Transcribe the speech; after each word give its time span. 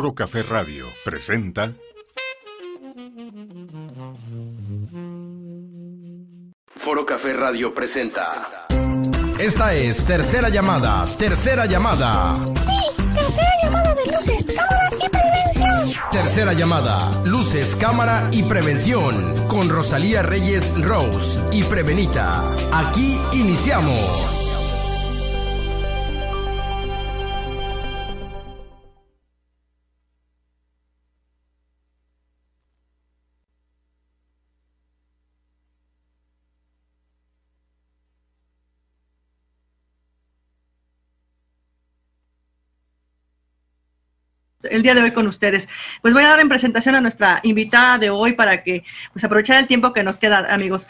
Foro 0.00 0.14
Café 0.14 0.42
Radio 0.44 0.86
presenta 1.04 1.74
Foro 6.74 7.04
Café 7.04 7.34
Radio 7.34 7.74
presenta. 7.74 8.66
Esta 9.38 9.74
es 9.74 10.06
tercera 10.06 10.48
llamada, 10.48 11.04
tercera 11.18 11.66
llamada. 11.66 12.34
Sí, 12.34 13.02
tercera 13.14 13.50
llamada 13.62 13.94
de 13.94 14.06
luces, 14.10 14.56
cámara 14.56 14.90
y 15.04 15.08
prevención. 15.10 16.10
Tercera 16.10 16.52
llamada, 16.54 17.22
luces, 17.26 17.76
cámara 17.76 18.30
y 18.32 18.42
prevención. 18.44 19.34
Con 19.48 19.68
Rosalía 19.68 20.22
Reyes 20.22 20.72
Rose 20.82 21.44
y 21.52 21.62
Prevenita. 21.64 22.42
Aquí 22.72 23.20
iniciamos. 23.34 24.49
El 44.70 44.82
día 44.82 44.94
de 44.94 45.02
hoy 45.02 45.12
con 45.12 45.26
ustedes. 45.26 45.68
Pues 46.02 46.14
voy 46.14 46.24
a 46.24 46.28
dar 46.28 46.40
en 46.40 46.48
presentación 46.48 46.94
a 46.94 47.00
nuestra 47.00 47.40
invitada 47.42 47.98
de 47.98 48.10
hoy 48.10 48.32
para 48.32 48.62
que 48.62 48.84
pues 49.12 49.24
aprovechar 49.24 49.58
el 49.58 49.66
tiempo 49.66 49.92
que 49.92 50.02
nos 50.02 50.18
queda, 50.18 50.46
amigos. 50.52 50.88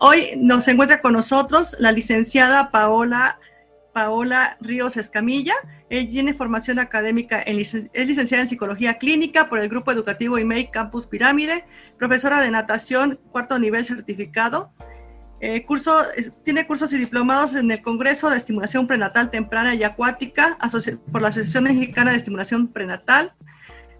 Hoy 0.00 0.30
nos 0.36 0.66
encuentra 0.68 1.00
con 1.00 1.12
nosotros 1.12 1.76
la 1.78 1.92
licenciada 1.92 2.70
Paola 2.70 3.38
Paola 3.92 4.56
Ríos 4.60 4.96
Escamilla. 4.96 5.54
Ella 5.90 6.10
tiene 6.10 6.34
formación 6.34 6.78
académica, 6.78 7.42
en 7.44 7.58
es 7.60 7.88
licenciada 7.94 8.42
en 8.42 8.48
Psicología 8.48 8.98
Clínica 8.98 9.48
por 9.48 9.58
el 9.58 9.68
Grupo 9.68 9.92
Educativo 9.92 10.38
IMEI 10.38 10.70
Campus 10.70 11.06
Pirámide, 11.06 11.64
profesora 11.98 12.40
de 12.40 12.50
natación, 12.50 13.20
cuarto 13.30 13.58
nivel 13.58 13.84
certificado. 13.84 14.72
Eh, 15.44 15.66
tiene 16.44 16.68
cursos 16.68 16.92
y 16.92 16.98
diplomados 16.98 17.56
en 17.56 17.68
el 17.72 17.82
Congreso 17.82 18.30
de 18.30 18.36
Estimulación 18.36 18.86
Prenatal 18.86 19.28
Temprana 19.28 19.74
y 19.74 19.82
Acuática 19.82 20.56
por 21.10 21.20
la 21.20 21.28
Asociación 21.28 21.64
Mexicana 21.64 22.12
de 22.12 22.16
Estimulación 22.16 22.68
Prenatal. 22.68 23.32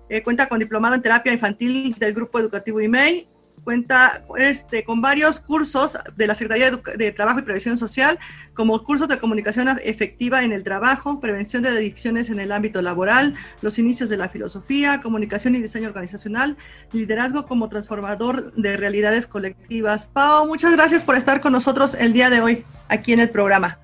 Eh, 0.09 0.23
cuenta 0.23 0.49
con 0.49 0.61
diplomado 0.61 0.95
en 0.95 1.03
terapia 1.03 1.33
infantil 1.33 1.97
del 1.99 2.15
Grupo 2.15 2.39
Educativo 2.39 2.81
IMEI 2.81 3.29
cuenta 3.65 4.23
este, 4.37 4.85
con 4.85 5.01
varios 5.01 5.41
cursos 5.41 5.99
de 6.17 6.27
la 6.27 6.35
Secretaría 6.35 6.71
de, 6.71 7.13
Trabajo 7.13 7.39
y 7.39 7.43
Prevención 7.43 7.77
Social, 7.77 8.19
como 8.55 8.83
cursos 8.85 9.09
de 9.09 9.19
comunicación 9.19 9.69
efectiva 9.83 10.43
en 10.43 10.53
el 10.53 10.65
trabajo, 10.65 11.21
prevención 11.21 11.63
de 11.63 11.71
adicciones 11.71 12.31
en 12.31 12.41
el 12.41 12.53
ámbito 12.53 12.83
laboral, 12.83 13.35
los 13.61 13.79
inicios 13.79 14.09
de 14.09 14.17
la 14.17 14.29
filosofía, 14.29 15.01
comunicación 15.01 15.55
y 15.55 15.61
diseño 15.61 15.89
organizacional, 15.89 16.57
liderazgo 16.93 17.47
como 17.47 17.69
transformador 17.69 18.53
de 18.55 18.77
realidades 18.77 19.27
colectivas. 19.27 20.09
Pau, 20.09 20.47
muchas 20.47 20.73
gracias 20.73 21.05
por 21.05 21.17
estar 21.17 21.41
con 21.41 21.53
nosotros 21.53 21.95
el 21.95 22.13
día 22.13 22.31
de 22.31 22.41
hoy 22.41 22.65
aquí 22.89 23.13
en 23.13 23.21
el 23.21 23.31
programa. 23.31 23.79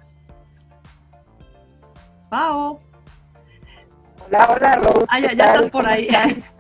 Pau. 2.31 2.81
Hola, 4.27 4.49
hola, 4.51 4.75
Rose. 4.77 5.07
Ah, 5.09 5.21
ya, 5.21 5.33
ya 5.33 5.45
estás 5.47 5.71
por 5.71 5.89
ahí. 5.89 6.09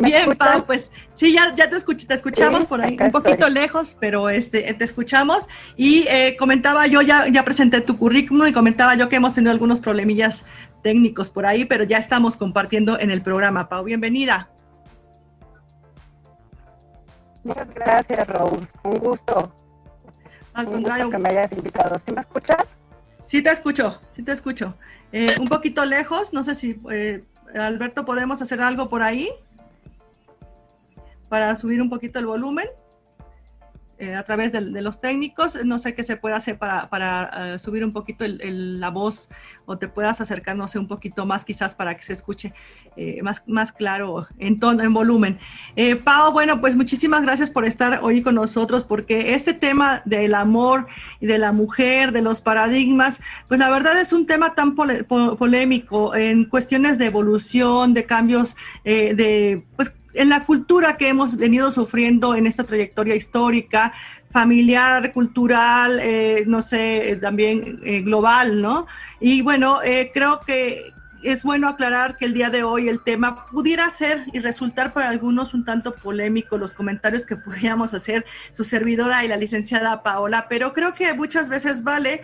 Bien, 0.00 0.36
Pau, 0.36 0.64
pues 0.66 0.92
sí, 1.14 1.32
ya, 1.32 1.54
ya 1.54 1.68
te, 1.70 1.76
te 1.78 2.14
escuchamos 2.14 2.66
por 2.66 2.80
ahí, 2.80 2.96
un 3.00 3.10
poquito 3.10 3.48
lejos, 3.48 3.96
pero 3.98 4.28
este, 4.28 4.74
te 4.74 4.84
escuchamos. 4.84 5.48
Y 5.76 6.06
eh, 6.08 6.36
comentaba 6.38 6.86
yo, 6.86 7.02
ya, 7.02 7.28
ya 7.28 7.44
presenté 7.44 7.80
tu 7.80 7.96
currículum 7.96 8.46
y 8.46 8.52
comentaba 8.52 8.94
yo 8.94 9.08
que 9.08 9.16
hemos 9.16 9.34
tenido 9.34 9.52
algunos 9.52 9.80
problemillas 9.80 10.44
técnicos 10.82 11.30
por 11.30 11.46
ahí, 11.46 11.64
pero 11.64 11.84
ya 11.84 11.98
estamos 11.98 12.36
compartiendo 12.36 12.98
en 12.98 13.10
el 13.10 13.22
programa. 13.22 13.68
Pau, 13.68 13.84
bienvenida. 13.84 14.50
Muchas 17.44 17.72
gracias, 17.72 18.28
Rose. 18.28 18.72
Un 18.84 18.98
gusto. 18.98 19.52
Al 20.54 20.66
contrario. 20.66 21.10
que 21.10 21.18
me 21.18 21.30
hayas 21.30 21.52
invitado. 21.52 21.98
¿Sí 21.98 22.12
me 22.12 22.20
escuchas? 22.20 22.64
Sí 23.26 23.42
te 23.42 23.50
escucho, 23.50 24.00
sí 24.10 24.22
te 24.22 24.32
escucho. 24.32 24.74
Eh, 25.12 25.28
un 25.38 25.48
poquito 25.48 25.84
lejos, 25.84 26.32
no 26.32 26.42
sé 26.42 26.54
si, 26.54 26.80
eh, 26.90 27.24
Alberto, 27.54 28.06
¿podemos 28.06 28.40
hacer 28.40 28.60
algo 28.62 28.88
por 28.88 29.02
ahí? 29.02 29.30
Para 31.28 31.54
subir 31.54 31.80
un 31.82 31.90
poquito 31.90 32.18
el 32.18 32.26
volumen. 32.26 32.68
Eh, 34.00 34.14
a 34.14 34.22
través 34.22 34.52
de, 34.52 34.60
los 34.60 35.00
técnicos. 35.00 35.58
No 35.64 35.80
sé 35.80 35.92
qué 35.92 36.04
se 36.04 36.16
puede 36.16 36.36
hacer 36.36 36.56
para, 36.56 36.88
para 36.88 37.54
eh, 37.54 37.58
subir 37.58 37.84
un 37.84 37.92
poquito 37.92 38.24
la 38.28 38.90
voz 38.90 39.28
o 39.66 39.76
te 39.76 39.88
puedas 39.88 40.20
acercar, 40.20 40.56
un 40.56 40.86
poquito 40.86 41.26
más 41.26 41.44
quizás 41.44 41.74
para 41.74 41.96
que 41.96 42.04
se 42.04 42.12
escuche 42.12 42.54
eh, 42.96 43.20
más, 43.22 43.42
más 43.48 43.72
claro 43.72 44.28
en 44.38 44.60
tono, 44.60 44.84
en 44.84 44.94
volumen. 44.94 45.38
Pau, 46.04 46.32
bueno, 46.32 46.60
pues 46.60 46.76
muchísimas 46.76 47.22
gracias 47.22 47.50
por 47.50 47.64
estar 47.64 47.98
hoy 48.02 48.22
con 48.22 48.36
nosotros 48.36 48.84
porque 48.84 49.34
este 49.34 49.52
tema 49.52 50.02
del 50.04 50.34
amor 50.34 50.86
y 51.18 51.26
de 51.26 51.38
la 51.38 51.50
mujer, 51.50 52.12
de 52.12 52.22
los 52.22 52.40
paradigmas, 52.40 53.20
pues 53.48 53.58
la 53.58 53.68
verdad 53.68 54.00
es 54.00 54.12
un 54.12 54.26
tema 54.26 54.54
tan 54.54 54.76
polémico 54.76 56.14
en 56.14 56.44
cuestiones 56.44 56.98
de 56.98 57.06
evolución, 57.06 57.94
de 57.94 58.06
cambios, 58.06 58.54
de 58.84 59.64
pues 59.74 59.97
en 60.14 60.28
la 60.28 60.44
cultura 60.44 60.96
que 60.96 61.08
hemos 61.08 61.36
venido 61.36 61.70
sufriendo 61.70 62.34
en 62.34 62.46
esta 62.46 62.64
trayectoria 62.64 63.14
histórica, 63.14 63.92
familiar, 64.30 65.12
cultural, 65.12 66.00
eh, 66.00 66.44
no 66.46 66.60
sé, 66.60 67.18
también 67.20 67.80
eh, 67.84 68.00
global, 68.00 68.62
¿no? 68.62 68.86
Y 69.20 69.42
bueno, 69.42 69.82
eh, 69.82 70.10
creo 70.12 70.40
que 70.40 70.92
es 71.22 71.42
bueno 71.42 71.68
aclarar 71.68 72.16
que 72.16 72.26
el 72.26 72.34
día 72.34 72.48
de 72.48 72.62
hoy 72.62 72.88
el 72.88 73.02
tema 73.02 73.44
pudiera 73.46 73.90
ser 73.90 74.24
y 74.32 74.38
resultar 74.38 74.92
para 74.92 75.08
algunos 75.08 75.52
un 75.52 75.64
tanto 75.64 75.92
polémico 75.92 76.58
los 76.58 76.72
comentarios 76.72 77.26
que 77.26 77.36
pudiéramos 77.36 77.92
hacer 77.94 78.24
su 78.52 78.64
servidora 78.64 79.24
y 79.24 79.28
la 79.28 79.36
licenciada 79.36 80.02
Paola, 80.02 80.46
pero 80.48 80.72
creo 80.72 80.94
que 80.94 81.12
muchas 81.14 81.48
veces 81.48 81.82
vale, 81.82 82.22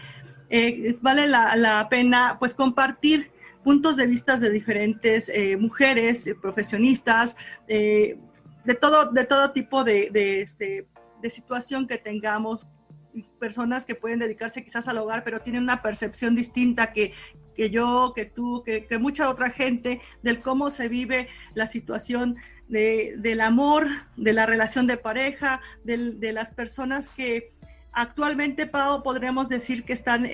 vale 1.01 1.27
la 1.27 1.87
pena 1.91 2.37
pues 2.39 2.55
compartir 2.55 3.34
puntos 3.65 3.97
de 3.97 4.07
vista 4.07 4.37
de 4.37 4.51
diferentes 4.51 5.29
eh, 5.31 5.57
mujeres, 5.57 6.27
eh, 6.27 6.37
profesionistas, 6.41 7.35
eh, 7.67 8.19
de, 8.65 8.75
todo, 8.75 9.07
de 9.11 9.25
todo 9.25 9.51
tipo 9.51 9.83
de, 9.83 10.11
este, 10.43 10.87
de 11.21 11.31
situación 11.31 11.89
que 11.89 11.99
tengamos, 11.99 12.69
personas 13.39 13.85
que 13.85 13.95
pueden 13.95 14.19
dedicarse 14.19 14.63
quizás 14.63 14.87
al 14.87 14.99
hogar, 14.99 15.25
pero 15.25 15.41
tienen 15.41 15.63
una 15.63 15.83
percepción 15.83 16.35
distinta 16.35 16.93
que, 16.93 17.13
que 17.55 17.71
yo, 17.71 18.13
que 18.15 18.27
tú, 18.27 18.63
que, 18.65 18.99
mucha 18.99 19.31
otra 19.31 19.51
gente, 19.51 20.01
del 20.23 20.41
cómo 20.41 20.69
se 20.69 20.89
vive 20.89 21.29
la 21.55 21.67
situación 21.67 22.37
de, 22.69 23.15
del 23.19 23.41
amor, 23.41 23.87
de 24.17 24.33
la 24.33 24.47
relación 24.47 24.87
de 24.87 24.97
pareja, 24.97 25.61
de 25.85 26.33
las 26.33 26.53
personas 26.53 27.09
que 27.09 27.53
actualmente, 27.93 28.67
Pau, 28.67 29.03
podríamos 29.05 29.49
decir 29.49 29.85
que 29.85 29.93
están 29.93 30.27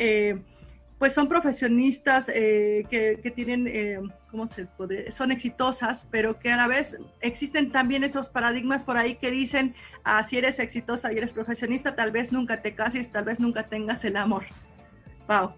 pues 1.01 1.15
son 1.15 1.29
profesionistas 1.31 2.31
eh, 2.33 2.85
que, 2.91 3.33
tienen, 3.35 3.67
eh, 3.67 3.99
¿cómo 4.31 4.47
se 4.47 4.67
puede? 4.67 5.11
Son 5.11 5.33
exitosas, 5.33 6.07
pero 6.11 6.39
que 6.39 6.53
a 6.53 6.59
la 6.59 6.67
vez 6.67 6.99
existen 7.23 7.73
también 7.73 8.05
esos 8.05 8.29
paradigmas 8.29 8.83
por 8.83 8.99
ahí 8.99 9.15
que 9.15 9.31
dicen, 9.31 9.75
ah, 10.05 10.23
si 10.25 10.37
eres 10.37 10.59
exitosa 10.59 11.11
y 11.11 11.17
eres 11.17 11.33
profesionista, 11.33 11.97
tal 11.97 12.13
vez 12.13 12.33
nunca 12.33 12.61
te 12.61 12.75
cases, 12.75 13.11
tal 13.11 13.25
vez 13.25 13.41
nunca 13.41 13.65
tengas 13.65 14.05
el 14.05 14.15
amor. 14.15 14.45
Pau. 15.27 15.55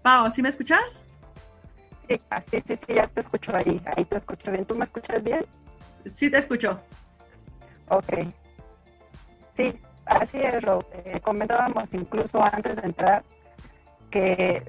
Pau, 0.00 0.30
¿sí 0.30 0.40
me 0.40 0.50
escuchas? 0.50 1.02
Sí, 2.08 2.20
sí, 2.48 2.62
sí, 2.64 2.76
sí, 2.76 2.94
ya 2.94 3.08
te 3.08 3.22
escucho 3.22 3.56
ahí, 3.56 3.82
ahí 3.96 4.04
te 4.04 4.16
escucho 4.16 4.52
bien. 4.52 4.64
¿Tú 4.66 4.76
me 4.76 4.84
escuchas 4.84 5.20
bien? 5.24 5.44
Sí, 6.06 6.30
te 6.30 6.38
escucho. 6.38 6.80
Ok. 7.88 8.18
Sí, 9.56 9.80
Así 10.10 10.38
es, 10.38 10.64
eh, 11.04 11.20
comentábamos 11.22 11.94
incluso 11.94 12.42
antes 12.42 12.76
de 12.76 12.86
entrar 12.86 13.22
que, 14.10 14.64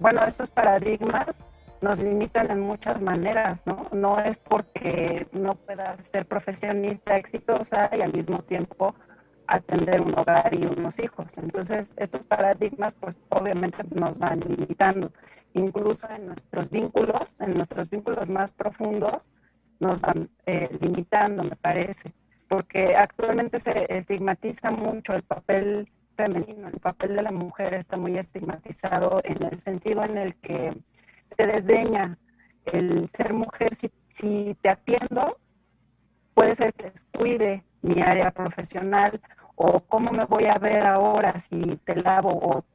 bueno, 0.00 0.20
estos 0.26 0.50
paradigmas 0.50 1.44
nos 1.80 1.98
limitan 2.00 2.50
en 2.50 2.60
muchas 2.60 3.00
maneras, 3.00 3.62
¿no? 3.66 3.86
No 3.92 4.18
es 4.18 4.38
porque 4.38 5.28
no 5.30 5.54
puedas 5.54 6.04
ser 6.04 6.26
profesionista 6.26 7.16
exitosa 7.16 7.88
y 7.96 8.00
al 8.00 8.12
mismo 8.12 8.40
tiempo 8.42 8.96
atender 9.46 10.02
un 10.02 10.18
hogar 10.18 10.52
y 10.52 10.66
unos 10.66 10.98
hijos. 10.98 11.38
Entonces, 11.38 11.92
estos 11.96 12.26
paradigmas, 12.26 12.94
pues 12.94 13.16
obviamente 13.28 13.78
nos 13.94 14.18
van 14.18 14.40
limitando. 14.40 15.12
Incluso 15.54 16.08
en 16.10 16.26
nuestros 16.26 16.68
vínculos, 16.68 17.22
en 17.38 17.54
nuestros 17.54 17.88
vínculos 17.88 18.28
más 18.28 18.50
profundos, 18.50 19.18
nos 19.78 20.00
van 20.00 20.28
eh, 20.46 20.68
limitando, 20.80 21.44
me 21.44 21.54
parece 21.54 22.12
porque 22.48 22.96
actualmente 22.96 23.58
se 23.58 23.86
estigmatiza 23.96 24.70
mucho 24.70 25.14
el 25.14 25.22
papel 25.22 25.90
femenino, 26.16 26.68
el 26.68 26.80
papel 26.80 27.14
de 27.14 27.22
la 27.22 27.30
mujer 27.30 27.74
está 27.74 27.96
muy 27.96 28.18
estigmatizado 28.18 29.20
en 29.22 29.42
el 29.44 29.60
sentido 29.60 30.02
en 30.02 30.18
el 30.18 30.34
que 30.36 30.72
se 31.36 31.46
desdeña 31.46 32.18
el 32.64 33.08
ser 33.10 33.34
mujer. 33.34 33.74
Si, 33.74 33.90
si 34.08 34.56
te 34.60 34.70
atiendo, 34.70 35.38
puede 36.34 36.56
ser 36.56 36.72
que 36.74 36.90
descuide 36.90 37.64
mi 37.82 38.00
área 38.00 38.30
profesional 38.30 39.20
o 39.60 39.80
cómo 39.80 40.12
me 40.12 40.24
voy 40.24 40.44
a 40.44 40.56
ver 40.56 40.86
ahora 40.86 41.40
si 41.40 41.58
te 41.84 41.96
lavo 41.96 42.30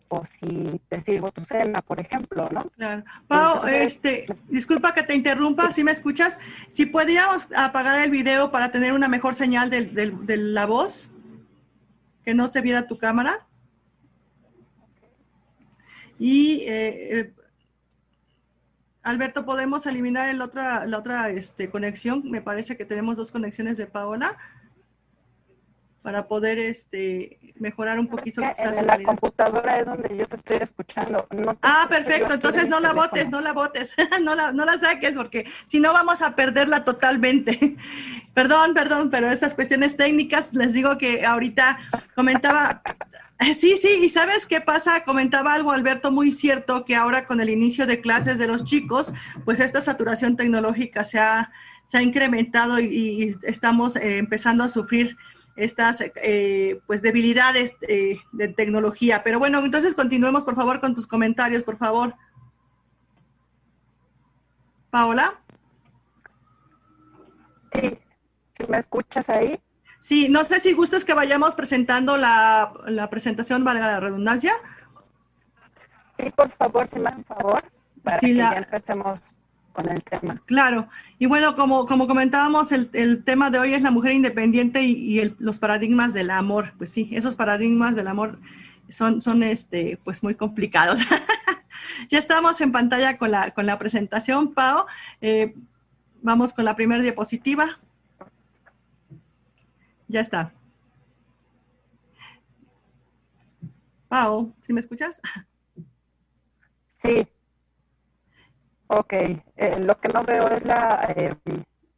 o, 0.09 0.25
si 0.25 0.79
te 0.89 0.99
sirvo 0.99 1.31
tu 1.31 1.43
cena, 1.43 1.81
por 1.81 1.99
ejemplo, 1.99 2.47
¿no? 2.51 2.69
Claro. 2.75 3.03
Pau, 3.27 3.65
este, 3.65 4.25
disculpa 4.47 4.93
que 4.93 5.01
te 5.01 5.15
interrumpa, 5.15 5.71
si 5.71 5.83
me 5.83 5.91
escuchas, 5.91 6.37
si 6.69 6.85
podríamos 6.85 7.47
apagar 7.55 7.99
el 8.01 8.11
video 8.11 8.51
para 8.51 8.69
tener 8.69 8.93
una 8.93 9.07
mejor 9.07 9.33
señal 9.33 9.71
de, 9.71 10.37
la 10.37 10.65
voz, 10.67 11.09
que 12.23 12.35
no 12.35 12.47
se 12.47 12.61
viera 12.61 12.85
tu 12.85 12.97
cámara. 12.97 13.47
Y 16.19 16.59
eh, 16.67 17.19
eh, 17.19 17.33
Alberto, 19.01 19.45
¿podemos 19.45 19.87
eliminar 19.87 20.29
el 20.29 20.41
otra, 20.41 20.85
la 20.85 20.99
otra 20.99 21.29
este, 21.29 21.71
conexión? 21.71 22.29
Me 22.29 22.41
parece 22.41 22.77
que 22.77 22.85
tenemos 22.85 23.17
dos 23.17 23.31
conexiones 23.31 23.77
de 23.77 23.87
Paola 23.87 24.37
para 26.03 26.27
poder 26.27 26.59
este, 26.59 27.39
mejorar 27.55 27.97
un 27.97 28.07
poquito. 28.07 28.41
en 28.41 28.85
la 28.85 29.01
computadora 29.01 29.79
es 29.79 29.85
donde 29.85 30.15
yo 30.15 30.25
te 30.25 30.35
estoy 30.35 30.57
escuchando. 30.57 31.27
ah, 31.61 31.87
perfecto. 31.89 32.33
Entonces 32.35 32.67
no 32.67 32.79
la 32.79 32.93
votes, 32.93 33.29
no 33.29 33.41
la 33.41 33.53
votes, 33.53 33.95
no 34.21 34.35
la, 34.35 34.51
no 34.51 34.65
la 34.65 34.77
saques 34.77 35.15
porque 35.15 35.49
si 35.69 35.79
no 35.79 35.93
vamos 35.93 36.21
a 36.21 36.35
perderla 36.35 36.83
totalmente. 36.83 37.77
perdón, 38.33 38.73
perdón, 38.73 39.09
pero 39.09 39.31
esas 39.31 39.55
cuestiones 39.55 39.97
técnicas, 39.97 40.53
les 40.53 40.73
digo 40.73 40.97
que 40.97 41.25
ahorita 41.25 41.79
comentaba, 42.15 42.83
Sí, 43.55 43.77
sí, 43.77 43.99
y 44.01 44.09
¿sabes 44.09 44.45
qué 44.45 44.61
pasa? 44.61 45.03
Comentaba 45.03 45.53
algo 45.53 45.71
Alberto 45.71 46.11
muy 46.11 46.31
cierto, 46.31 46.85
que 46.85 46.95
ahora 46.95 47.25
con 47.25 47.41
el 47.41 47.49
inicio 47.49 47.85
de 47.85 48.01
clases 48.01 48.37
de 48.37 48.47
los 48.47 48.63
chicos, 48.63 49.13
pues 49.45 49.59
esta 49.59 49.81
saturación 49.81 50.35
tecnológica 50.35 51.03
se 51.03 51.19
ha, 51.19 51.51
se 51.87 51.97
ha 51.97 52.01
incrementado 52.01 52.79
y, 52.79 53.35
estamos 53.43 53.95
eh, 53.95 54.17
empezando 54.17 54.63
a 54.63 54.69
sufrir 54.69 55.17
estas 55.55 56.01
eh, 56.01 56.79
pues 56.87 57.01
debilidades 57.01 57.75
eh, 57.81 58.19
de 58.31 58.47
tecnología. 58.47 59.23
Pero 59.23 59.39
bueno, 59.39 59.59
entonces 59.59 59.95
continuemos 59.95 60.43
por 60.43 60.55
favor 60.55 60.79
con 60.79 60.95
tus 60.95 61.07
comentarios, 61.07 61.63
por 61.63 61.77
favor. 61.77 62.15
Paola. 64.89 65.39
Sí, 67.71 67.99
si 68.57 68.67
me 68.67 68.77
escuchas 68.77 69.29
ahí. 69.29 69.59
Sí, 69.99 70.27
no 70.29 70.43
sé 70.43 70.59
si 70.59 70.73
gustas 70.73 71.05
que 71.05 71.13
vayamos 71.13 71.55
presentando 71.55 72.17
la, 72.17 73.07
presentación, 73.09 73.63
valga 73.63 73.87
la 73.87 73.99
redundancia. 73.99 74.53
Sí, 76.17 76.29
por 76.31 76.49
favor, 76.51 76.87
si 76.87 76.97
me 76.97 77.05
dan 77.05 77.23
favor, 77.23 77.63
para 78.03 78.19
que 78.19 78.35
ya 78.35 78.51
empecemos 78.51 79.39
con 79.73 79.89
el 79.89 80.01
tema. 80.03 80.41
Claro, 80.45 80.87
y 81.19 81.25
bueno, 81.25 81.55
como, 81.55 81.85
como 81.85 82.07
comentábamos, 82.07 82.71
el, 82.71 83.23
tema 83.23 83.49
de 83.49 83.59
hoy 83.59 83.73
es 83.73 83.81
la 83.81 83.91
mujer 83.91 84.13
independiente 84.13 84.83
y, 84.83 85.35
los 85.39 85.59
paradigmas 85.59 86.13
del 86.13 86.29
amor. 86.29 86.73
Pues 86.77 86.91
sí, 86.91 87.09
esos 87.11 87.35
paradigmas 87.35 87.95
del 87.95 88.07
amor 88.07 88.39
son, 88.87 89.19
son 89.19 89.43
este, 89.43 89.99
pues 90.03 90.23
muy 90.23 90.35
complicados. 90.35 90.99
ya 92.09 92.19
estamos 92.19 92.61
en 92.61 92.71
pantalla 92.71 93.17
con 93.17 93.31
la, 93.31 93.51
con 93.51 93.65
la 93.65 93.79
presentación, 93.79 94.53
Pau. 94.53 94.85
Eh, 95.19 95.55
vamos 96.21 96.53
con 96.53 96.65
la 96.65 96.75
primera 96.75 97.01
diapositiva. 97.01 97.79
Ya 100.07 100.21
está. 100.21 100.53
Pau, 104.07 104.53
¿sí 104.61 104.73
me 104.73 104.79
escuchas? 104.79 105.19
Sí. 107.01 107.27
Ok, 108.95 109.13
eh, 109.13 109.79
lo 109.79 109.99
que 109.99 110.09
no 110.09 110.23
veo 110.23 110.47
es 110.49 110.63
la... 110.65 111.13
Eh, 111.15 111.33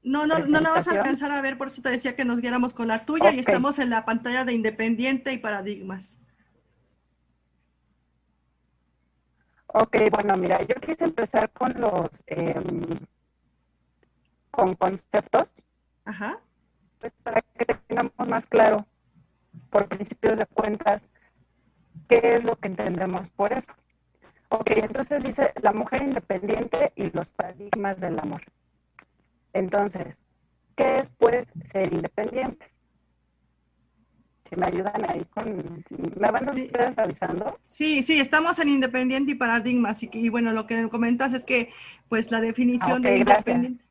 no, 0.04 0.26
no, 0.26 0.40
no 0.40 0.62
la 0.62 0.70
vas 0.70 0.88
a 0.88 0.92
alcanzar 0.92 1.32
a 1.32 1.42
ver, 1.42 1.58
por 1.58 1.68
eso 1.68 1.82
te 1.82 1.90
decía 1.90 2.16
que 2.16 2.24
nos 2.24 2.40
guiáramos 2.40 2.74
con 2.74 2.88
la 2.88 3.06
tuya 3.06 3.32
y 3.32 3.40
estamos 3.40 3.80
en 3.80 3.90
la 3.90 4.06
pantalla 4.06 4.46
de 4.46 4.54
Independiente 4.54 5.34
y 5.34 5.38
Paradigmas. 5.38 6.20
Ok, 9.68 9.98
bueno, 10.10 10.38
mira, 10.38 10.62
yo 10.62 10.76
quise 10.76 11.04
empezar 11.04 11.50
con 11.50 11.74
los, 11.82 12.24
em, 12.28 12.82
con 14.52 14.74
conceptos. 14.76 15.52
Ajá. 16.06 16.40
Pues 17.00 17.12
para 17.24 17.42
que 17.42 17.66
tengamos 17.88 18.14
más 18.30 18.46
claro, 18.46 18.86
por 19.70 19.90
principios 19.90 20.38
de 20.38 20.46
cuentas, 20.46 21.10
qué 22.08 22.36
es 22.36 22.44
lo 22.46 22.56
que 22.56 22.70
entendemos 22.70 23.30
por 23.32 23.52
eso. 23.52 23.74
Ok, 24.58 24.72
entonces 24.72 25.22
dice 25.22 25.52
la 25.62 25.74
mujer 25.74 26.02
independiente 26.04 26.94
y 26.96 27.12
los 27.12 27.30
paradigmas 27.30 28.00
del 28.00 28.18
amor. 28.20 28.42
Entonces, 29.52 30.18
¿qué 30.78 31.00
es 31.00 31.10
pues 31.18 31.48
ser 31.66 31.92
independiente? 31.92 32.66
Si 34.50 34.56
me 34.56 34.68
ayudan 34.68 35.10
ahí 35.10 35.26
con... 35.26 35.84
¿Me 36.18 36.32
van 36.32 36.48
a 36.48 36.52
ustedes 36.52 36.98
avisando? 36.98 37.60
Sí, 37.66 38.02
sí, 38.02 38.20
estamos 38.20 38.58
en 38.60 38.70
independiente 38.70 39.34
y 39.34 39.36
paradigmas. 39.36 40.02
Y, 40.04 40.10
y, 40.14 40.30
bueno, 40.30 40.54
lo 40.54 40.68
que 40.68 40.88
comentas 40.88 41.34
es 41.34 41.44
que 41.44 41.72
pues 42.08 42.32
la 42.32 42.40
definición 42.40 43.02
de 43.02 43.18
independiente... 43.18 43.84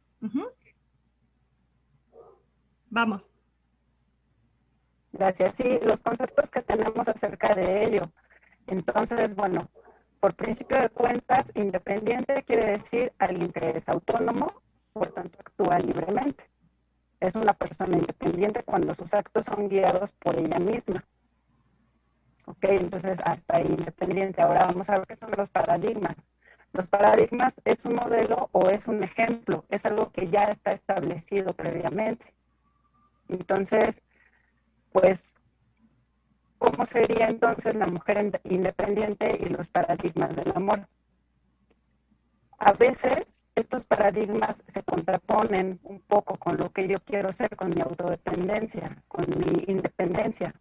Vamos. 2.88 3.28
Gracias. 5.12 5.54
Sí, 5.56 5.78
los 5.84 6.00
conceptos 6.00 6.48
que 6.48 6.62
tenemos 6.62 7.06
acerca 7.06 7.54
de 7.54 7.84
ello. 7.84 8.12
Entonces, 8.66 9.34
bueno, 9.34 9.68
por 10.24 10.34
principio 10.36 10.80
de 10.80 10.88
cuentas, 10.88 11.52
independiente 11.54 12.44
quiere 12.44 12.78
decir 12.78 13.12
alguien 13.18 13.52
que 13.52 13.76
es 13.76 13.86
autónomo, 13.90 14.54
por 14.94 15.08
tanto 15.08 15.38
actúa 15.38 15.78
libremente. 15.78 16.48
Es 17.20 17.34
una 17.34 17.52
persona 17.52 17.98
independiente 17.98 18.62
cuando 18.62 18.94
sus 18.94 19.12
actos 19.12 19.44
son 19.44 19.68
guiados 19.68 20.12
por 20.12 20.40
ella 20.40 20.58
misma. 20.58 21.04
Ok, 22.46 22.64
entonces 22.70 23.18
hasta 23.22 23.58
ahí 23.58 23.66
independiente. 23.66 24.40
Ahora 24.40 24.64
vamos 24.64 24.88
a 24.88 24.94
ver 24.96 25.06
qué 25.06 25.14
son 25.14 25.28
los 25.36 25.50
paradigmas. 25.50 26.16
Los 26.72 26.88
paradigmas 26.88 27.60
es 27.66 27.84
un 27.84 27.96
modelo 27.96 28.48
o 28.52 28.70
es 28.70 28.88
un 28.88 29.04
ejemplo, 29.04 29.66
es 29.68 29.84
algo 29.84 30.10
que 30.10 30.28
ya 30.28 30.44
está 30.44 30.72
establecido 30.72 31.52
previamente. 31.52 32.32
Entonces, 33.28 34.00
pues 34.90 35.36
¿Cómo 36.64 36.86
sería 36.86 37.28
entonces 37.28 37.74
la 37.74 37.86
mujer 37.86 38.40
independiente 38.44 39.38
y 39.38 39.50
los 39.50 39.68
paradigmas 39.68 40.34
del 40.34 40.50
amor? 40.54 40.88
A 42.58 42.72
veces 42.72 43.42
estos 43.54 43.84
paradigmas 43.84 44.64
se 44.68 44.82
contraponen 44.82 45.78
un 45.82 46.00
poco 46.00 46.36
con 46.38 46.56
lo 46.56 46.70
que 46.72 46.88
yo 46.88 46.96
quiero 47.00 47.34
ser, 47.34 47.54
con 47.54 47.68
mi 47.68 47.82
autodependencia, 47.82 48.96
con 49.08 49.26
mi 49.28 49.64
independencia, 49.66 50.54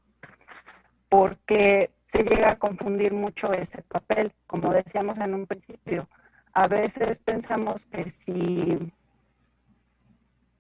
porque 1.07 1.89
se 2.03 2.24
llega 2.24 2.51
a 2.51 2.60
confundir 2.60 3.13
mucho 3.13 3.53
ese 3.53 3.81
papel, 3.83 4.33
como 4.45 4.74
decíamos 4.74 5.17
en 5.19 5.33
un 5.33 5.48
principio. 5.48 6.10
A 6.51 6.67
veces 6.67 7.19
pensamos 7.19 7.86
que 7.86 8.10
si 8.10 8.91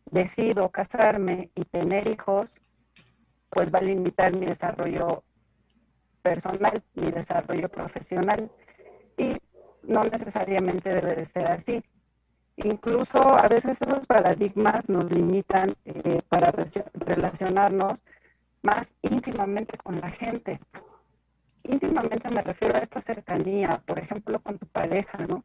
decido 0.09 0.69
casarme 0.69 1.49
y 1.53 1.65
tener 1.65 2.07
hijos, 2.07 2.61
pues 3.49 3.73
va 3.73 3.79
a 3.79 3.83
limitar 3.83 4.33
mi 4.37 4.45
desarrollo 4.45 5.25
personal, 6.23 6.81
mi 6.95 7.11
desarrollo 7.11 7.69
profesional. 7.69 8.49
Y 9.17 9.37
no 9.83 10.03
necesariamente 10.05 10.89
debe 10.89 11.15
de 11.15 11.25
ser 11.25 11.51
así. 11.51 11.83
Incluso 12.55 13.19
a 13.19 13.47
veces 13.47 13.81
esos 13.81 14.05
paradigmas 14.07 14.89
nos 14.89 15.11
limitan 15.11 15.73
eh, 15.85 16.21
para 16.29 16.51
relacionarnos 16.93 18.03
más 18.61 18.93
íntimamente 19.01 19.77
con 19.77 19.99
la 19.99 20.09
gente. 20.09 20.59
Íntimamente 21.63 22.29
me 22.29 22.41
refiero 22.41 22.75
a 22.75 22.79
esta 22.79 23.01
cercanía, 23.01 23.81
por 23.85 23.99
ejemplo, 23.99 24.39
con 24.39 24.57
tu 24.59 24.67
pareja, 24.67 25.17
¿no? 25.27 25.43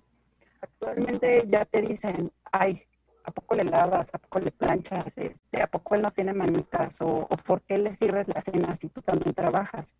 Actualmente 0.60 1.44
ya 1.46 1.64
te 1.64 1.80
dicen, 1.80 2.32
ay, 2.52 2.82
¿a 3.24 3.30
poco 3.30 3.54
le 3.54 3.64
lavas? 3.64 4.08
¿A 4.12 4.18
poco 4.18 4.40
le 4.40 4.50
planchas? 4.50 5.16
Este, 5.16 5.62
¿A 5.62 5.66
poco 5.66 5.94
él 5.94 6.02
no 6.02 6.10
tiene 6.10 6.32
manitas? 6.34 7.00
¿O, 7.00 7.26
o 7.30 7.36
por 7.36 7.62
qué 7.62 7.78
le 7.78 7.94
sirves 7.94 8.28
la 8.28 8.40
cena 8.40 8.74
si 8.76 8.88
tú 8.88 9.00
también 9.02 9.34
trabajas? 9.34 9.96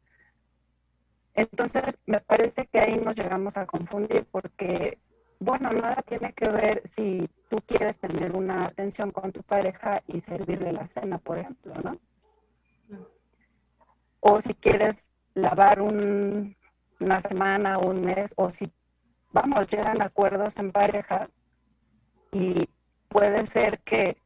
Entonces, 1.38 2.00
me 2.04 2.18
parece 2.18 2.66
que 2.66 2.80
ahí 2.80 2.96
nos 2.96 3.14
llegamos 3.14 3.56
a 3.56 3.64
confundir 3.64 4.26
porque, 4.28 4.98
bueno, 5.38 5.70
nada 5.70 6.02
tiene 6.02 6.32
que 6.32 6.48
ver 6.48 6.82
si 6.84 7.30
tú 7.48 7.58
quieres 7.64 7.96
tener 8.00 8.36
una 8.36 8.64
atención 8.64 9.12
con 9.12 9.30
tu 9.30 9.44
pareja 9.44 10.02
y 10.08 10.20
servirle 10.20 10.72
la 10.72 10.88
cena, 10.88 11.18
por 11.18 11.38
ejemplo, 11.38 11.74
¿no? 11.84 11.96
O 14.18 14.40
si 14.40 14.52
quieres 14.52 15.04
lavar 15.34 15.80
una 15.80 17.20
semana 17.20 17.78
o 17.78 17.90
un 17.90 18.00
mes, 18.00 18.32
o 18.34 18.50
si, 18.50 18.72
vamos, 19.30 19.68
llegan 19.68 20.02
acuerdos 20.02 20.56
en 20.56 20.72
pareja 20.72 21.30
y 22.32 22.68
puede 23.08 23.46
ser 23.46 23.78
que 23.82 24.16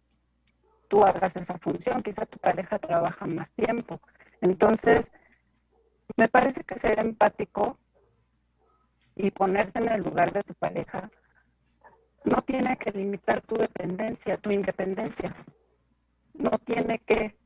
tú 0.88 1.04
hagas 1.04 1.36
esa 1.36 1.58
función, 1.58 2.02
quizá 2.02 2.24
tu 2.24 2.38
pareja 2.38 2.78
trabaja 2.78 3.26
más 3.26 3.50
tiempo. 3.52 4.00
Entonces, 4.40 5.12
me 6.16 6.28
parece 6.28 6.62
que 6.64 6.78
ser 6.78 6.98
empático 6.98 7.78
y 9.16 9.30
ponerte 9.30 9.78
en 9.80 9.88
el 9.90 10.02
lugar 10.02 10.32
de 10.32 10.42
tu 10.42 10.54
pareja 10.54 11.10
no 12.24 12.42
tiene 12.42 12.76
que 12.76 12.92
limitar 12.92 13.40
tu 13.40 13.56
dependencia, 13.56 14.36
tu 14.36 14.50
independencia. 14.50 15.34
No 16.34 16.50
tiene 16.64 16.98
que, 17.00 17.36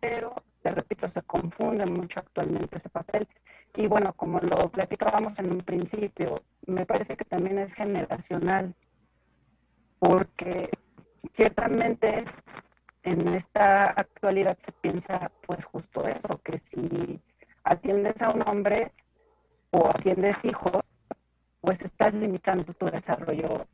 pero 0.00 0.34
te 0.62 0.70
repito, 0.70 1.06
se 1.08 1.22
confunde 1.22 1.86
mucho 1.86 2.20
actualmente 2.20 2.76
ese 2.76 2.88
papel. 2.88 3.28
Y 3.76 3.86
bueno, 3.86 4.12
como 4.14 4.40
lo 4.40 4.68
platicábamos 4.68 5.38
en 5.38 5.52
un 5.52 5.58
principio, 5.58 6.42
me 6.66 6.86
parece 6.86 7.16
que 7.16 7.24
también 7.24 7.58
es 7.58 7.74
generacional, 7.74 8.74
porque 9.98 10.70
ciertamente 11.32 12.24
en 13.02 13.28
esta 13.28 13.84
actualidad 13.86 14.58
se 14.58 14.72
piensa 14.72 15.30
pues 15.46 15.64
justo 15.64 16.06
eso, 16.06 16.40
que 16.42 16.58
si 16.58 17.20
atiendes 17.64 18.20
a 18.22 18.30
un 18.30 18.42
hombre 18.46 18.92
o 19.70 19.88
atiendes 19.88 20.44
hijos, 20.44 20.90
pues 21.60 21.82
estás 21.82 22.14
limitando 22.14 22.72
tu 22.74 22.86
desarrollo 22.86 23.66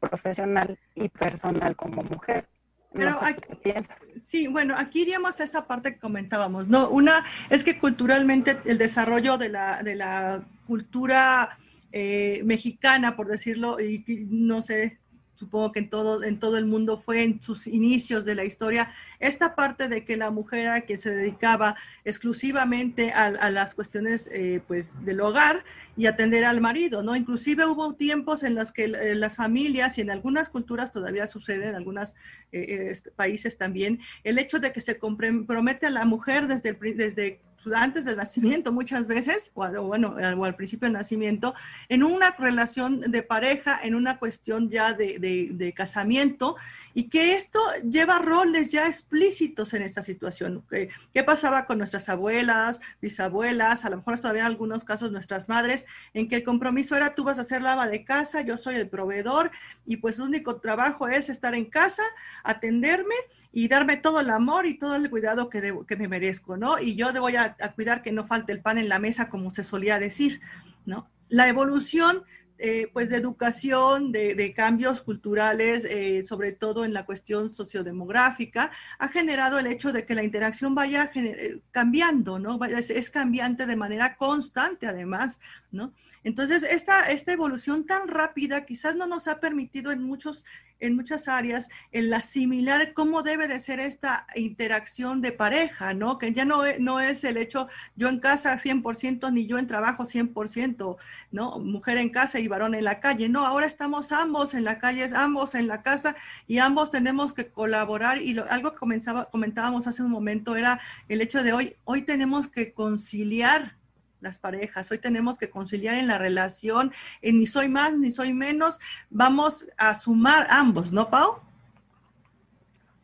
profesional 0.00 0.78
y 0.94 1.08
personal 1.08 1.76
como 1.76 2.02
mujer. 2.02 2.48
Pero 2.94 3.18
piensas. 3.62 3.96
sí, 4.22 4.48
bueno, 4.48 4.74
aquí 4.76 5.02
iríamos 5.02 5.40
a 5.40 5.44
esa 5.44 5.66
parte 5.66 5.94
que 5.94 5.98
comentábamos, 5.98 6.68
¿no? 6.68 6.90
Una 6.90 7.24
es 7.48 7.64
que 7.64 7.78
culturalmente 7.78 8.58
el 8.66 8.76
desarrollo 8.76 9.38
de 9.38 9.48
la, 9.48 9.82
de 9.82 9.94
la 9.94 10.44
cultura 10.66 11.56
eh, 11.90 12.42
mexicana, 12.44 13.16
por 13.16 13.28
decirlo, 13.28 13.80
y 13.80 14.04
no 14.28 14.60
sé, 14.60 14.98
supongo 15.42 15.72
que 15.72 15.80
en 15.80 15.90
todo, 15.90 16.22
en 16.22 16.38
todo 16.38 16.56
el 16.56 16.66
mundo 16.66 16.96
fue 16.96 17.24
en 17.24 17.42
sus 17.42 17.66
inicios 17.66 18.24
de 18.24 18.36
la 18.36 18.44
historia, 18.44 18.92
esta 19.18 19.56
parte 19.56 19.88
de 19.88 20.04
que 20.04 20.16
la 20.16 20.30
mujer 20.30 20.68
a 20.68 20.82
que 20.82 20.96
se 20.96 21.10
dedicaba 21.10 21.74
exclusivamente 22.04 23.10
a, 23.10 23.50
las 23.50 23.74
cuestiones 23.74 24.30
eh, 24.32 24.62
pues, 24.68 25.04
del 25.04 25.20
hogar 25.20 25.64
y 25.96 26.06
atender 26.06 26.44
al 26.44 26.60
marido, 26.60 27.02
¿no? 27.02 27.16
Inclusive 27.16 27.66
hubo 27.66 27.94
tiempos 27.94 28.44
en 28.44 28.54
los 28.54 28.70
que 28.70 28.84
eh, 28.84 29.16
las 29.16 29.34
familias 29.34 29.98
y 29.98 30.02
en 30.02 30.10
algunas 30.10 30.48
culturas 30.48 30.92
todavía 30.92 31.26
sucede, 31.26 31.68
en 31.68 31.74
algunos 31.74 32.14
eh, 32.52 32.92
países 33.16 33.58
también, 33.58 33.98
el 34.22 34.38
hecho 34.38 34.60
de 34.60 34.72
que 34.72 34.80
se 34.80 34.96
compromete 34.98 35.86
a 35.86 35.90
la 35.90 36.04
mujer 36.04 36.46
desde, 36.46 36.68
el, 36.68 36.96
desde 36.96 37.40
antes 37.74 38.04
del 38.04 38.16
nacimiento 38.16 38.72
muchas 38.72 39.08
veces, 39.08 39.50
o, 39.54 39.66
bueno, 39.82 40.16
o 40.36 40.44
al 40.44 40.54
principio 40.54 40.86
del 40.86 40.94
nacimiento, 40.94 41.54
en 41.88 42.02
una 42.02 42.32
relación 42.32 43.00
de 43.00 43.22
pareja, 43.22 43.78
en 43.82 43.94
una 43.94 44.18
cuestión 44.18 44.68
ya 44.68 44.92
de, 44.92 45.18
de, 45.18 45.72
casamiento, 45.72 46.56
y 46.94 47.04
que 47.08 47.34
esto 47.34 47.58
lleva 47.88 48.18
roles 48.18 48.68
ya 48.68 48.86
explícitos 48.86 49.72
en 49.74 49.82
esta 49.82 50.02
situación. 50.02 50.64
¿Qué, 50.68 51.22
pasaba 51.24 51.66
con 51.66 51.78
nuestras 51.78 52.08
abuelas, 52.08 52.80
bisabuelas, 53.00 53.84
a 53.84 53.90
lo 53.90 53.98
mejor 53.98 54.18
todavía 54.18 54.42
en 54.42 54.46
algunos 54.48 54.84
casos 54.84 55.12
nuestras 55.12 55.48
madres, 55.48 55.86
en 56.14 56.28
que 56.28 56.36
el 56.36 56.44
compromiso 56.44 56.96
era 56.96 57.14
tú 57.14 57.24
vas 57.24 57.38
a 57.38 57.42
hacer 57.42 57.62
lava 57.62 57.86
de 57.86 58.04
casa, 58.04 58.42
yo 58.42 58.56
soy 58.56 58.74
el 58.74 58.88
proveedor, 58.88 59.50
y 59.86 59.98
pues 59.98 60.18
el 60.18 60.24
único 60.24 60.56
trabajo 60.56 61.08
es 61.08 61.28
estar 61.28 61.54
en 61.54 61.66
casa, 61.66 62.02
atenderme 62.42 63.14
y 63.52 63.68
darme 63.68 63.96
todo 63.96 64.20
el 64.20 64.30
amor 64.30 64.66
y 64.66 64.74
todo 64.74 64.96
el 64.96 65.08
cuidado 65.08 65.48
que, 65.48 65.74
que 65.86 65.96
me 65.96 66.08
merezco, 66.08 66.56
¿no? 66.56 66.78
Y 66.78 66.94
yo 66.94 67.12
voy 67.20 67.36
a, 67.60 67.72
cuidar 67.72 68.02
que 68.02 68.12
no 68.12 68.24
falte 68.24 68.52
el 68.52 68.60
pan 68.60 68.78
en 68.78 68.88
la 68.88 68.98
mesa, 68.98 69.28
como 69.28 69.50
se 69.50 69.64
solía 69.64 69.98
decir, 69.98 70.40
¿no? 70.84 71.10
La 71.28 71.48
evolución 71.48 72.24
eh, 72.64 72.88
pues 72.92 73.10
de 73.10 73.16
educación, 73.16 74.12
de, 74.12 74.52
cambios 74.54 75.02
culturales, 75.02 75.84
eh, 75.84 76.22
sobre 76.22 76.52
todo 76.52 76.84
en 76.84 76.94
la 76.94 77.04
cuestión 77.04 77.52
sociodemográfica, 77.52 78.70
ha 79.00 79.08
generado 79.08 79.58
el 79.58 79.66
hecho 79.66 79.92
de 79.92 80.06
que 80.06 80.14
la 80.14 80.22
interacción 80.22 80.72
vaya 80.72 81.10
eh, 81.12 81.58
cambiando, 81.72 82.38
¿no? 82.38 82.64
Es, 82.64 82.90
es, 82.90 83.10
cambiante 83.10 83.66
de 83.66 83.74
manera 83.74 84.14
constante 84.16 84.86
además, 84.86 85.40
¿no? 85.72 85.92
Entonces, 86.22 86.62
esta, 86.62 87.10
esta 87.10 87.32
evolución 87.32 87.84
tan 87.84 88.06
rápida 88.06 88.64
quizás 88.64 88.94
no 88.94 89.08
nos 89.08 89.26
ha 89.26 89.40
permitido 89.40 89.90
en 89.90 90.04
muchos 90.04 90.44
en 90.82 90.96
muchas 90.96 91.28
áreas 91.28 91.68
el 91.92 92.12
asimilar 92.12 92.92
cómo 92.92 93.22
debe 93.22 93.46
de 93.48 93.60
ser 93.60 93.80
esta 93.80 94.26
interacción 94.34 95.20
de 95.22 95.32
pareja, 95.32 95.94
¿no? 95.94 96.18
Que 96.18 96.32
ya 96.32 96.44
no, 96.44 96.64
no 96.80 97.00
es 97.00 97.24
el 97.24 97.36
hecho 97.36 97.68
yo 97.94 98.08
en 98.08 98.18
casa 98.18 98.58
100% 98.58 99.32
ni 99.32 99.46
yo 99.46 99.58
en 99.58 99.68
trabajo 99.68 100.04
100%, 100.04 100.96
¿no? 101.30 101.58
Mujer 101.60 101.98
en 101.98 102.10
casa 102.10 102.40
y 102.40 102.48
varón 102.52 102.76
en 102.76 102.84
la 102.84 103.00
calle. 103.00 103.28
No, 103.28 103.44
ahora 103.46 103.66
estamos 103.66 104.12
ambos 104.12 104.54
en 104.54 104.64
la 104.64 104.78
calle, 104.78 105.06
ambos 105.14 105.56
en 105.56 105.66
la 105.66 105.82
casa 105.82 106.14
y 106.46 106.58
ambos 106.58 106.90
tenemos 106.90 107.32
que 107.32 107.48
colaborar 107.48 108.22
y 108.22 108.38
algo 108.38 108.72
que 108.72 108.78
comenzaba, 108.78 109.24
comentábamos 109.26 109.86
hace 109.86 110.02
un 110.02 110.10
momento 110.10 110.54
era 110.54 110.78
el 111.08 111.20
hecho 111.20 111.42
de 111.42 111.52
hoy, 111.52 111.76
hoy 111.84 112.02
tenemos 112.02 112.46
que 112.48 112.72
conciliar 112.72 113.76
las 114.22 114.38
parejas. 114.38 114.90
Hoy 114.90 114.98
tenemos 114.98 115.36
que 115.36 115.50
conciliar 115.50 115.96
en 115.96 116.06
la 116.06 116.16
relación, 116.16 116.92
en 117.20 117.40
ni 117.40 117.46
soy 117.46 117.68
más 117.68 117.92
ni 117.98 118.10
soy 118.10 118.32
menos. 118.32 118.78
Vamos 119.10 119.66
a 119.76 119.94
sumar 119.94 120.46
ambos, 120.48 120.92
¿no, 120.92 121.10
Pau? 121.10 121.40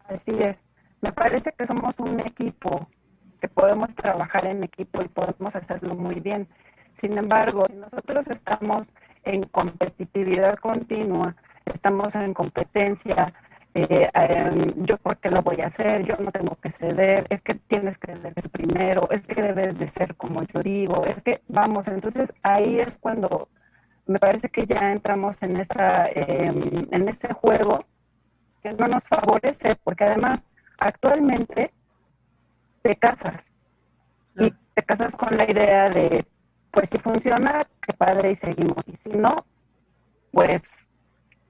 Así 0.07 0.31
es. 0.39 0.65
Me 1.01 1.13
parece 1.13 1.53
que 1.57 1.67
somos 1.67 1.99
un 1.99 2.21
equipo, 2.21 2.89
que 3.41 3.49
podemos 3.49 3.95
trabajar 3.95 4.47
en 4.47 4.65
equipo 4.65 5.03
y 5.03 5.09
podemos 5.09 5.55
hacerlo 5.55 5.95
muy 5.95 6.21
bien. 6.21 6.49
Sin 6.99 7.17
embargo, 7.17 7.65
si 7.69 7.77
nosotros 7.77 8.27
estamos 8.27 8.91
en 9.23 9.45
competitividad 9.45 10.57
continua, 10.57 11.37
estamos 11.65 12.13
en 12.17 12.35
competencia, 12.35 13.33
eh, 13.73 14.11
em, 14.15 14.85
yo 14.85 14.97
por 14.97 15.17
qué 15.19 15.31
lo 15.31 15.43
voy 15.43 15.61
a 15.61 15.69
hacer, 15.69 16.03
yo 16.05 16.17
no 16.17 16.33
tengo 16.33 16.57
que 16.57 16.73
ceder, 16.73 17.25
es 17.29 17.41
que 17.43 17.55
tienes 17.55 17.99
que 17.99 18.17
ceder 18.17 18.51
primero, 18.51 19.09
es 19.13 19.29
que 19.29 19.41
debes 19.41 19.79
de 19.79 19.87
ser 19.87 20.17
como 20.17 20.43
yo 20.43 20.61
digo, 20.61 21.05
es 21.05 21.23
que 21.23 21.41
vamos, 21.47 21.87
entonces 21.87 22.35
ahí 22.43 22.81
es 22.81 22.99
cuando 22.99 23.49
me 24.07 24.19
parece 24.19 24.49
que 24.49 24.67
ya 24.67 24.91
entramos 24.91 25.41
en, 25.45 25.57
esa, 25.57 26.07
em, 26.07 26.89
en 26.91 27.09
ese 27.09 27.33
juego 27.33 27.85
que 28.61 28.73
no 28.73 28.89
nos 28.89 29.05
favorece, 29.07 29.77
porque 29.85 30.03
además 30.03 30.49
actualmente 30.81 31.71
te 32.83 32.97
casas 32.97 33.55
y 34.37 34.53
te 34.75 34.83
casas 34.83 35.15
con 35.15 35.37
la 35.37 35.49
idea 35.49 35.91
de, 35.91 36.25
pues 36.79 36.91
si 36.91 36.99
funciona, 36.99 37.67
qué 37.83 37.93
padre 37.93 38.31
y 38.31 38.35
seguimos, 38.37 38.85
y 38.87 38.95
si 38.95 39.09
no, 39.09 39.45
pues 40.31 40.63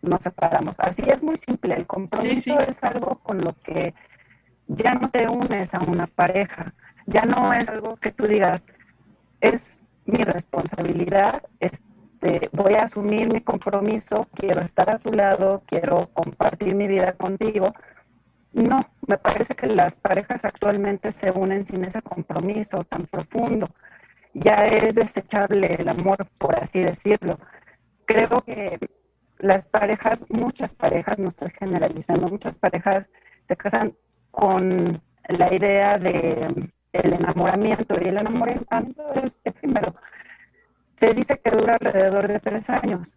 nos 0.01 0.23
separamos. 0.23 0.81
Así 0.81 1.03
es 1.07 1.23
muy 1.23 1.37
simple. 1.37 1.75
El 1.75 1.87
compromiso 1.87 2.59
es 2.61 2.83
algo 2.83 3.17
con 3.23 3.37
lo 3.45 3.53
que 3.63 3.93
ya 4.69 4.95
no 4.95 5.11
te 5.11 5.29
unes 5.29 5.75
a 5.75 5.81
una 5.81 6.07
pareja. 6.07 6.73
Ya 7.05 7.25
no 7.25 7.53
es 7.53 7.69
algo 7.69 7.97
que 7.97 8.11
tú 8.11 8.27
digas, 8.27 8.69
es 9.43 9.81
mi 10.07 10.25
responsabilidad, 10.25 11.43
este, 11.61 12.49
voy 12.53 12.77
a 12.77 12.85
asumir 12.85 13.31
mi 13.31 13.43
compromiso, 13.43 14.29
quiero 14.33 14.63
estar 14.63 14.89
a 14.89 14.99
tu 14.99 15.13
lado, 15.13 15.63
quiero 15.67 16.09
compartir 16.15 16.75
mi 16.75 16.89
vida 16.89 17.13
contigo. 17.13 17.75
No, 18.55 18.81
me 19.07 19.19
parece 19.19 19.55
que 19.55 19.67
las 19.67 19.95
parejas 19.95 20.47
actualmente 20.47 21.13
se 21.13 21.31
unen 21.33 21.67
sin 21.67 21.85
ese 21.85 22.01
compromiso 22.01 22.83
tan 22.85 23.05
profundo. 23.05 23.69
Ya 24.35 24.67
es 24.67 24.95
desechable 24.95 25.75
el 25.79 25.89
amor, 25.89 26.27
por 26.39 26.59
así 26.63 26.81
decirlo. 26.81 27.39
Creo 28.05 28.43
que 28.43 28.79
las 29.39 29.67
parejas, 29.67 30.27
muchas 30.29 30.75
parejas, 30.75 31.19
no 31.19 31.29
estoy 31.29 31.51
generalizando, 31.51 32.29
muchas 32.29 32.57
parejas 32.57 33.11
se 33.47 33.57
casan 33.57 33.95
con 34.31 35.01
la 35.29 35.55
idea 35.55 35.99
de 35.99 36.71
el 36.93 37.13
enamoramiento 37.13 37.97
y 38.01 38.09
el 38.09 38.19
enamoramiento 38.19 39.13
es 39.23 39.41
efímero. 39.45 39.95
Se 40.97 41.15
dice 41.15 41.39
que 41.39 41.51
dura 41.51 41.77
alrededor 41.81 42.29
de 42.29 42.41
tres 42.41 42.71
años. 42.71 43.17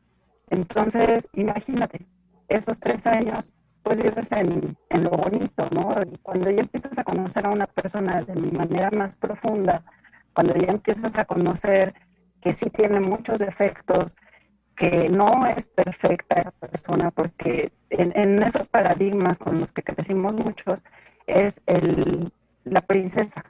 Entonces, 0.50 1.30
imagínate, 1.34 2.06
esos 2.48 2.80
tres 2.80 3.08
años, 3.08 3.51
pues 3.82 3.98
vives 3.98 4.32
en, 4.34 4.77
en 4.89 5.03
lo 5.03 5.12
bonito, 5.12 5.68
¿no? 5.74 5.96
Y 6.12 6.18
cuando 6.18 6.51
ya 6.51 6.62
empiezas 6.62 6.98
a 7.00 7.03
conocer 7.03 7.46
a 7.46 7.50
una 7.50 7.65
persona 7.68 8.22
de 8.22 8.36
manera 8.36 8.91
más 8.91 9.15
profunda, 9.15 9.84
cuando 10.34 10.56
ya 10.56 10.72
empiezas 10.72 11.18
a 11.18 11.26
conocer 11.26 11.94
que 12.42 12.54
sí 12.54 12.70
tiene 12.70 13.00
muchos 13.00 13.40
defectos, 13.40 14.18
que 14.76 15.10
no 15.10 15.46
es 15.46 15.68
perfecta 15.68 16.42
esa 16.42 16.52
persona, 16.52 17.12
porque 17.12 17.72
en, 17.90 18.42
esos 18.42 18.68
paradigmas 18.68 19.38
con 19.38 19.60
los 19.60 19.72
que 19.72 19.84
crecimos 19.84 20.34
muchos 20.34 20.84
es 21.28 21.62
el, 21.68 22.32
la 22.64 22.82
princesa 22.82 23.44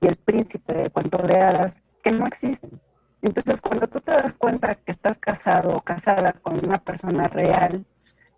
y 0.00 0.06
el 0.06 0.16
príncipe 0.16 0.74
de 0.74 0.90
cuento 0.90 1.18
de 1.18 1.36
hadas 1.36 1.82
que 2.02 2.12
no 2.12 2.26
existen. 2.26 2.80
Entonces, 3.20 3.60
cuando 3.60 3.88
tú 3.88 4.00
te 4.00 4.12
das 4.12 4.32
cuenta 4.34 4.74
que 4.74 4.92
estás 4.92 5.18
casado 5.18 5.76
o 5.76 5.80
casada 5.80 6.32
con 6.32 6.64
una 6.64 6.78
persona 6.78 7.24
real, 7.24 7.84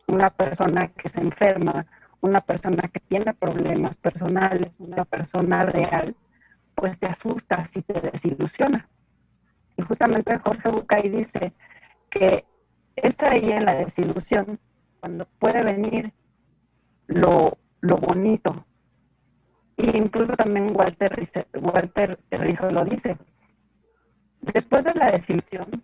una 0.07 0.31
persona 0.31 0.89
que 0.89 1.09
se 1.09 1.21
enferma, 1.21 1.87
una 2.21 2.41
persona 2.41 2.83
que 2.89 3.01
tiene 3.01 3.35
problemas 3.35 3.97
personales, 3.97 4.73
una 4.79 5.05
persona 5.05 5.65
real, 5.65 6.15
pues 6.77 6.99
te 6.99 7.07
asustas 7.07 7.75
y 7.77 7.83
te 7.83 8.01
desilusiona. 8.01 8.89
Y 9.77 9.83
justamente 9.83 10.39
Jorge 10.39 10.69
Bucay 10.69 11.09
dice, 11.09 11.53
que 12.11 12.45
es 12.95 13.21
ahí 13.23 13.51
en 13.51 13.65
la 13.65 13.75
desilusión 13.75 14.61
cuando 15.01 15.27
puede 15.39 15.63
venir 15.63 16.13
lo, 17.07 17.59
bonito. 17.81 18.67
E 19.77 19.97
incluso 19.97 20.35
también 20.35 20.75
Walter, 20.75 21.13
Walter 21.61 22.19
Rizzo 22.31 22.71
lo 22.71 22.85
dice. 22.85 23.17
Después 24.41 24.85
de 24.85 24.95
la 24.95 25.11
desilusión, 25.11 25.83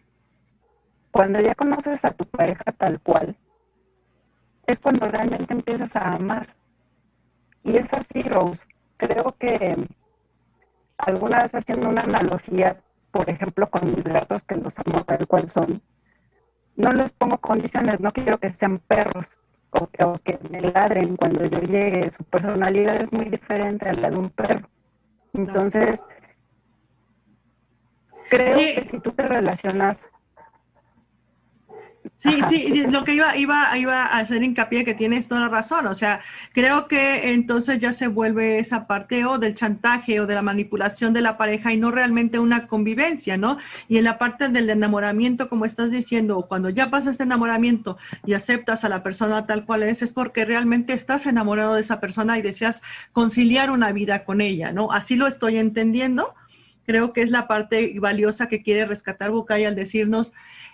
cuando 1.10 1.40
ya 1.40 1.54
conoces 1.54 2.04
a 2.04 2.12
tu 2.12 2.24
pareja 2.24 2.64
tal 2.76 3.00
cual, 3.00 3.36
es 4.66 4.78
cuando 4.78 5.06
realmente 5.06 5.52
empiezas 5.52 5.96
a 5.96 6.14
amar. 6.14 6.54
Y 7.64 7.76
es 7.76 7.92
así, 7.92 8.22
Rose. 8.22 8.64
creo 8.96 9.34
que 9.38 9.76
alguna 11.02 11.42
vez 11.42 11.54
haciendo 11.54 11.88
una 11.88 12.02
analogía, 12.02 12.76
por 13.10 13.28
ejemplo, 13.28 13.68
con 13.68 13.94
mis 13.94 14.04
gatos, 14.04 14.42
que 14.44 14.54
los 14.56 14.78
amo 14.78 15.04
tal 15.04 15.26
cual 15.26 15.50
son, 15.50 15.82
no 16.76 16.90
les 16.92 17.12
pongo 17.12 17.38
condiciones, 17.38 18.00
no 18.00 18.10
quiero 18.10 18.38
que 18.38 18.50
sean 18.50 18.78
perros 18.78 19.40
o, 19.70 19.88
que 20.24 20.38
me 20.50 20.60
ladren 20.60 21.16
cuando 21.16 21.44
yo 21.44 21.60
llegue. 21.60 22.10
Su 22.10 22.24
personalidad 22.24 22.96
es 23.02 23.12
muy 23.12 23.26
diferente 23.26 23.88
a 23.88 23.94
la 23.94 24.10
de 24.10 24.16
un 24.16 24.30
perro. 24.30 24.68
Entonces, 25.34 26.04
creo 28.30 28.56
que 28.56 28.86
si 28.86 29.00
tú 29.00 29.12
te 29.12 29.26
relacionas 29.26 30.10
Sí, 32.16 32.40
sí, 32.48 32.84
lo 32.90 33.02
que 33.04 33.14
iba, 33.14 33.36
iba, 33.36 33.76
iba 33.76 34.04
a 34.04 34.18
hacer 34.18 34.42
hincapié 34.42 34.84
que 34.84 34.94
tienes 34.94 35.26
toda 35.26 35.42
la 35.42 35.48
razón. 35.48 35.86
O 35.86 35.94
sea, 35.94 36.20
creo 36.52 36.86
que 36.86 37.32
entonces 37.32 37.78
ya 37.80 37.92
se 37.92 38.06
vuelve 38.06 38.58
esa 38.58 38.86
parte 38.86 39.24
o 39.24 39.38
del 39.38 39.54
chantaje 39.54 40.20
o 40.20 40.26
de 40.26 40.34
la 40.34 40.42
manipulación 40.42 41.12
de 41.12 41.20
la 41.20 41.36
pareja 41.36 41.72
y 41.72 41.76
no 41.76 41.90
realmente 41.90 42.38
una 42.38 42.68
convivencia, 42.68 43.36
¿no? 43.36 43.56
Y 43.88 43.98
en 43.98 44.04
la 44.04 44.18
parte 44.18 44.48
del 44.48 44.70
enamoramiento, 44.70 45.48
como 45.48 45.64
estás 45.64 45.90
diciendo, 45.90 46.46
cuando 46.48 46.70
ya 46.70 46.90
pasas 46.90 47.12
este 47.12 47.24
enamoramiento 47.24 47.98
y 48.24 48.34
aceptas 48.34 48.84
a 48.84 48.88
la 48.88 49.02
persona 49.02 49.46
tal 49.46 49.64
cual 49.64 49.82
es, 49.82 50.02
es 50.02 50.12
porque 50.12 50.44
realmente 50.44 50.92
estás 50.92 51.26
enamorado 51.26 51.74
de 51.74 51.80
esa 51.80 52.00
persona 52.00 52.38
y 52.38 52.42
deseas 52.42 52.82
conciliar 53.12 53.70
una 53.70 53.92
vida 53.92 54.24
con 54.24 54.40
ella, 54.40 54.72
¿no? 54.72 54.92
Así 54.92 55.16
lo 55.16 55.26
estoy 55.26 55.58
entendiendo. 55.58 56.34
Creo 56.84 57.12
que 57.12 57.22
es 57.22 57.30
la 57.30 57.46
parte 57.46 57.94
valiosa 58.00 58.48
que 58.48 58.62
quiere 58.62 58.86
rescatar 58.86 59.30
Bucay 59.30 59.64
al 59.64 59.76
decirnos 59.76 60.32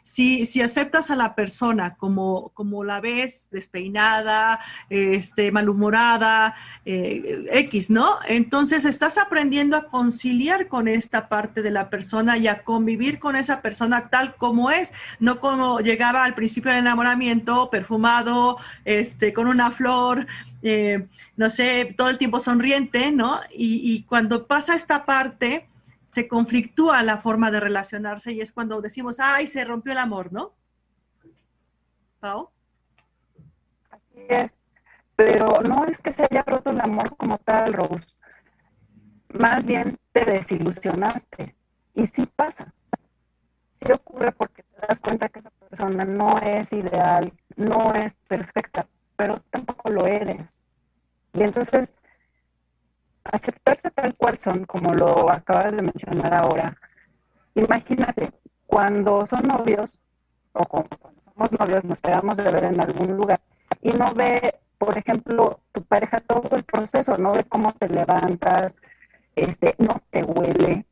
si, 0.08 0.46
si 0.46 0.62
aceptas 0.62 1.10
a 1.10 1.16
la 1.16 1.34
persona 1.34 1.96
como, 1.96 2.48
como 2.54 2.82
la 2.82 3.00
ves, 3.00 3.48
despeinada, 3.50 4.58
este, 4.88 5.52
malhumorada, 5.52 6.54
eh, 6.86 7.44
X, 7.52 7.90
¿no? 7.90 8.16
Entonces 8.26 8.86
estás 8.86 9.18
aprendiendo 9.18 9.76
a 9.76 9.88
conciliar 9.88 10.68
con 10.68 10.88
esta 10.88 11.28
parte 11.28 11.60
de 11.60 11.70
la 11.70 11.90
persona 11.90 12.38
y 12.38 12.48
a 12.48 12.64
convivir 12.64 13.18
con 13.18 13.36
esa 13.36 13.60
persona 13.60 14.08
tal 14.08 14.34
como 14.36 14.70
es, 14.70 14.94
no 15.20 15.40
como 15.40 15.80
llegaba 15.80 16.24
al 16.24 16.34
principio 16.34 16.70
del 16.70 16.80
enamoramiento, 16.80 17.68
perfumado, 17.68 18.56
este, 18.86 19.34
con 19.34 19.46
una 19.46 19.70
flor, 19.70 20.26
eh, 20.62 21.06
no 21.36 21.50
sé, 21.50 21.94
todo 21.96 22.08
el 22.08 22.16
tiempo 22.16 22.40
sonriente, 22.40 23.12
¿no? 23.12 23.40
Y, 23.54 23.92
y 23.92 24.04
cuando 24.04 24.46
pasa 24.46 24.74
esta 24.74 25.04
parte, 25.04 25.68
se 26.10 26.28
conflictúa 26.28 27.02
la 27.02 27.18
forma 27.18 27.50
de 27.50 27.60
relacionarse 27.60 28.32
y 28.32 28.40
es 28.40 28.52
cuando 28.52 28.80
decimos, 28.80 29.20
ay, 29.20 29.46
se 29.46 29.64
rompió 29.64 29.92
el 29.92 29.98
amor, 29.98 30.32
¿no? 30.32 30.54
¿Pau? 32.20 32.50
Así 33.90 34.26
es, 34.28 34.60
pero 35.16 35.60
no 35.62 35.84
es 35.84 35.98
que 35.98 36.12
se 36.12 36.24
haya 36.24 36.42
roto 36.42 36.70
el 36.70 36.80
amor 36.80 37.16
como 37.16 37.38
tal, 37.38 37.72
Rose. 37.72 38.06
Más 39.28 39.66
bien 39.66 39.98
te 40.12 40.24
desilusionaste. 40.24 41.54
Y 41.94 42.06
sí 42.06 42.26
pasa. 42.34 42.72
Sí 43.72 43.92
ocurre 43.92 44.32
porque 44.32 44.62
te 44.62 44.86
das 44.86 45.00
cuenta 45.00 45.28
que 45.28 45.40
esa 45.40 45.50
persona 45.50 46.04
no 46.04 46.38
es 46.38 46.72
ideal, 46.72 47.32
no 47.56 47.94
es 47.94 48.14
perfecta, 48.26 48.88
pero 49.16 49.40
tampoco 49.50 49.90
lo 49.90 50.06
eres. 50.06 50.64
Y 51.34 51.42
entonces 51.42 51.94
aceptarse 53.32 53.90
tal 53.90 54.14
cual 54.16 54.38
son, 54.38 54.64
como 54.64 54.92
lo 54.94 55.30
acabas 55.30 55.72
de 55.72 55.82
mencionar 55.82 56.34
ahora. 56.34 56.76
Imagínate, 57.54 58.30
cuando 58.66 59.26
son 59.26 59.42
novios, 59.42 60.00
o 60.52 60.64
cuando 60.64 60.96
somos 61.24 61.52
novios, 61.58 61.84
nos 61.84 62.00
quedamos 62.00 62.36
de 62.36 62.50
ver 62.50 62.64
en 62.64 62.80
algún 62.80 63.16
lugar 63.16 63.40
y 63.82 63.90
no 63.92 64.12
ve, 64.14 64.54
por 64.78 64.96
ejemplo, 64.96 65.60
tu 65.72 65.82
pareja 65.82 66.20
todo 66.20 66.56
el 66.56 66.64
proceso, 66.64 67.16
no 67.18 67.32
ve 67.32 67.44
cómo 67.44 67.72
te 67.72 67.88
levantas, 67.88 68.76
este, 69.34 69.74
no 69.78 70.02
te 70.10 70.24
huele, 70.24 70.84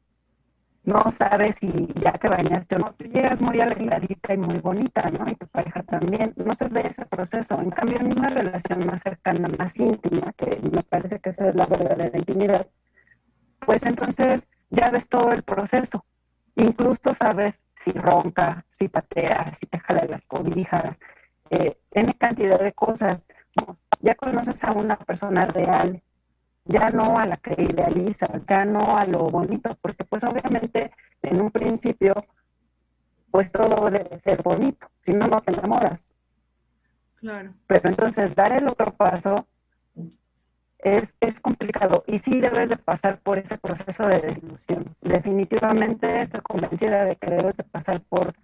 no 0.87 1.11
sabes 1.11 1.57
si 1.57 1.89
ya 2.01 2.13
te 2.13 2.29
bañaste 2.29 2.77
o 2.77 2.79
no. 2.79 2.95
Tú 2.95 3.05
llegas 3.07 3.41
muy 3.41 3.61
arregladita 3.61 4.35
y 4.35 4.39
muy 4.39 4.59
bonita, 4.59 5.11
¿no? 5.11 5.27
Y 5.29 5.35
tu 5.35 5.47
pareja 5.49 5.83
también. 5.83 6.33
No 6.37 6.55
se 6.55 6.69
ve 6.69 6.87
ese 6.89 7.05
proceso. 7.07 7.61
En 7.61 7.71
cambio, 7.71 7.99
en 7.99 8.19
una 8.19 8.29
relación 8.29 8.87
más 8.87 9.03
cercana, 9.03 9.49
más 9.59 9.77
íntima, 9.79 10.33
que 10.33 10.61
me 10.73 10.83
parece 10.85 11.19
que 11.19 11.31
esa 11.31 11.49
es 11.49 11.57
la 11.57 11.67
verdadera 11.67 12.17
intimidad, 12.17 12.69
pues 13.67 13.83
entonces 13.83 14.49
ya 14.71 14.91
ves 14.91 15.09
todo 15.09 15.33
el 15.33 15.43
proceso. 15.43 16.05
Incluso 16.55 17.13
sabes 17.15 17.63
si 17.75 17.91
ronca, 17.91 18.65
si 18.69 18.89
patea, 18.89 19.53
si 19.59 19.67
te 19.67 19.81
jala 19.81 20.07
las 20.09 20.27
cobijas, 20.27 20.99
eh, 21.51 21.77
cantidad 22.19 22.61
de 22.61 22.73
cosas. 22.73 23.27
Ya 24.01 24.15
conoces 24.15 24.63
a 24.65 24.73
una 24.73 24.97
persona 24.97 25.47
real, 25.47 26.03
ya 26.67 26.91
no 26.91 27.19
a 27.19 27.27
la 27.27 27.37
que 27.37 27.63
idealizas, 27.63 28.45
ya 28.47 28.65
no 28.65 28.97
a 28.97 29.05
lo 29.05 29.29
bonito, 29.29 29.77
porque 29.81 30.05
pues 30.05 30.25
obviamente 30.25 30.93
en 31.23 31.41
un 31.41 31.51
principio 31.51 32.15
pues 33.31 33.53
todo 33.53 33.91
debe 33.91 34.19
ser 34.21 34.43
bonito, 34.43 34.89
si 35.01 35.13
no, 35.13 35.27
no 35.27 35.41
te 35.41 35.53
enamoras. 35.53 36.15
Claro. 37.17 37.55
Pero 37.67 37.89
entonces 37.89 38.35
dar 38.35 38.53
el 38.53 38.67
otro 38.67 38.95
paso 38.95 39.47
es, 40.79 41.15
es 41.21 41.41
complicado 41.41 42.05
y 42.07 42.19
sí 42.19 42.41
debes 42.41 42.69
de 42.69 42.77
pasar 42.77 43.21
por 43.21 43.39
ese 43.39 43.59
proceso 43.59 44.07
de 44.07 44.21
desilusión. 44.21 44.97
Definitivamente 45.01 46.23
estoy 46.23 46.41
convencida 46.41 47.05
de 47.05 47.17
que 47.17 47.31
debes 47.31 47.57
de 47.57 47.65
pasar 47.65 48.01
por 48.03 48.35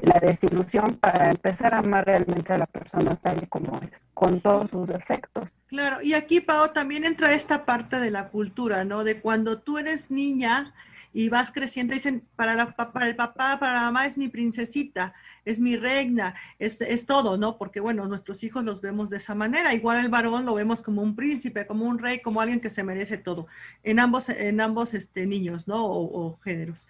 la 0.00 0.18
desilusión 0.20 0.96
para 0.96 1.30
empezar 1.30 1.74
a 1.74 1.78
amar 1.78 2.06
realmente 2.06 2.52
a 2.52 2.58
la 2.58 2.66
persona 2.66 3.14
tal 3.16 3.42
y 3.42 3.46
como 3.46 3.80
es, 3.92 4.06
con 4.14 4.40
todos 4.40 4.70
sus 4.70 4.88
defectos. 4.88 5.52
Claro, 5.66 6.02
y 6.02 6.14
aquí, 6.14 6.40
Pao, 6.40 6.70
también 6.70 7.04
entra 7.04 7.34
esta 7.34 7.64
parte 7.64 8.00
de 8.00 8.10
la 8.10 8.28
cultura, 8.28 8.84
¿no? 8.84 9.04
De 9.04 9.20
cuando 9.20 9.60
tú 9.60 9.78
eres 9.78 10.10
niña 10.10 10.74
y 11.12 11.28
vas 11.28 11.52
creciendo, 11.52 11.94
dicen, 11.94 12.26
para, 12.36 12.54
la, 12.54 12.74
para 12.74 13.06
el 13.06 13.16
papá, 13.16 13.58
para 13.58 13.74
la 13.74 13.80
mamá 13.82 14.06
es 14.06 14.16
mi 14.16 14.28
princesita, 14.28 15.12
es 15.44 15.60
mi 15.60 15.76
reina, 15.76 16.34
es, 16.58 16.80
es, 16.80 17.06
todo, 17.06 17.36
¿no? 17.36 17.58
Porque, 17.58 17.80
bueno, 17.80 18.06
nuestros 18.06 18.42
hijos 18.44 18.64
los 18.64 18.80
vemos 18.80 19.10
de 19.10 19.18
esa 19.18 19.34
manera. 19.34 19.74
Igual 19.74 19.98
el 19.98 20.08
varón 20.08 20.46
lo 20.46 20.54
vemos 20.54 20.80
como 20.80 21.02
un 21.02 21.14
príncipe, 21.14 21.66
como 21.66 21.84
un 21.84 21.98
rey, 21.98 22.20
como 22.20 22.40
alguien 22.40 22.60
que 22.60 22.70
se 22.70 22.82
merece 22.82 23.18
todo, 23.18 23.46
en 23.82 23.98
ambos, 23.98 24.28
en 24.30 24.60
ambos 24.60 24.94
este, 24.94 25.26
niños, 25.26 25.68
¿no? 25.68 25.84
O, 25.84 26.38
géneros. 26.42 26.86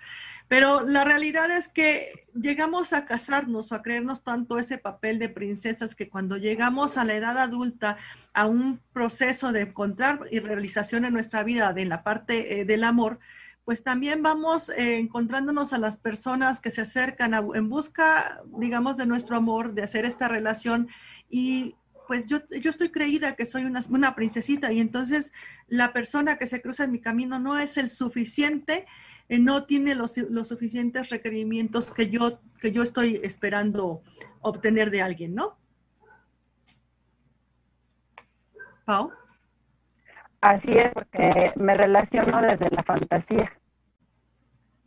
Pero 0.49 0.83
la 0.83 1.05
realidad 1.05 1.51
es 1.51 1.69
que 1.69 2.27
llegamos 2.35 2.93
a 2.93 3.07
casarnos 3.07 3.73
o 3.73 3.75
a 3.75 3.83
creernos 3.83 4.23
tanto 4.23 4.59
ese 4.59 4.79
papel 4.79 5.19
de 5.19 5.29
princesas 5.29 5.95
que 5.95 6.09
cuando 6.09 6.37
llegamos 6.37 6.97
a 6.97 7.05
la 7.05 7.15
edad 7.15 7.39
adulta, 7.39 7.97
a 8.35 8.47
un 8.47 8.81
proceso 8.93 9.53
de 9.53 9.63
encontrar 9.63 10.21
y 10.31 10.41
realización 10.41 11.05
en 11.05 11.15
nuestra 11.15 11.43
vida 11.43 11.73
en 11.77 11.89
la 11.89 12.03
parte 12.03 12.61
eh, 12.61 12.65
del 12.65 12.85
amor, 12.85 13.19
pues 13.65 13.85
también 13.85 14.23
vamos 14.23 14.71
eh, 14.71 14.99
encontrándonos 14.99 15.73
a 15.73 15.79
las 15.79 15.97
personas 15.97 16.61
que 16.61 16.71
se 16.71 16.81
acercan 16.81 17.33
en 17.35 17.69
busca, 17.69 18.43
digamos, 18.59 18.97
de 18.97 19.07
nuestro 19.07 19.37
amor, 19.37 19.75
de 19.75 19.83
hacer 19.83 20.05
esta 20.05 20.29
relación 20.29 20.89
y 21.29 21.77
pues 22.09 22.27
yo, 22.27 22.39
yo 22.61 22.71
estoy 22.71 22.91
creída 22.91 23.37
que 23.37 23.47
soy 23.47 23.65
una, 23.65 24.15
princesita 24.15 24.73
y 24.73 24.81
entonces 24.81 25.33
la 25.69 25.93
persona 25.93 26.37
que 26.37 26.47
se 26.47 26.61
cruza 26.61 26.85
en 26.85 26.93
mi 26.93 27.01
camino 27.01 27.39
no 27.39 27.59
es 27.59 27.79
el 27.79 27.89
suficiente, 27.89 28.87
eh, 29.29 29.39
no 29.39 29.65
tiene 29.65 29.95
los, 29.95 30.17
los, 30.19 30.49
suficientes 30.49 31.11
requerimientos 31.11 31.93
que 31.93 32.11
yo, 32.11 32.41
que 32.61 32.73
yo 32.73 32.83
estoy 32.83 33.21
esperando 33.23 34.03
obtener 34.41 34.91
de 34.91 35.03
alguien, 35.03 35.35
¿no? 35.35 35.57
Pau. 38.85 39.13
Así 40.43 40.73
es, 40.73 40.91
porque 40.91 41.53
me 41.55 41.73
relaciono 41.73 42.43
desde 42.43 42.69
la 42.71 42.83
fantasía, 42.83 43.53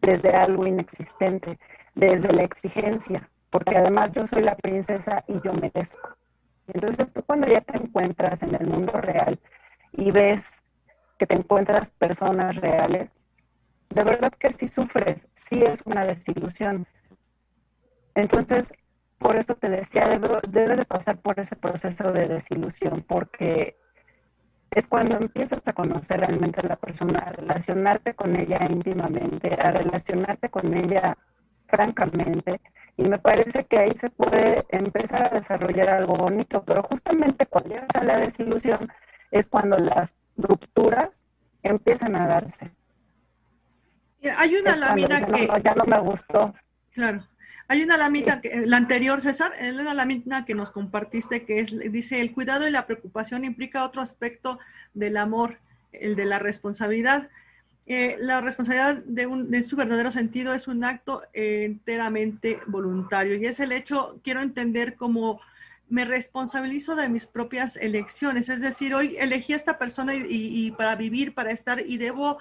desde 0.01 0.31
algo 0.31 0.67
inexistente, 0.67 1.57
desde 1.95 2.29
la 2.33 2.43
exigencia, 2.43 3.29
porque 3.49 3.77
además 3.77 4.11
yo 4.11 4.27
soy 4.27 4.43
la 4.43 4.57
princesa 4.57 5.23
y 5.29 5.39
yo 5.41 5.53
merezco. 5.53 6.09
Entonces 6.67 7.13
tú 7.13 7.23
cuando 7.23 7.47
ya 7.47 7.61
te 7.61 7.77
encuentras 7.77 8.43
en 8.43 8.53
el 8.53 8.67
mundo 8.67 8.99
real 8.99 9.39
y 9.93 10.11
ves 10.11 10.65
que 11.17 11.25
te 11.25 11.35
encuentras 11.35 11.89
personas 11.89 12.57
reales, 12.57 13.15
de 13.91 14.03
verdad 14.03 14.33
que 14.37 14.51
sí 14.51 14.67
sufres, 14.67 15.29
sí 15.35 15.63
es 15.63 15.83
una 15.85 16.05
desilusión. 16.05 16.85
Entonces, 18.13 18.73
por 19.19 19.37
eso 19.37 19.55
te 19.55 19.69
decía, 19.69 20.19
debes 20.49 20.79
de 20.79 20.85
pasar 20.85 21.17
por 21.17 21.39
ese 21.39 21.55
proceso 21.55 22.11
de 22.11 22.27
desilusión, 22.27 23.05
porque 23.07 23.77
es 24.75 24.87
cuando 24.87 25.15
empiezas 25.15 25.61
a 25.65 25.73
conocer 25.73 26.19
realmente 26.19 26.59
a 26.59 26.67
la 26.67 26.75
persona, 26.75 27.19
a 27.19 27.31
relacionarte 27.31 28.13
con 28.13 28.37
ella 28.37 28.59
íntimamente, 28.69 29.57
a 29.59 29.71
relacionarte 29.71 30.49
con 30.49 30.73
ella 30.75 31.17
francamente. 31.65 32.59
Y 32.97 33.03
me 33.03 33.17
parece 33.17 33.63
que 33.63 33.79
ahí 33.79 33.91
se 33.95 34.09
puede 34.09 34.65
empezar 34.69 35.27
a 35.27 35.37
desarrollar 35.37 35.89
algo 35.89 36.15
bonito, 36.15 36.61
pero 36.63 36.83
justamente 36.83 37.45
cuando 37.45 37.69
llegas 37.69 37.95
a 37.95 38.03
la 38.03 38.17
desilusión 38.17 38.91
es 39.31 39.47
cuando 39.47 39.77
las 39.77 40.17
rupturas 40.35 41.25
empiezan 41.63 42.17
a 42.17 42.27
darse. 42.27 42.69
Hay 44.37 44.55
una 44.55 44.75
lámina 44.75 45.25
que... 45.25 45.47
ya 45.63 45.73
no 45.73 45.85
me 45.85 45.99
gustó. 45.99 46.53
Claro. 46.91 47.25
Hay 47.67 47.81
una 47.81 47.97
lámina, 47.97 48.41
que, 48.41 48.65
la 48.65 48.77
anterior, 48.77 49.21
César, 49.21 49.51
es 49.59 49.73
una 49.73 49.93
lámina 49.93 50.45
que 50.45 50.55
nos 50.55 50.69
compartiste 50.69 51.45
que 51.45 51.59
es, 51.59 51.75
dice, 51.91 52.21
el 52.21 52.31
cuidado 52.31 52.67
y 52.67 52.71
la 52.71 52.85
preocupación 52.85 53.43
implica 53.43 53.83
otro 53.83 54.01
aspecto 54.01 54.59
del 54.93 55.17
amor. 55.17 55.57
el 55.91 56.15
de 56.15 56.25
la 56.25 56.39
responsabilidad. 56.39 57.29
Eh, 57.87 58.17
la 58.19 58.41
responsabilidad 58.41 59.03
de 59.05 59.27
un, 59.27 59.53
en 59.53 59.63
su 59.63 59.75
verdadero 59.75 60.11
sentido 60.11 60.53
es 60.53 60.67
un 60.67 60.83
acto 60.83 61.21
enteramente 61.33 62.59
voluntario 62.65 63.35
y 63.35 63.45
es 63.45 63.59
el 63.59 63.71
hecho, 63.71 64.19
quiero 64.23 64.41
entender 64.41 64.95
como 64.95 65.39
me 65.87 66.03
responsabilizo 66.05 66.95
de 66.95 67.09
mis 67.09 67.27
propias 67.27 67.75
elecciones, 67.75 68.49
es 68.49 68.59
decir, 68.59 68.95
hoy 68.95 69.17
elegí 69.19 69.53
a 69.53 69.55
esta 69.55 69.77
persona 69.77 70.13
y, 70.15 70.71
para 70.71 70.95
vivir, 70.95 71.33
para 71.33 71.51
estar 71.51 71.79
y 71.79 71.97
debo 71.97 72.39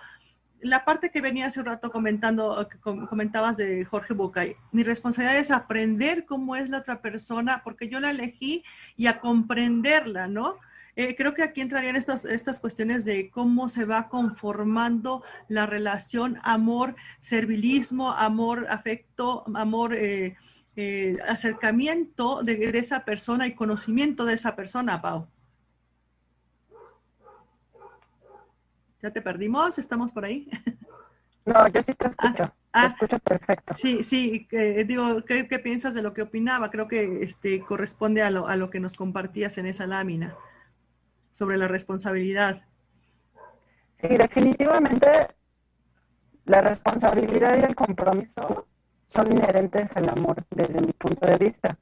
la 0.64 0.84
parte 0.84 1.10
que 1.10 1.20
venía 1.20 1.46
hace 1.46 1.60
un 1.60 1.66
rato 1.66 1.90
comentando, 1.90 2.66
que 2.68 2.78
comentabas 2.78 3.56
de 3.58 3.84
Jorge 3.84 4.14
Bucay, 4.14 4.56
mi 4.72 4.82
responsabilidad 4.82 5.38
es 5.38 5.50
aprender 5.50 6.24
cómo 6.24 6.56
es 6.56 6.70
la 6.70 6.78
otra 6.78 7.02
persona, 7.02 7.60
porque 7.62 7.88
yo 7.88 8.00
la 8.00 8.10
elegí 8.10 8.64
y 8.96 9.06
a 9.06 9.20
comprenderla, 9.20 10.26
¿no? 10.26 10.56
Eh, 10.96 11.14
creo 11.16 11.34
que 11.34 11.42
aquí 11.42 11.60
entrarían 11.60 11.96
estas, 11.96 12.24
estas 12.24 12.60
cuestiones 12.60 13.04
de 13.04 13.28
cómo 13.28 13.68
se 13.68 13.84
va 13.84 14.08
conformando 14.08 15.22
la 15.48 15.66
relación 15.66 16.38
amor, 16.42 16.94
servilismo, 17.20 18.12
amor, 18.12 18.66
afecto, 18.70 19.44
amor, 19.54 19.94
eh, 19.94 20.36
eh, 20.76 21.18
acercamiento 21.28 22.42
de, 22.42 22.72
de, 22.72 22.78
esa 22.78 23.04
persona 23.04 23.46
y 23.46 23.54
conocimiento 23.54 24.24
de 24.24 24.34
esa 24.34 24.56
persona, 24.56 25.02
Pau. 25.02 25.28
¿Ya 29.04 29.10
te 29.10 29.20
perdimos? 29.20 29.78
¿Estamos 29.78 30.12
por 30.12 30.24
ahí? 30.24 30.48
No, 31.44 31.68
yo 31.68 31.82
sí 31.82 31.92
te 31.92 32.08
escucho. 32.08 32.50
Ah, 32.72 32.86
te 32.86 32.94
escucho 32.94 33.18
perfecto. 33.18 33.74
Sí, 33.74 34.02
sí, 34.02 34.48
digo, 34.86 35.22
¿qué, 35.26 35.46
¿qué, 35.46 35.58
piensas 35.58 35.92
de 35.92 36.00
lo 36.00 36.14
que 36.14 36.22
opinaba? 36.22 36.70
Creo 36.70 36.88
que 36.88 37.22
este, 37.22 37.60
corresponde 37.60 38.22
a 38.22 38.30
lo, 38.30 38.48
a 38.48 38.56
lo 38.56 38.70
que 38.70 38.80
nos 38.80 38.96
compartías 38.96 39.58
en 39.58 39.66
esa 39.66 39.86
lámina 39.86 40.34
sobre 41.32 41.58
la 41.58 41.68
responsabilidad. 41.68 42.64
Sí, 44.00 44.08
definitivamente 44.08 45.06
la 46.46 46.62
responsabilidad 46.62 47.58
y 47.58 47.64
el 47.64 47.74
compromiso 47.74 48.66
son 49.04 49.30
inherentes 49.30 49.94
al 49.98 50.08
amor 50.08 50.42
desde 50.48 50.80
mi 50.80 50.92
punto 50.94 51.26
de 51.26 51.36
vista. 51.36 51.76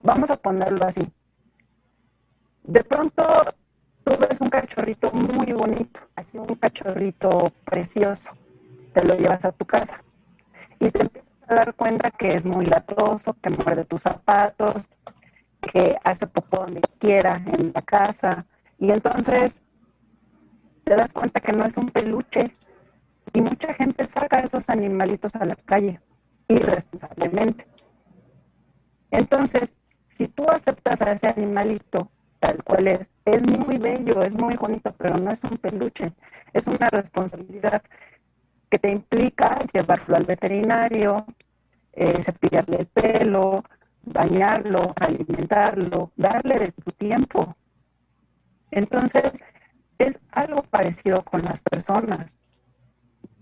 Vamos 0.00 0.30
a 0.30 0.36
ponerlo 0.36 0.86
así. 0.86 1.12
De 2.62 2.84
pronto 2.84 3.24
tú 4.04 4.16
ves 4.18 4.40
un 4.40 4.48
cachorrito 4.48 5.10
muy 5.12 5.52
bonito, 5.52 6.00
así 6.16 6.38
un 6.38 6.46
cachorrito 6.56 7.52
precioso, 7.64 8.32
te 8.92 9.04
lo 9.04 9.14
llevas 9.16 9.44
a 9.44 9.52
tu 9.52 9.64
casa 9.64 10.02
y 10.78 10.90
te 10.90 11.02
empiezas 11.02 11.30
a 11.48 11.54
dar 11.54 11.74
cuenta 11.74 12.10
que 12.10 12.34
es 12.34 12.44
muy 12.44 12.66
latoso, 12.66 13.36
que 13.40 13.50
muerde 13.50 13.84
tus 13.84 14.02
zapatos, 14.02 14.88
que 15.60 15.96
hace 16.04 16.26
popó 16.26 16.58
donde 16.58 16.80
quiera 16.98 17.40
en 17.46 17.72
la 17.74 17.82
casa, 17.82 18.46
y 18.78 18.90
entonces 18.90 19.62
te 20.84 20.96
das 20.96 21.12
cuenta 21.12 21.40
que 21.40 21.52
no 21.52 21.64
es 21.64 21.76
un 21.76 21.88
peluche. 21.88 22.52
Y 23.32 23.40
mucha 23.40 23.72
gente 23.72 24.04
saca 24.08 24.40
esos 24.40 24.68
animalitos 24.68 25.34
a 25.36 25.44
la 25.44 25.54
calle 25.54 26.00
irresponsablemente. 26.48 27.66
Entonces, 29.10 29.74
si 30.08 30.28
tú 30.28 30.44
aceptas 30.48 31.00
a 31.00 31.12
ese 31.12 31.28
animalito 31.28 32.10
tal 32.42 32.60
cual 32.64 32.88
es, 32.88 33.12
es 33.24 33.40
muy 33.40 33.78
bello, 33.78 34.20
es 34.20 34.34
muy 34.34 34.56
bonito, 34.56 34.92
pero 34.98 35.16
no 35.16 35.30
es 35.30 35.40
un 35.44 35.56
peluche, 35.58 36.12
es 36.52 36.66
una 36.66 36.88
responsabilidad 36.90 37.82
que 38.68 38.80
te 38.80 38.90
implica 38.90 39.60
llevarlo 39.72 40.16
al 40.16 40.24
veterinario, 40.24 41.24
eh, 41.92 42.20
cepillarle 42.24 42.78
el 42.80 42.86
pelo, 42.86 43.62
bañarlo, 44.02 44.92
alimentarlo, 44.98 46.10
darle 46.16 46.58
de 46.58 46.72
tu 46.72 46.90
tiempo. 46.90 47.54
Entonces, 48.72 49.30
es 49.98 50.18
algo 50.32 50.62
parecido 50.64 51.22
con 51.22 51.42
las 51.42 51.62
personas. 51.62 52.40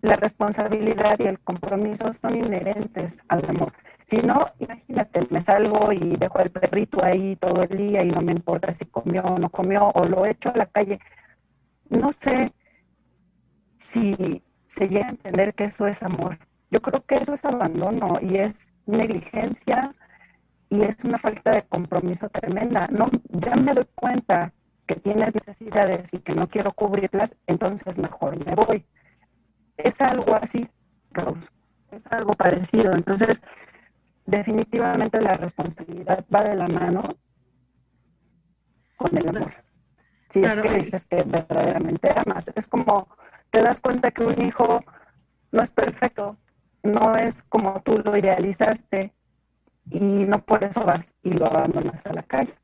La 0.02 0.16
responsabilidad 0.16 1.18
y 1.20 1.26
el 1.26 1.38
compromiso 1.38 2.12
son 2.12 2.36
inherentes 2.36 3.22
al 3.28 3.48
amor. 3.48 3.72
Si 4.10 4.16
no, 4.16 4.44
imagínate, 4.58 5.20
me 5.30 5.40
salgo 5.40 5.92
y 5.92 6.16
dejo 6.16 6.40
al 6.40 6.50
perrito 6.50 6.98
ahí 7.04 7.36
todo 7.36 7.62
el 7.62 7.78
día 7.78 8.02
y 8.02 8.08
no 8.08 8.20
me 8.22 8.32
importa 8.32 8.74
si 8.74 8.84
comió 8.86 9.22
o 9.22 9.38
no 9.38 9.50
comió 9.50 9.88
o 9.94 10.04
lo 10.04 10.26
echo 10.26 10.50
a 10.52 10.56
la 10.56 10.66
calle. 10.66 10.98
No 11.90 12.10
sé 12.10 12.52
si 13.78 14.42
se 14.66 14.88
llega 14.88 15.06
a 15.06 15.10
entender 15.10 15.54
que 15.54 15.66
eso 15.66 15.86
es 15.86 16.02
amor. 16.02 16.40
Yo 16.72 16.82
creo 16.82 17.06
que 17.06 17.14
eso 17.18 17.34
es 17.34 17.44
abandono 17.44 18.18
y 18.20 18.38
es 18.38 18.74
negligencia 18.84 19.94
y 20.68 20.82
es 20.82 21.04
una 21.04 21.18
falta 21.18 21.52
de 21.52 21.62
compromiso 21.62 22.28
tremenda. 22.30 22.88
No, 22.88 23.06
ya 23.28 23.54
me 23.54 23.74
doy 23.74 23.86
cuenta 23.94 24.52
que 24.86 24.96
tienes 24.96 25.36
necesidades 25.36 26.12
y 26.12 26.18
que 26.18 26.34
no 26.34 26.48
quiero 26.48 26.72
cubrirlas, 26.72 27.36
entonces 27.46 27.96
mejor 28.00 28.44
me 28.44 28.56
voy. 28.56 28.84
Es 29.76 30.00
algo 30.00 30.34
así, 30.34 30.68
Rose, 31.12 31.48
es 31.92 32.08
algo 32.08 32.32
parecido. 32.32 32.92
Entonces, 32.92 33.40
definitivamente 34.30 35.20
la 35.20 35.34
responsabilidad 35.34 36.24
va 36.32 36.42
de 36.42 36.56
la 36.56 36.68
mano 36.68 37.02
con 38.96 39.16
el 39.16 39.28
amor. 39.28 39.52
Si 40.30 40.40
es 40.40 40.62
que 40.62 40.70
dices 40.70 41.06
que 41.06 41.22
verdaderamente 41.24 42.12
amas, 42.14 42.52
es 42.54 42.68
como 42.68 43.08
te 43.50 43.62
das 43.62 43.80
cuenta 43.80 44.12
que 44.12 44.24
un 44.24 44.40
hijo 44.44 44.84
no 45.50 45.62
es 45.62 45.70
perfecto, 45.70 46.36
no 46.82 47.16
es 47.16 47.42
como 47.44 47.80
tú 47.82 48.00
lo 48.04 48.16
idealizaste 48.16 49.12
y 49.90 49.98
no 49.98 50.44
por 50.44 50.62
eso 50.62 50.84
vas 50.84 51.14
y 51.22 51.32
lo 51.32 51.46
abandonas 51.46 52.06
a 52.06 52.12
la 52.12 52.22
calle. 52.22 52.54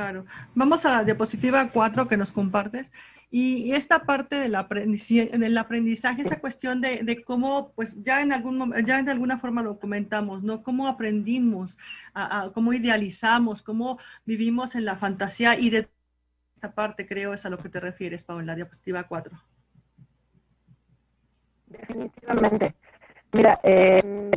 Claro. 0.00 0.24
Vamos 0.54 0.86
a 0.86 0.96
la 0.96 1.04
diapositiva 1.04 1.68
4 1.68 2.08
que 2.08 2.16
nos 2.16 2.32
compartes. 2.32 2.90
Y, 3.30 3.72
esta 3.72 4.04
parte 4.04 4.36
del 4.36 4.54
aprendizaje, 4.54 5.36
del 5.36 5.58
aprendizaje 5.58 6.22
esta 6.22 6.40
cuestión 6.40 6.80
de, 6.80 7.22
cómo, 7.22 7.72
pues 7.74 8.02
ya 8.02 8.22
en, 8.22 8.32
algún, 8.32 8.72
ya 8.86 9.02
de 9.02 9.10
alguna 9.10 9.36
forma 9.38 9.62
lo 9.62 9.78
comentamos, 9.78 10.42
¿no? 10.42 10.62
Cómo 10.62 10.88
aprendimos, 10.88 11.76
a, 12.14 12.50
cómo 12.54 12.72
idealizamos, 12.72 13.62
cómo 13.62 13.98
vivimos 14.24 14.74
en 14.74 14.86
la 14.86 14.96
fantasía 14.96 15.58
y 15.58 15.68
de 15.68 15.90
esta 16.54 16.72
parte 16.72 17.06
creo 17.06 17.34
es 17.34 17.44
a 17.44 17.50
lo 17.50 17.58
que 17.58 17.68
te 17.68 17.78
refieres, 17.78 18.24
Pau, 18.24 18.40
en 18.40 18.46
la 18.46 18.54
diapositiva 18.54 19.02
4. 19.02 19.38
Definitivamente. 21.66 22.74
Mira, 23.32 23.60
eh, 23.62 24.30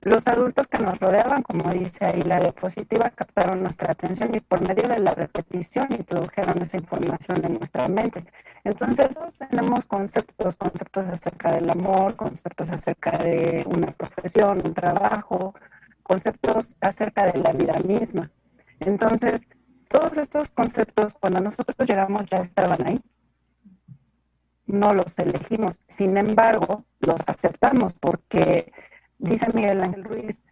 los 0.00 0.26
adultos 0.28 0.68
que 0.68 0.78
nos 0.78 0.98
rodeaban, 1.00 1.42
como 1.42 1.70
dice 1.70 2.04
ahí 2.04 2.22
la 2.22 2.38
diapositiva, 2.38 3.10
captaron 3.10 3.62
nuestra 3.62 3.92
atención 3.92 4.34
y 4.34 4.40
por 4.40 4.60
medio 4.66 4.88
de 4.88 5.00
la 5.00 5.12
repetición 5.14 5.88
introdujeron 5.90 6.62
esa 6.62 6.76
información 6.76 7.44
en 7.44 7.54
nuestra 7.54 7.88
mente. 7.88 8.24
Entonces, 8.64 9.08
tenemos 9.38 9.86
conceptos, 9.86 10.56
conceptos 10.56 11.06
acerca 11.08 11.52
del 11.52 11.68
amor, 11.70 12.14
conceptos 12.16 12.68
acerca 12.70 13.18
de 13.18 13.64
una 13.66 13.88
profesión, 13.92 14.62
un 14.64 14.74
trabajo, 14.74 15.54
conceptos 16.02 16.76
acerca 16.80 17.26
de 17.26 17.40
la 17.40 17.52
vida 17.52 17.74
misma. 17.84 18.30
Entonces, 18.80 19.46
todos 19.88 20.16
estos 20.18 20.50
conceptos, 20.50 21.14
cuando 21.14 21.40
nosotros 21.40 21.88
llegamos, 21.88 22.26
ya 22.26 22.38
estaban 22.38 22.86
ahí. 22.86 23.00
No 24.66 24.92
los 24.92 25.18
elegimos. 25.18 25.80
Sin 25.88 26.16
embargo, 26.18 26.84
los 27.00 27.20
aceptamos 27.26 27.94
porque 27.94 28.70
dice 29.18 29.46
Miguel 29.52 29.82
Ángel 29.82 30.04
Ruiz, 30.04 30.42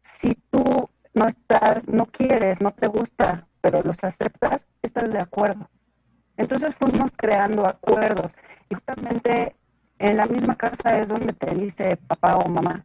si 0.00 0.34
tú 0.50 0.88
no 1.14 1.26
estás, 1.26 1.88
no 1.88 2.06
quieres, 2.06 2.60
no 2.60 2.72
te 2.72 2.86
gusta, 2.86 3.46
pero 3.60 3.82
los 3.82 4.02
aceptas, 4.04 4.68
estás 4.82 5.10
de 5.10 5.18
acuerdo. 5.18 5.68
Entonces 6.36 6.74
fuimos 6.74 7.12
creando 7.16 7.66
acuerdos 7.66 8.36
y 8.68 8.74
justamente 8.74 9.56
en 9.98 10.16
la 10.16 10.26
misma 10.26 10.56
casa 10.56 10.98
es 10.98 11.08
donde 11.08 11.32
te 11.32 11.54
dice 11.54 11.96
papá 11.96 12.36
o 12.36 12.48
mamá, 12.48 12.84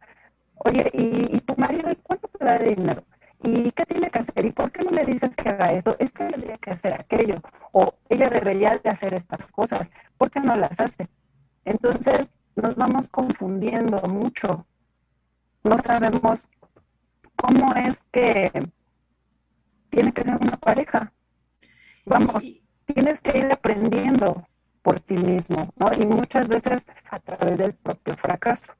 oye, 0.56 0.90
¿y, 0.94 1.40
tu 1.40 1.54
marido 1.56 1.90
cuánto 2.02 2.28
te 2.28 2.44
da 2.44 2.58
de 2.58 2.74
dinero? 2.74 3.04
¿Y 3.42 3.72
qué 3.72 3.86
tiene 3.86 4.10
que 4.10 4.18
hacer? 4.18 4.44
¿Y 4.44 4.52
por 4.52 4.70
qué 4.70 4.84
no 4.84 4.90
le 4.90 5.04
dices 5.04 5.34
que 5.34 5.48
haga 5.48 5.72
esto? 5.72 5.96
Es 5.98 6.12
que 6.12 6.24
tendría 6.24 6.58
que 6.58 6.70
hacer 6.70 6.92
aquello. 6.92 7.36
O 7.72 7.94
ella 8.10 8.28
debería 8.28 8.78
de 8.82 8.90
hacer 8.90 9.14
estas 9.14 9.50
cosas. 9.50 9.90
¿Por 10.18 10.30
qué 10.30 10.40
no 10.40 10.54
las 10.56 10.78
hace? 10.78 11.08
Entonces 11.64 12.34
nos 12.54 12.76
vamos 12.76 13.08
confundiendo 13.08 13.98
mucho 14.08 14.66
no 15.64 15.78
sabemos 15.78 16.48
cómo 17.36 17.74
es 17.74 18.02
que 18.12 18.50
tiene 19.90 20.12
que 20.12 20.22
ser 20.22 20.36
una 20.36 20.56
pareja. 20.56 21.12
Vamos, 22.06 22.44
tienes 22.86 23.20
que 23.20 23.38
ir 23.38 23.52
aprendiendo 23.52 24.46
por 24.82 25.00
ti 25.00 25.14
mismo, 25.14 25.72
¿no? 25.76 25.90
Y 25.98 26.06
muchas 26.06 26.48
veces 26.48 26.86
a 27.10 27.18
través 27.18 27.58
del 27.58 27.74
propio 27.74 28.14
fracaso. 28.14 28.72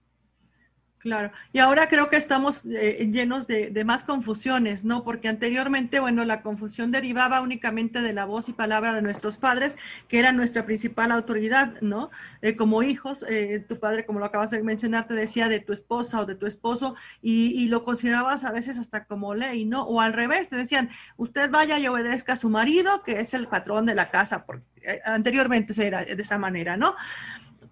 Claro, 1.01 1.33
y 1.55 1.61
ahora 1.61 1.89
creo 1.89 2.11
que 2.11 2.17
estamos 2.17 2.67
eh, 2.67 3.09
llenos 3.11 3.47
de, 3.47 3.73
más 3.87 4.05
confusiones, 4.05 4.85
¿no? 4.85 5.03
Porque 5.03 5.29
anteriormente, 5.29 5.99
bueno, 5.99 6.27
la 6.27 6.43
confusión 6.43 6.91
derivaba 6.91 7.41
únicamente 7.41 8.03
de 8.03 8.13
la 8.13 8.27
voz 8.27 8.51
y 8.51 8.53
palabra 8.53 8.93
de 8.93 9.01
nuestros 9.01 9.39
padres, 9.39 9.79
que 10.09 10.19
era 10.19 10.33
nuestra 10.33 10.67
principal 10.67 11.11
autoridad, 11.11 11.81
¿no? 11.81 12.11
Eh, 12.43 12.55
como 12.55 12.83
hijos, 12.83 13.25
eh, 13.31 13.65
tu 13.67 13.81
padre, 13.81 14.05
como 14.05 14.19
lo 14.19 14.27
acabas 14.27 14.51
de 14.51 14.63
mencionar, 14.63 15.07
te 15.07 15.15
decía 15.15 15.49
de 15.49 15.61
tu 15.61 15.73
esposa 15.73 16.21
o 16.21 16.27
de 16.27 16.35
tu 16.35 16.45
esposo 16.45 16.95
y, 17.23 17.67
lo 17.69 17.83
considerabas 17.83 18.45
a 18.45 18.51
veces 18.51 18.77
hasta 18.77 19.07
como 19.07 19.35
ley, 19.35 19.65
¿no? 19.65 19.85
O 19.85 20.03
al 20.03 20.13
revés, 20.13 20.51
te 20.51 20.57
decían, 20.57 20.91
usted 21.17 21.51
vaya 21.51 21.79
y 21.79 21.89
obedezca 21.89 22.35
a 22.35 22.37
su 22.37 22.51
marido, 22.51 23.03
que 23.03 23.21
es 23.21 23.33
el 23.33 23.47
patrón 23.49 23.87
de 23.87 23.95
la 23.95 24.11
casa, 24.11 24.45
porque 24.45 25.01
anteriormente 25.07 25.73
era 25.83 26.05
de 26.05 26.21
esa 26.21 26.37
manera, 26.37 26.77
¿no? 26.77 26.95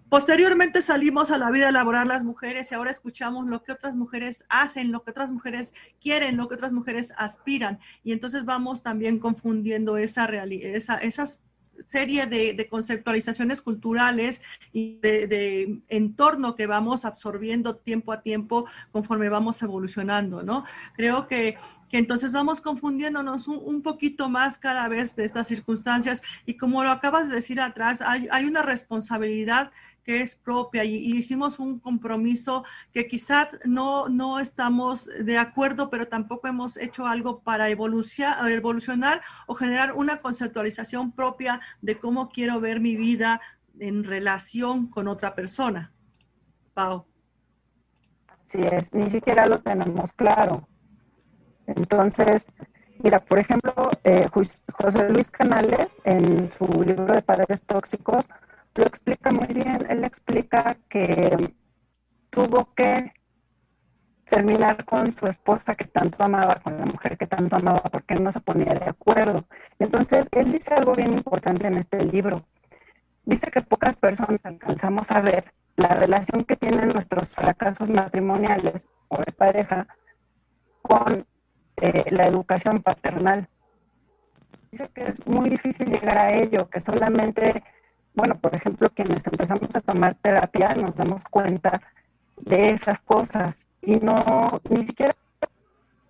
Posteriormente 0.09 0.81
salimos 0.81 1.29
a 1.29 1.37
la 1.37 1.51
vida 1.51 1.71
laboral 1.71 2.07
las 2.07 2.23
mujeres 2.23 2.71
y 2.71 2.75
ahora 2.75 2.89
escuchamos 2.89 3.47
lo 3.47 3.63
que 3.63 3.71
otras 3.71 3.95
mujeres 3.95 4.43
hacen, 4.49 4.91
lo 4.91 5.03
que 5.03 5.11
otras 5.11 5.31
mujeres 5.31 5.75
quieren, 6.01 6.35
lo 6.35 6.47
que 6.47 6.55
otras 6.55 6.73
mujeres 6.73 7.13
aspiran. 7.15 7.79
Y 8.03 8.11
entonces 8.11 8.43
vamos 8.43 8.81
también 8.81 9.19
confundiendo 9.19 9.97
esa, 9.97 10.27
serie 11.85 12.25
de, 12.25 12.67
conceptualizaciones 12.69 13.61
culturales 13.61 14.41
y 14.73 14.97
de, 14.97 15.79
entorno 15.89 16.55
que 16.55 16.65
vamos 16.65 17.05
absorbiendo 17.05 17.75
tiempo 17.75 18.11
a 18.11 18.21
tiempo 18.21 18.65
conforme 18.91 19.29
vamos 19.29 19.61
evolucionando, 19.61 20.41
¿no? 20.41 20.65
Creo 20.95 21.27
que, 21.27 21.55
entonces 21.97 22.31
vamos 22.31 22.61
confundiéndonos 22.61 23.47
un, 23.47 23.81
poquito 23.81 24.29
más 24.29 24.57
cada 24.57 24.87
vez 24.87 25.15
de 25.15 25.23
estas 25.25 25.47
circunstancias 25.47 26.21
y 26.45 26.55
como 26.55 26.83
lo 26.83 26.91
acabas 26.91 27.29
de 27.29 27.35
decir 27.35 27.59
atrás, 27.59 28.01
hay, 28.01 28.27
hay 28.31 28.45
una 28.45 28.61
responsabilidad 28.61 29.71
que 30.03 30.21
es 30.21 30.35
propia 30.35 30.83
y, 30.83 30.95
hicimos 30.95 31.59
un 31.59 31.79
compromiso 31.79 32.63
que 32.93 33.07
quizás 33.07 33.59
no, 33.65 34.09
no 34.09 34.39
estamos 34.39 35.05
de 35.05 35.37
acuerdo, 35.37 35.89
pero 35.89 36.07
tampoco 36.07 36.47
hemos 36.47 36.77
hecho 36.77 37.07
algo 37.07 37.41
para 37.41 37.69
evolucionar, 37.69 38.49
evolucionar 38.51 39.21
o 39.47 39.55
generar 39.55 39.93
una 39.93 40.17
conceptualización 40.17 41.11
propia 41.11 41.59
de 41.81 41.99
cómo 41.99 42.29
quiero 42.29 42.59
ver 42.59 42.79
mi 42.79 42.95
vida 42.95 43.41
en 43.79 44.03
relación 44.03 44.87
con 44.87 45.07
otra 45.07 45.35
persona. 45.35 45.91
Pau. 46.73 47.05
Así 48.45 48.61
es, 48.61 48.93
ni 48.93 49.09
siquiera 49.09 49.45
lo 49.45 49.59
tenemos 49.59 50.11
claro. 50.13 50.68
Entonces, 51.75 52.47
mira, 53.03 53.19
por 53.19 53.39
ejemplo, 53.39 53.73
eh, 54.03 54.27
José 54.31 55.09
Luis 55.09 55.29
Canales, 55.29 55.95
en 56.03 56.51
su 56.51 56.65
libro 56.83 57.13
de 57.13 57.21
Padres 57.21 57.61
Tóxicos, 57.63 58.27
lo 58.75 58.83
explica 58.85 59.31
muy 59.31 59.47
bien. 59.47 59.85
Él 59.89 60.03
explica 60.03 60.77
que 60.89 61.53
tuvo 62.29 62.73
que 62.75 63.13
terminar 64.29 64.85
con 64.85 65.11
su 65.11 65.25
esposa 65.25 65.75
que 65.75 65.85
tanto 65.85 66.23
amaba, 66.23 66.55
con 66.55 66.77
la 66.77 66.85
mujer 66.85 67.17
que 67.17 67.27
tanto 67.27 67.55
amaba, 67.55 67.81
porque 67.91 68.15
no 68.15 68.31
se 68.31 68.39
ponía 68.41 68.73
de 68.73 68.89
acuerdo. 68.89 69.45
Entonces, 69.79 70.27
él 70.31 70.51
dice 70.51 70.73
algo 70.73 70.93
bien 70.93 71.13
importante 71.13 71.67
en 71.67 71.75
este 71.75 72.03
libro. 72.05 72.45
Dice 73.25 73.51
que 73.51 73.61
pocas 73.61 73.97
personas 73.97 74.45
alcanzamos 74.45 75.11
a 75.11 75.21
ver 75.21 75.53
la 75.75 75.89
relación 75.89 76.43
que 76.43 76.55
tienen 76.55 76.89
nuestros 76.89 77.29
fracasos 77.29 77.89
matrimoniales 77.89 78.87
o 79.07 79.17
de 79.17 79.31
pareja 79.31 79.87
con 80.81 81.25
eh, 81.81 82.05
la 82.11 82.25
educación 82.27 82.81
paternal. 82.81 83.47
Dice 84.71 84.89
que 84.93 85.07
es 85.07 85.25
muy 85.25 85.49
difícil 85.49 85.89
llegar 85.89 86.17
a 86.17 86.33
ello, 86.33 86.69
que 86.69 86.79
solamente 86.79 87.63
bueno, 88.19 88.35
por 88.37 88.55
ejemplo, 88.55 88.89
quienes 88.89 89.25
empezamos 89.27 89.73
a 89.75 89.81
tomar 89.81 90.15
terapia 90.15 90.75
nos 90.75 90.95
damos 90.95 91.23
cuenta 91.29 91.81
de 92.35 92.71
esas 92.71 92.99
cosas 92.99 93.67
y 93.81 93.95
no, 93.97 94.61
ni 94.69 94.83
siquiera 94.83 95.15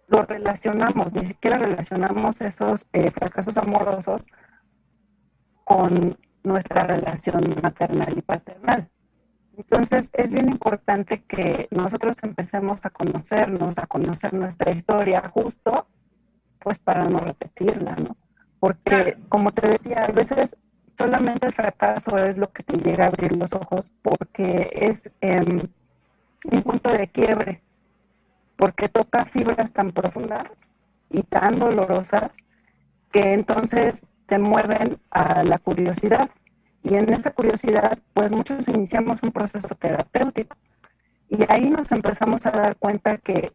lo 0.08 0.24
relacionamos, 0.24 1.14
ni 1.14 1.28
siquiera 1.28 1.58
relacionamos 1.58 2.42
esos 2.42 2.88
eh, 2.94 3.12
fracasos 3.12 3.58
amorosos 3.58 4.26
con 5.64 6.18
nuestra 6.44 6.84
relación 6.84 7.44
maternal 7.62 8.18
y 8.18 8.22
paternal. 8.22 8.90
Entonces 9.60 10.10
es 10.13 10.32
bien 10.32 10.48
importante 10.48 11.22
que 11.24 11.67
nosotros 11.69 12.15
empecemos 12.22 12.86
a 12.86 12.89
conocernos, 12.91 13.78
a 13.78 13.88
conocer 13.88 14.34
nuestra 14.34 14.72
historia 14.72 15.30
justo, 15.34 15.86
pues 16.60 16.80
para 16.80 17.04
no 17.04 17.19
repetirla, 17.19 17.93
¿no? 17.98 18.15
Porque 18.62 19.17
como 19.28 19.52
te 19.52 19.67
decía, 19.67 20.06
a 20.06 20.12
veces 20.13 20.56
solamente 20.98 21.48
el 21.48 21.54
fracaso 21.54 22.17
es 22.17 22.38
lo 22.38 22.50
que 22.54 22.63
te 22.63 22.78
llega 22.78 23.04
a 23.04 23.08
abrir 23.08 23.36
los 23.36 23.52
ojos 23.52 23.91
porque 24.02 24.69
es 24.72 25.12
em, 25.19 25.60
un 26.50 26.62
punto 26.62 26.93
de 26.93 27.10
quiebre, 27.10 27.62
porque 28.56 28.88
toca 28.88 29.26
fibras 29.26 29.74
tan 29.74 29.91
profundas 29.91 30.78
y 31.10 31.24
tan 31.24 31.60
dolorosas 31.60 32.34
que 33.12 33.34
entonces 33.34 34.06
te 34.26 34.39
mueven 34.39 35.02
a 35.12 35.43
la 35.43 35.58
curiosidad. 35.58 36.30
Y 36.84 36.96
en 36.96 37.12
esa 37.12 37.32
curiosidad, 37.32 38.00
pues 38.13 38.32
muchos 38.32 38.68
iniciamos 38.68 39.22
un 39.24 39.32
proceso 39.32 39.76
terapéutico. 39.76 40.56
Y 41.30 41.44
ahí 41.50 41.70
nos 41.70 41.92
empezamos 41.92 42.46
a 42.46 42.52
dar 42.52 42.76
cuenta 42.78 43.18
que 43.18 43.52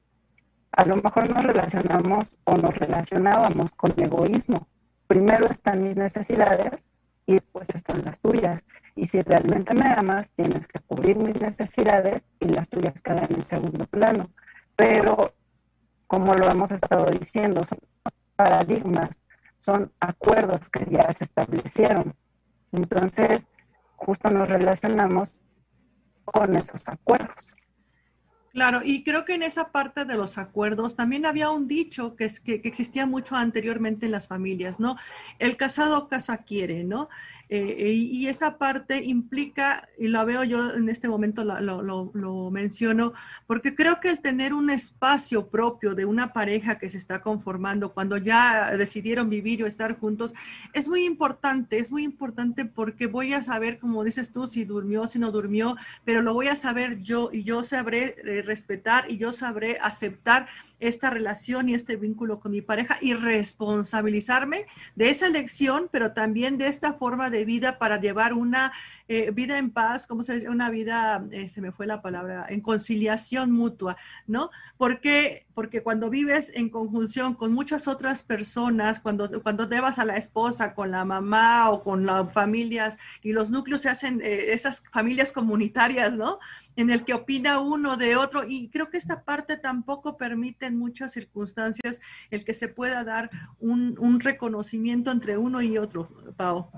a 0.73 0.85
lo 0.85 0.97
mejor 0.97 1.31
nos 1.31 1.45
relacionamos 1.45 2.37
o 2.45 2.57
nos 2.57 2.75
relacionábamos 2.77 3.73
con 3.73 3.93
egoísmo. 3.97 4.67
Primero 5.07 5.47
están 5.47 5.83
mis 5.83 5.97
necesidades 5.97 6.91
y 7.27 7.35
después 7.35 7.69
están 7.75 8.05
las 8.05 8.21
tuyas. 8.21 8.65
Y 8.97 9.07
si 9.07 9.21
realmente 9.21 9.75
me 9.75 9.87
amas, 9.87 10.33
tienes 10.33 10.69
que 10.69 10.81
cubrir 10.81 11.17
mis 11.17 11.41
necesidades 11.41 12.27
y 12.41 12.49
las 12.49 12.69
tuyas 12.69 13.01
quedan 13.03 13.29
en 13.31 13.45
segundo 13.45 13.87
plano. 13.87 14.31
Pero, 14.77 15.35
como 16.07 16.35
lo 16.35 16.51
hemos 16.51 16.73
estado 16.73 17.07
diciendo, 17.07 17.65
son 17.65 17.79
paradigmas, 18.37 19.23
son 19.59 19.93
acuerdos 20.01 20.69
que 20.71 20.87
ya 20.91 21.11
se 21.13 21.25
establecieron. 21.25 22.15
Entonces, 22.75 23.49
justo 23.97 24.31
nos 24.31 24.49
relacionamos 24.49 25.41
con 26.25 26.57
esos 26.57 26.89
acuerdos. 26.89 27.55
Claro, 28.55 28.83
y 28.85 29.03
creo 29.03 29.25
que 29.25 29.35
en 29.35 29.43
esa 29.43 29.73
parte 29.73 30.05
de 30.05 30.15
los 30.17 30.39
acuerdos 30.39 30.95
también 30.95 31.27
había 31.27 31.51
un 31.51 31.67
dicho 31.67 32.15
que, 32.15 32.27
es, 32.27 32.39
que, 32.39 32.61
existía 32.63 33.05
mucho 33.05 33.35
anteriormente 33.35 34.07
en 34.07 34.13
las 34.13 34.29
familias, 34.29 34.79
¿no? 34.79 34.95
El 35.41 35.57
casado 35.57 36.09
casa 36.09 36.45
quiere, 36.45 36.85
¿no? 36.85 37.09
Eh, 37.49 37.93
y 37.93 38.27
esa 38.29 38.57
parte 38.57 39.03
implica, 39.05 39.89
y 39.99 40.07
lo 40.07 40.25
veo 40.25 40.45
yo 40.45 40.73
en 40.75 40.89
este 40.89 41.09
momento, 41.09 41.45
lo, 41.45 42.51
menciono, 42.53 43.13
porque 43.49 43.75
creo 43.75 43.99
que 44.01 44.11
el 44.11 44.21
tener 44.21 44.55
un 44.55 44.71
espacio 44.71 45.49
propio 45.49 45.95
de 45.97 46.05
una 46.05 46.33
pareja 46.33 46.79
que 46.79 46.89
se 46.89 46.97
está 46.97 47.23
conformando 47.23 47.93
cuando 47.93 48.17
ya 48.19 48.71
decidieron 48.77 49.31
vivir 49.31 49.65
o 49.65 49.67
estar 49.67 49.99
juntos, 49.99 50.33
es 50.73 50.89
muy 50.89 51.05
importante, 51.05 51.79
es 51.81 51.91
muy 51.91 52.05
importante 52.05 52.65
porque 52.65 53.09
voy 53.09 53.35
a 53.35 53.43
saber, 53.43 53.79
como 53.81 54.05
dices 54.05 54.33
tú, 54.33 54.47
si 54.47 54.65
durmió, 54.65 55.07
si 55.09 55.19
no 55.19 55.33
durmió, 55.33 55.77
pero 56.05 56.23
lo 56.23 56.35
voy 56.35 56.49
a 56.49 56.57
saber 56.57 57.03
yo 57.03 57.31
y 57.33 57.43
yo 57.43 57.63
sabré 57.65 58.15
eh, 58.25 58.44
respetar 58.45 59.11
y 59.11 59.19
yo 59.19 59.33
sabré 59.33 59.79
aceptar 59.81 60.47
esta 60.81 61.11
relación 61.11 61.69
y 61.69 61.75
este 61.75 61.97
vínculo 61.97 62.41
con 62.41 62.53
mi 62.53 62.61
pareja 62.61 62.99
y 63.01 63.15
responsabilizarme 63.15 64.67
de 64.95 65.11
esa 65.11 65.27
elección, 65.27 65.89
pero 65.91 66.13
también 66.13 66.59
de 66.59 66.69
esta 66.69 66.95
forma 66.95 67.31
de 67.31 67.45
vida 67.45 67.79
para 67.79 68.01
llevar 68.01 68.33
una 68.33 68.73
eh, 69.09 69.31
vida 69.31 69.59
en 69.59 69.71
paz, 69.71 70.07
¿cómo 70.07 70.23
se 70.23 70.35
dice? 70.35 70.49
Una 70.49 70.71
vida, 70.71 71.25
eh, 71.31 71.49
se 71.49 71.61
me 71.61 71.73
fue 71.73 71.87
la 71.87 72.03
palabra, 72.03 72.47
en 72.49 72.61
conciliación 72.61 73.51
mutua, 73.51 73.97
¿no? 74.27 74.51
Porque, 74.77 75.47
porque 75.55 75.83
cuando 75.83 76.11
vives 76.11 76.51
en 76.55 76.69
conjunción 76.69 77.35
con 77.35 77.53
muchas 77.53 77.89
otras 77.89 78.23
personas, 78.23 79.01
cuando, 79.01 79.43
cuando 79.43 79.67
debas 79.67 79.99
a 79.99 80.05
la 80.05 80.17
esposa, 80.17 80.75
con 80.75 80.91
la 80.91 81.05
mamá 81.05 81.71
o 81.71 81.83
con 81.83 82.07
las 82.07 82.33
familias 82.33 82.99
y 83.23 83.33
los 83.33 83.51
núcleos 83.51 83.83
se 83.83 83.89
hacen 83.89 84.21
eh, 84.23 84.53
esas 84.53 84.83
familias 84.91 85.33
comunitarias, 85.33 86.13
¿no? 86.15 86.39
En 86.77 86.91
el 86.91 87.05
que 87.05 87.15
opina 87.15 87.61
uno 87.61 87.97
de 87.97 88.17
otro 88.17 88.34
y 88.43 88.69
creo 88.71 88.91
que 88.91 88.99
esta 88.99 89.23
parte 89.23 89.57
tampoco 89.57 90.17
permite 90.17 90.67
en 90.67 90.77
muchas 90.77 91.13
circunstancias 91.13 92.01
el 92.31 92.45
que 92.45 92.55
se 92.55 92.69
pueda 92.69 93.05
dar 93.05 93.31
un, 93.61 94.19
reconocimiento 94.21 95.11
entre 95.11 95.39
uno 95.39 95.63
y 95.63 95.79
otro, 95.79 96.09
Pau. 96.37 96.71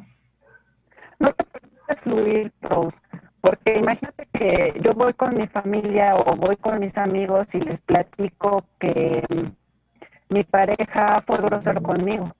No 1.18 1.32
te 1.32 1.44
permite 1.44 1.96
fluir, 2.02 2.52
Rose, 2.60 2.98
porque 3.40 3.78
imagínate 3.78 4.28
que 4.32 4.74
yo 4.82 4.92
voy 4.92 5.14
con 5.14 5.34
mi 5.34 5.46
familia 5.46 6.14
o 6.16 6.36
voy 6.36 6.56
con 6.56 6.78
mis 6.80 6.98
amigos 6.98 7.54
y 7.54 7.60
les 7.60 7.80
platico 7.80 8.66
que 8.78 9.22
mm, 9.28 10.34
mi 10.34 10.44
pareja 10.44 11.22
fue 11.26 11.38
grosero 11.38 11.82
conmigo. 11.82 12.34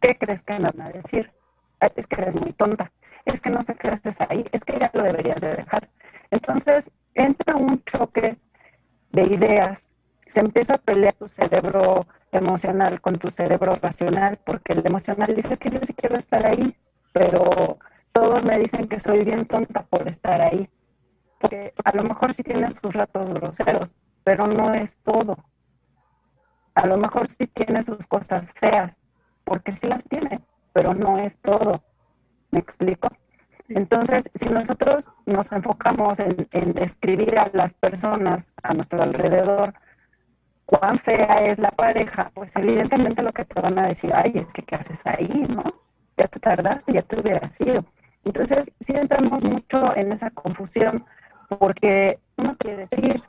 ¿Qué 0.00 0.16
crees 0.18 0.42
que 0.42 0.58
me 0.58 0.70
van 0.70 0.80
a 0.80 0.90
decir? 0.90 1.30
Es 1.94 2.06
que 2.06 2.20
eres 2.20 2.34
muy 2.34 2.52
tonta, 2.52 2.90
es 3.26 3.40
que 3.40 3.50
no 3.50 3.62
sé 3.62 3.74
qué 3.74 3.88
haces 3.88 4.18
ahí, 4.22 4.44
es 4.50 4.64
que 4.64 4.78
ya 4.78 4.90
lo 4.94 5.02
deberías 5.02 5.40
de 5.40 5.54
dejar. 5.54 5.88
Entonces 6.30 6.90
entra 7.14 7.56
un 7.56 7.82
choque 7.84 8.38
de 9.12 9.22
ideas 9.24 9.92
se 10.26 10.40
empieza 10.40 10.74
a 10.74 10.78
pelear 10.78 11.14
tu 11.14 11.28
cerebro 11.28 12.06
emocional 12.32 13.00
con 13.00 13.14
tu 13.16 13.30
cerebro 13.30 13.74
racional, 13.80 14.38
porque 14.44 14.74
el 14.74 14.86
emocional 14.86 15.34
dice 15.34 15.56
que 15.56 15.70
yo 15.70 15.78
sí 15.82 15.94
quiero 15.94 16.16
estar 16.16 16.44
ahí, 16.44 16.76
pero 17.12 17.78
todos 18.12 18.44
me 18.44 18.58
dicen 18.58 18.88
que 18.88 18.98
soy 18.98 19.24
bien 19.24 19.46
tonta 19.46 19.84
por 19.86 20.06
estar 20.08 20.40
ahí. 20.42 20.68
porque 21.40 21.74
a 21.84 21.94
lo 21.94 22.02
mejor 22.02 22.34
sí 22.34 22.42
tienen 22.42 22.74
sus 22.74 22.94
ratos 22.94 23.30
groseros, 23.30 23.94
pero 24.24 24.46
no 24.46 24.74
es 24.74 24.98
todo. 24.98 25.36
A 26.74 26.86
lo 26.86 26.96
mejor 26.98 27.28
sí 27.28 27.46
tiene 27.46 27.82
sus 27.82 28.06
cosas 28.06 28.52
feas, 28.52 29.00
porque 29.44 29.72
sí 29.72 29.86
las 29.86 30.04
tiene, 30.04 30.40
pero 30.72 30.94
no 30.94 31.18
es 31.18 31.38
todo. 31.38 31.82
¿Me 32.50 32.58
explico? 32.58 33.08
Entonces, 33.68 34.30
si 34.34 34.46
nosotros 34.46 35.08
nos 35.24 35.50
enfocamos 35.52 36.20
en, 36.20 36.48
en, 36.52 36.72
describir 36.72 37.38
a 37.38 37.50
las 37.52 37.74
personas 37.74 38.54
a 38.62 38.74
nuestro 38.74 39.02
alrededor 39.02 39.74
cuán 40.66 40.98
fea 40.98 41.36
es 41.46 41.58
la 41.58 41.70
pareja, 41.70 42.30
pues 42.34 42.54
evidentemente 42.56 43.22
lo 43.22 43.32
que 43.32 43.44
te 43.44 43.60
van 43.60 43.78
a 43.78 43.86
decir, 43.86 44.12
ay, 44.14 44.32
es 44.34 44.52
que 44.52 44.62
¿qué 44.62 44.74
haces 44.74 45.00
ahí, 45.06 45.46
no? 45.48 45.62
Ya 46.16 46.26
te 46.28 46.40
tardaste, 46.40 46.92
ya 46.92 47.02
te 47.02 47.20
hubiera 47.20 47.48
sido. 47.50 47.84
Entonces, 48.24 48.70
sí 48.80 48.92
entramos 48.94 49.42
mucho 49.44 49.96
en 49.96 50.12
esa 50.12 50.30
confusión 50.30 51.04
porque 51.58 52.18
uno 52.36 52.56
quiere 52.56 52.86
decir, 52.88 53.22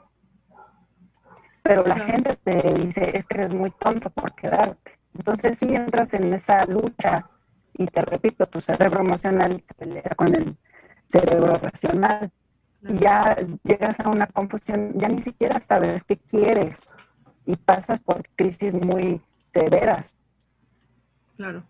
pero 1.61 1.83
la 1.83 1.99
gente 1.99 2.35
te 2.43 2.73
dice, 2.73 3.15
es 3.15 3.25
que 3.25 3.37
eres 3.37 3.53
muy 3.53 3.71
tonto 3.71 4.09
por 4.09 4.33
quedarte. 4.33 4.97
Entonces, 5.13 5.59
sí 5.59 5.75
entras 5.75 6.13
en 6.13 6.33
esa 6.33 6.65
lucha 6.65 7.29
y 7.77 7.85
te 7.85 8.01
repito, 8.01 8.47
tu 8.47 8.61
cerebro 8.61 9.01
emocional 9.01 9.63
se 9.65 9.73
pelea 9.73 10.11
con 10.15 10.35
el 10.35 10.57
cerebro 11.07 11.55
racional. 11.55 12.31
Y 12.87 12.99
ya 12.99 13.35
llegas 13.63 13.99
a 13.99 14.09
una 14.09 14.27
confusión, 14.27 14.93
ya 14.95 15.07
ni 15.07 15.21
siquiera 15.21 15.59
sabes 15.61 16.03
qué 16.03 16.17
quieres 16.17 16.95
y 17.45 17.55
pasas 17.55 17.99
por 17.99 18.27
crisis 18.35 18.73
muy 18.73 19.21
severas. 19.51 20.15
Claro. 21.37 21.63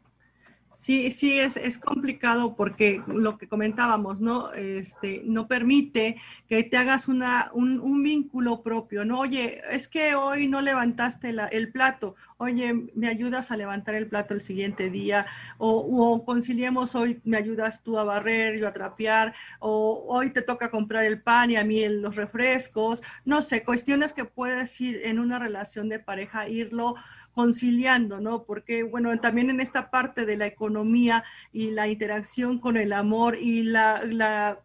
Sí, 0.78 1.12
sí, 1.12 1.40
es, 1.40 1.58
es, 1.58 1.80
complicado 1.80 2.56
porque 2.56 3.02
lo 3.08 3.40
que 3.40 3.48
comentábamos, 3.48 4.22
¿no? 4.22 4.54
Este, 4.54 5.24
no 5.26 5.48
permite 5.48 6.18
que 6.48 6.63
te 6.63 6.78
hagas 6.78 7.08
una, 7.08 7.50
un, 7.54 7.80
un 7.80 8.04
vínculo 8.04 8.62
propio, 8.62 9.04
¿no? 9.04 9.20
Oye, 9.22 9.60
es 9.72 9.88
que 9.88 10.13
hoy 10.13 10.48
no 10.48 10.62
levantaste 10.62 11.34
la, 11.34 11.48
el 11.48 11.72
plato, 11.72 12.16
oye, 12.38 12.76
me 12.94 13.08
ayudas 13.08 13.50
a 13.50 13.58
levantar 13.58 13.96
el 13.96 14.08
plato 14.08 14.36
el 14.36 14.42
siguiente 14.42 14.92
día, 14.92 15.26
o, 15.58 15.72
o, 15.72 16.24
conciliemos 16.24 16.94
hoy, 16.94 17.20
me 17.24 17.38
ayudas 17.38 17.82
tú 17.82 17.98
a 17.98 18.04
barrer, 18.04 18.60
yo 18.60 18.68
a 18.68 18.74
trapear, 18.74 19.34
o 19.60 20.06
hoy 20.08 20.30
te 20.30 20.44
toca 20.44 20.70
comprar 20.70 21.06
el 21.06 21.20
pan 21.20 21.50
y 21.50 21.56
a 21.56 21.63
mí 21.63 21.88
los 21.90 22.16
refrescos, 22.16 23.02
no 23.26 23.42
sé, 23.42 23.63
cuestiones 23.63 24.13
que 24.13 24.26
puedes 24.26 24.80
ir 24.80 25.02
en 25.06 25.18
una 25.18 25.40
relación 25.40 25.90
de 25.90 25.98
pareja, 25.98 26.48
irlo 26.48 26.94
conciliando, 27.38 28.19
¿no? 28.19 28.45
Porque, 28.45 28.82
bueno, 28.82 29.15
también 29.19 29.52
en 29.52 29.62
esta 29.62 29.91
parte 29.91 30.26
de 30.26 30.38
la 30.38 30.47
economía 30.47 31.23
y 31.54 31.69
la 31.69 31.88
interacción 31.88 32.58
con 32.58 32.78
el 32.78 32.91
amor 32.93 33.36
y 33.36 33.62
la, 33.62 34.04
la 34.04 34.60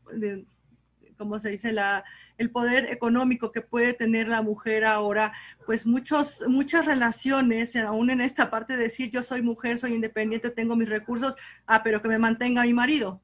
¿cómo 1.18 1.38
se 1.38 1.50
dice? 1.50 1.70
La, 1.70 2.02
el 2.38 2.50
poder 2.50 2.90
económico 2.90 3.52
que 3.52 3.60
puede 3.60 3.92
tener 3.92 4.26
la 4.26 4.40
mujer 4.40 4.86
ahora, 4.86 5.34
pues 5.66 5.86
muchos, 5.86 6.48
muchas 6.48 6.86
relaciones, 6.86 7.76
aún 7.76 8.08
en 8.08 8.22
esta 8.22 8.48
parte 8.48 8.78
de 8.78 8.84
decir 8.84 9.10
yo 9.10 9.22
soy 9.22 9.42
mujer, 9.42 9.76
soy 9.76 9.92
independiente, 9.92 10.48
tengo 10.48 10.74
mis 10.74 10.88
recursos, 10.88 11.36
ah, 11.66 11.82
pero 11.82 12.00
que 12.00 12.08
me 12.08 12.18
mantenga 12.18 12.62
mi 12.62 12.72
marido, 12.72 13.20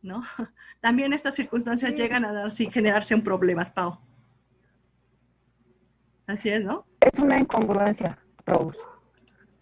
¿no? 0.00 0.22
También 0.80 1.12
estas 1.12 1.34
circunstancias 1.34 1.90
sí. 1.90 1.96
llegan 1.96 2.24
a 2.24 2.32
dar, 2.32 2.52
sí, 2.52 2.70
generarse 2.70 3.16
un 3.16 3.24
problemas, 3.24 3.68
Pau. 3.68 3.98
Así 6.28 6.50
es, 6.50 6.62
¿no? 6.62 6.86
Es 7.00 7.18
una 7.18 7.40
incongruencia 7.40 8.16
Rose, 8.46 8.80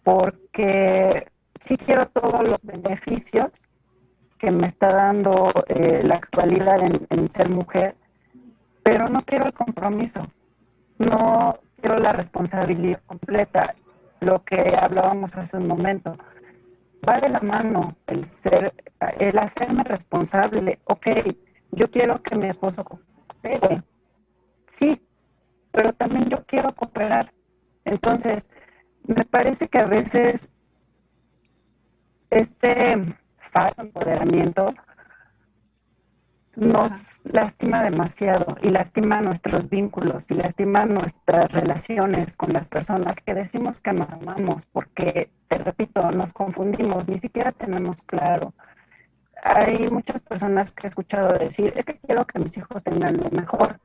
porque 0.03 1.27
sí 1.59 1.77
quiero 1.77 2.07
todos 2.07 2.47
los 2.47 2.59
beneficios 2.61 3.67
que 4.37 4.51
me 4.51 4.67
está 4.67 4.89
dando 4.89 5.51
eh, 5.67 6.01
la 6.03 6.15
actualidad 6.15 6.81
en, 6.83 7.07
en, 7.09 7.31
ser 7.31 7.49
mujer, 7.49 7.95
pero 8.83 9.07
no 9.07 9.21
quiero 9.21 9.45
el 9.45 9.53
compromiso, 9.53 10.21
no 10.99 11.59
quiero 11.81 11.97
la 11.97 12.13
responsabilidad 12.13 13.01
completa, 13.07 13.73
lo 14.19 14.43
que 14.43 14.75
hablábamos 14.79 15.35
hace 15.35 15.57
un 15.57 15.67
momento. 15.67 16.17
Va 17.07 17.19
de 17.19 17.29
la 17.29 17.39
mano 17.39 17.95
el 18.07 18.25
ser, 18.25 18.73
el 19.19 19.37
hacerme 19.37 19.83
responsable. 19.83 20.79
Ok, 20.85 21.07
yo 21.71 21.89
quiero 21.91 22.21
que 22.21 22.35
mi 22.35 22.47
esposo 22.47 22.83
coopere, 22.83 23.83
sí, 24.67 24.99
pero 25.71 25.93
también 25.93 26.29
yo 26.29 26.43
quiero 26.45 26.73
cooperar. 26.73 27.31
Entonces, 27.83 28.49
me 29.07 29.25
parece 29.25 29.67
que 29.67 29.79
a 29.79 29.85
veces 29.85 30.51
este 32.29 33.15
falso 33.51 33.81
empoderamiento 33.81 34.73
nos 36.55 36.91
lastima 37.25 37.83
demasiado 37.83 38.57
y 38.61 38.69
lastima 38.69 39.21
nuestros 39.21 39.69
vínculos 39.69 40.25
y 40.29 40.35
lastima 40.35 40.85
nuestras 40.85 41.51
relaciones 41.51 42.35
con 42.35 42.53
las 42.53 42.69
personas 42.69 43.17
que 43.25 43.33
decimos 43.33 43.81
que 43.81 43.89
amamos 43.89 44.65
porque, 44.67 45.29
te 45.47 45.57
repito, 45.57 46.11
nos 46.11 46.31
confundimos, 46.33 47.09
ni 47.09 47.19
siquiera 47.19 47.51
tenemos 47.51 48.01
claro. 48.03 48.53
Hay 49.43 49.89
muchas 49.89 50.21
personas 50.21 50.71
que 50.71 50.87
he 50.87 50.89
escuchado 50.89 51.37
decir, 51.37 51.73
es 51.75 51.85
que 51.85 51.97
quiero 51.99 52.25
que 52.25 52.39
mis 52.39 52.57
hijos 52.57 52.83
tengan 52.83 53.17
lo 53.17 53.29
mejor, 53.31 53.79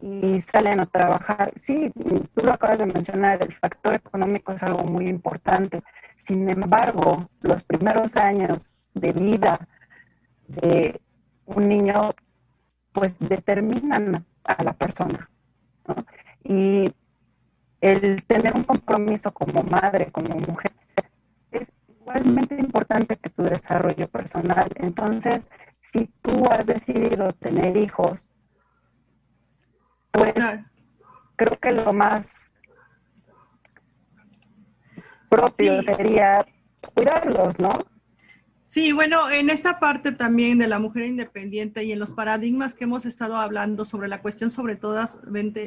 y 0.00 0.40
salen 0.40 0.80
a 0.80 0.86
trabajar. 0.86 1.52
Sí, 1.56 1.92
tú 2.34 2.44
lo 2.44 2.52
acabas 2.52 2.78
de 2.78 2.86
mencionar, 2.86 3.42
el 3.42 3.52
factor 3.52 3.94
económico 3.94 4.52
es 4.52 4.62
algo 4.62 4.84
muy 4.84 5.08
importante. 5.08 5.82
Sin 6.16 6.48
embargo, 6.48 7.28
los 7.42 7.62
primeros 7.62 8.16
años 8.16 8.70
de 8.94 9.12
vida 9.12 9.68
de 10.48 11.00
un 11.46 11.68
niño, 11.68 12.10
pues 12.92 13.18
determinan 13.18 14.24
a 14.44 14.62
la 14.62 14.72
persona. 14.72 15.30
Y 16.44 16.92
el 17.80 18.22
tener 18.24 18.54
un 18.54 18.64
compromiso 18.64 19.32
como 19.32 19.62
madre, 19.62 20.10
como 20.10 20.34
mujer, 20.36 20.72
es 21.50 21.72
igualmente 21.88 22.56
importante 22.56 23.16
que 23.16 23.30
tu 23.30 23.42
desarrollo 23.42 24.08
personal. 24.08 24.68
Entonces, 24.76 25.50
si 25.80 26.10
tú 26.22 26.44
has 26.50 26.66
decidido 26.66 27.32
tener 27.32 27.76
hijos, 27.76 28.28
claro. 30.12 30.64
creo 31.36 31.58
que 31.58 31.70
lo 31.72 31.92
más 31.92 32.52
propio 35.28 35.80
sí. 35.80 35.86
sería 35.86 36.44
cuidarlos, 36.94 37.58
¿no? 37.58 37.72
Sí, 38.70 38.92
bueno, 38.92 39.28
en 39.28 39.50
esta 39.50 39.80
parte 39.80 40.12
también 40.12 40.58
de 40.60 40.68
la 40.68 40.78
mujer 40.78 41.04
independiente 41.06 41.82
y 41.82 41.90
en 41.90 41.98
los 41.98 42.12
paradigmas 42.12 42.72
que 42.72 42.84
hemos 42.84 43.04
estado 43.04 43.36
hablando 43.36 43.84
sobre 43.84 44.06
la 44.06 44.22
cuestión 44.22 44.52
sobre 44.52 44.76
todo, 44.76 45.04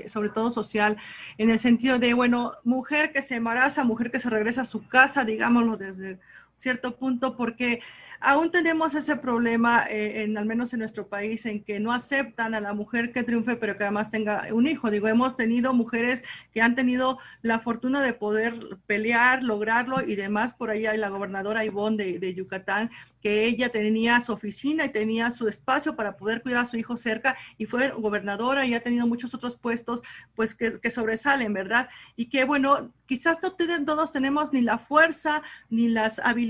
sobre 0.08 0.30
todo 0.30 0.52
social, 0.52 0.96
en 1.38 1.50
el 1.50 1.60
sentido 1.60 2.00
de, 2.00 2.14
bueno, 2.14 2.54
mujer 2.64 3.12
que 3.12 3.22
se 3.22 3.36
embaraza, 3.36 3.84
mujer 3.84 4.10
que 4.10 4.22
se 4.22 4.30
regresa 4.30 4.62
a 4.62 4.66
su 4.66 4.88
casa, 4.88 5.26
digámoslo 5.26 5.76
desde 5.76 6.18
cierto 6.58 6.96
punto, 6.96 7.36
porque 7.36 7.82
aún 8.20 8.52
tenemos 8.52 8.96
ese 8.96 9.18
problema, 9.18 9.86
eh, 9.90 10.24
en, 10.24 10.38
al 10.38 10.46
menos 10.46 10.74
en 10.74 10.80
nuestro 10.80 11.08
país, 11.08 11.46
en 11.46 11.64
que 11.64 11.80
no 11.80 11.92
aceptan 11.92 12.56
a 12.56 12.62
la 12.62 12.74
mujer 12.74 13.12
que 13.12 13.24
triunfe, 13.24 13.58
pero 13.58 13.78
que 13.78 13.84
además 13.84 14.10
tenga 14.10 14.48
un 14.52 14.68
hijo. 14.68 14.90
Digo, 14.90 15.08
hemos 15.08 15.36
tenido 15.36 15.74
mujeres 15.74 16.24
que 16.54 16.62
han 16.62 16.76
tenido 16.76 17.20
la 17.42 17.60
fortuna 17.60 18.02
de 18.02 18.14
poder 18.14 18.54
pelear, 18.88 19.44
lograrlo 19.44 20.02
y 20.02 20.16
demás. 20.16 20.54
Por 20.54 20.70
ahí 20.70 20.86
hay 20.86 20.98
la 20.98 21.10
gobernadora 21.10 21.66
Ivonne 21.66 21.98
de, 21.98 22.20
de 22.20 22.34
Yucatán, 22.34 22.90
que 23.22 23.46
ella 23.46 23.70
tenía 23.70 24.22
su 24.22 24.34
oficina 24.34 24.86
y 24.86 24.90
tenía 24.90 25.32
su 25.32 25.48
espacio 25.48 25.96
para 25.96 26.18
poder 26.18 26.42
cuidar 26.42 26.62
a 26.62 26.66
su 26.66 26.78
hijo 26.78 26.98
cerca 26.98 27.36
y 27.58 27.66
fue 27.66 27.90
gobernadora 27.90 28.66
y 28.66 28.74
ha 28.74 28.82
tenido 28.82 29.08
muchos 29.08 29.34
otros 29.34 29.58
puestos 29.58 30.02
pues 30.36 30.56
que, 30.56 30.80
que 30.80 30.92
sobresalen, 30.92 31.54
¿verdad? 31.54 31.90
Y 32.16 32.26
que 32.26 32.46
bueno, 32.46 32.94
quizás 33.06 33.40
no 33.42 33.54
todos 33.86 34.12
tenemos 34.12 34.54
ni 34.54 34.62
la 34.62 34.78
fuerza 34.78 35.42
ni 35.70 35.88
las 35.88 36.20
habilidades 36.20 36.43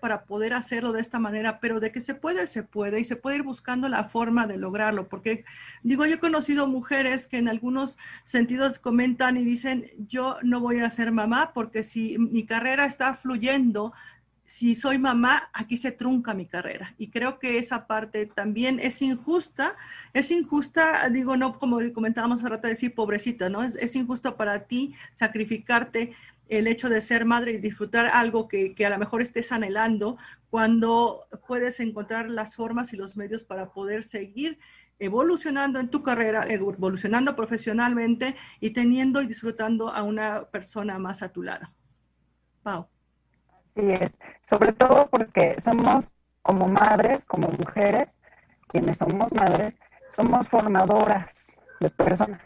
para 0.00 0.24
poder 0.24 0.52
hacerlo 0.52 0.92
de 0.92 1.00
esta 1.00 1.18
manera, 1.18 1.60
pero 1.60 1.80
de 1.80 1.92
que 1.92 2.00
se 2.00 2.14
puede, 2.14 2.46
se 2.46 2.62
puede 2.62 3.00
y 3.00 3.04
se 3.04 3.16
puede 3.16 3.36
ir 3.36 3.42
buscando 3.42 3.88
la 3.88 4.04
forma 4.04 4.46
de 4.46 4.56
lograrlo, 4.56 5.08
porque 5.08 5.44
digo, 5.82 6.06
yo 6.06 6.14
he 6.14 6.18
conocido 6.18 6.66
mujeres 6.66 7.26
que 7.26 7.38
en 7.38 7.48
algunos 7.48 7.98
sentidos 8.24 8.78
comentan 8.78 9.36
y 9.36 9.44
dicen, 9.44 9.86
yo 10.08 10.36
no 10.42 10.60
voy 10.60 10.80
a 10.80 10.90
ser 10.90 11.12
mamá 11.12 11.52
porque 11.52 11.82
si 11.82 12.18
mi 12.18 12.44
carrera 12.46 12.84
está 12.84 13.14
fluyendo, 13.14 13.92
si 14.44 14.74
soy 14.74 14.98
mamá, 14.98 15.48
aquí 15.52 15.76
se 15.76 15.92
trunca 15.92 16.34
mi 16.34 16.44
carrera. 16.44 16.92
Y 16.98 17.10
creo 17.10 17.38
que 17.38 17.58
esa 17.58 17.86
parte 17.86 18.26
también 18.26 18.80
es 18.80 19.00
injusta. 19.00 19.74
Es 20.12 20.32
injusta, 20.32 21.08
digo, 21.08 21.36
no 21.36 21.56
como 21.56 21.78
comentábamos 21.94 22.40
hace 22.40 22.48
rato, 22.48 22.66
decir 22.66 22.92
pobrecita, 22.92 23.48
¿no? 23.48 23.62
Es, 23.62 23.76
es 23.76 23.94
injusto 23.94 24.36
para 24.36 24.64
ti 24.64 24.92
sacrificarte 25.12 26.14
el 26.50 26.66
hecho 26.66 26.88
de 26.88 27.00
ser 27.00 27.24
madre 27.24 27.52
y 27.52 27.58
disfrutar 27.58 28.06
algo 28.12 28.48
que, 28.48 28.74
a 28.84 28.90
lo 28.90 28.98
mejor 28.98 29.22
estés 29.22 29.52
anhelando 29.52 30.18
cuando 30.50 31.26
puedes 31.46 31.78
encontrar 31.78 32.28
las 32.28 32.56
formas 32.56 32.92
y 32.92 32.96
los 32.96 33.16
medios 33.16 33.44
para 33.44 33.70
poder 33.72 34.02
seguir 34.02 34.58
evolucionando 34.98 35.78
en 35.78 35.88
tu 35.88 36.02
carrera, 36.02 36.44
evolucionando 36.46 37.36
profesionalmente 37.36 38.34
y 38.58 38.70
teniendo 38.70 39.22
y 39.22 39.26
disfrutando 39.26 39.88
a 39.88 40.02
una 40.02 40.44
persona 40.46 40.98
más 40.98 41.22
a 41.22 41.32
tu 41.32 41.42
lado. 41.42 41.72
Pau. 42.62 42.88
Así 43.76 43.92
es, 43.92 44.18
sobre 44.48 44.72
todo 44.72 45.08
porque 45.08 45.56
somos 45.62 46.12
como 46.42 46.68
madres, 46.68 47.24
como 47.24 47.48
mujeres, 47.48 48.16
quienes 48.66 48.98
somos 48.98 49.32
madres, 49.32 49.78
somos 50.08 50.48
formadoras 50.48 51.60
de 51.78 51.90
personas. 51.90 52.42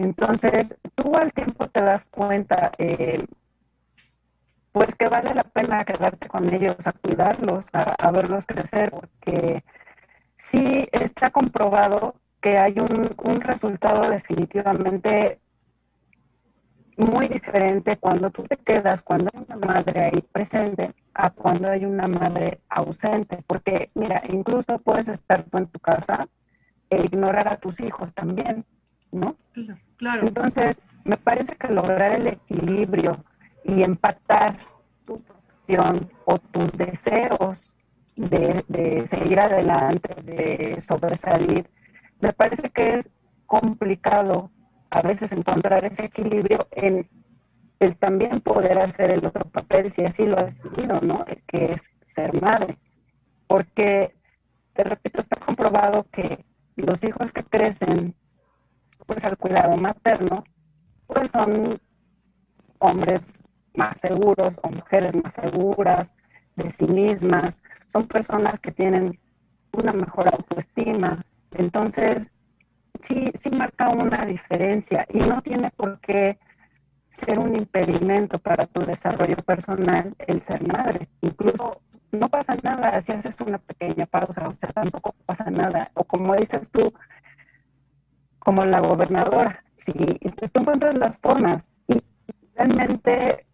Entonces, 0.00 0.76
tú 0.94 1.14
al 1.14 1.30
tiempo 1.34 1.68
te 1.68 1.82
das 1.82 2.06
cuenta, 2.06 2.72
eh, 2.78 3.22
pues 4.72 4.94
que 4.94 5.08
vale 5.08 5.34
la 5.34 5.44
pena 5.44 5.84
quedarte 5.84 6.26
con 6.26 6.50
ellos, 6.54 6.86
a 6.86 6.92
cuidarlos, 6.92 7.66
a, 7.74 8.10
verlos 8.10 8.46
crecer, 8.46 8.90
porque 8.92 9.62
sí 10.38 10.88
está 10.92 11.28
comprobado 11.28 12.14
que 12.40 12.56
hay 12.56 12.76
un, 12.78 13.14
un 13.18 13.40
resultado 13.42 14.08
definitivamente 14.08 15.38
muy 16.96 17.28
diferente 17.28 17.98
cuando 17.98 18.30
tú 18.30 18.44
te 18.44 18.56
quedas, 18.56 19.02
cuando 19.02 19.28
hay 19.34 19.44
una 19.48 19.56
madre 19.56 20.00
ahí 20.00 20.22
presente, 20.32 20.94
a 21.12 21.28
cuando 21.28 21.68
hay 21.70 21.84
una 21.84 22.08
madre 22.08 22.62
ausente. 22.70 23.44
Porque, 23.46 23.90
mira, 23.94 24.22
incluso 24.30 24.78
puedes 24.78 25.08
estar 25.08 25.42
tú 25.42 25.58
en 25.58 25.66
tu 25.66 25.78
casa 25.78 26.26
e 26.88 27.02
ignorar 27.02 27.48
a 27.48 27.56
tus 27.56 27.80
hijos 27.80 28.14
también, 28.14 28.64
¿no? 29.12 29.36
Claro. 29.52 29.89
Entonces, 30.00 30.80
me 31.04 31.16
parece 31.16 31.56
que 31.56 31.68
lograr 31.68 32.12
el 32.12 32.26
equilibrio 32.28 33.22
y 33.64 33.82
empatar 33.82 34.58
tu 35.04 35.20
profesión 35.20 36.10
o 36.24 36.38
tus 36.38 36.72
deseos 36.72 37.74
de, 38.16 38.64
de 38.68 39.06
seguir 39.06 39.40
adelante, 39.40 40.14
de 40.22 40.80
sobresalir, 40.80 41.68
me 42.20 42.32
parece 42.32 42.70
que 42.70 42.98
es 42.98 43.10
complicado 43.46 44.50
a 44.90 45.02
veces 45.02 45.32
encontrar 45.32 45.84
ese 45.84 46.06
equilibrio 46.06 46.66
en 46.72 47.08
el 47.78 47.96
también 47.96 48.40
poder 48.40 48.78
hacer 48.78 49.10
el 49.10 49.26
otro 49.26 49.44
papel, 49.48 49.90
si 49.90 50.04
así 50.04 50.26
lo 50.26 50.38
ha 50.38 50.44
decidido, 50.44 51.00
¿no? 51.00 51.24
El 51.26 51.42
que 51.46 51.72
es 51.72 51.90
ser 52.02 52.40
madre. 52.40 52.76
Porque, 53.46 54.14
te 54.74 54.84
repito, 54.84 55.20
está 55.20 55.36
comprobado 55.36 56.06
que 56.12 56.44
los 56.76 57.02
hijos 57.02 57.32
que 57.32 57.42
crecen 57.42 58.14
pues 59.06 59.24
al 59.24 59.36
cuidado 59.36 59.76
materno, 59.76 60.44
pues 61.06 61.30
son 61.30 61.78
hombres 62.78 63.40
más 63.74 64.00
seguros 64.00 64.58
o 64.62 64.70
mujeres 64.70 65.14
más 65.22 65.34
seguras 65.34 66.14
de 66.56 66.70
sí 66.70 66.86
mismas, 66.86 67.62
son 67.86 68.06
personas 68.06 68.60
que 68.60 68.72
tienen 68.72 69.18
una 69.72 69.92
mejor 69.92 70.28
autoestima. 70.28 71.24
Entonces, 71.52 72.32
sí, 73.02 73.32
sí 73.38 73.50
marca 73.50 73.90
una 73.90 74.24
diferencia 74.24 75.06
y 75.08 75.18
no 75.18 75.42
tiene 75.42 75.70
por 75.70 76.00
qué 76.00 76.38
ser 77.08 77.38
un 77.38 77.56
impedimento 77.56 78.38
para 78.38 78.66
tu 78.66 78.84
desarrollo 78.84 79.36
personal 79.36 80.14
el 80.26 80.42
ser 80.42 80.66
madre. 80.66 81.08
Incluso 81.20 81.82
no 82.12 82.28
pasa 82.28 82.56
nada 82.62 83.00
si 83.00 83.12
haces 83.12 83.36
una 83.40 83.58
pequeña 83.58 84.06
pausa, 84.06 84.48
o 84.48 84.54
sea, 84.54 84.70
tampoco 84.70 85.14
pasa 85.26 85.50
nada. 85.50 85.90
O 85.94 86.04
como 86.04 86.34
dices 86.34 86.70
tú, 86.70 86.92
como 88.40 88.64
la 88.64 88.80
gobernadora, 88.80 89.62
si 89.76 89.92
tú 89.92 90.60
encuentras 90.60 90.98
las 90.98 91.16
formas 91.18 91.70
y 91.86 92.02
realmente 92.54 93.46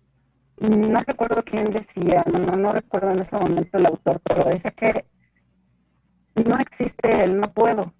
no 0.58 1.00
recuerdo 1.00 1.44
quién 1.44 1.66
decía, 1.66 2.24
no, 2.32 2.56
no 2.56 2.72
recuerdo 2.72 3.10
en 3.10 3.20
ese 3.20 3.36
momento 3.36 3.76
el 3.76 3.86
autor, 3.86 4.20
pero 4.24 4.44
decía 4.44 4.70
que 4.70 5.04
no 6.34 6.56
existe 6.58 7.24
el 7.24 7.38
no 7.38 7.52
puedo, 7.52 7.92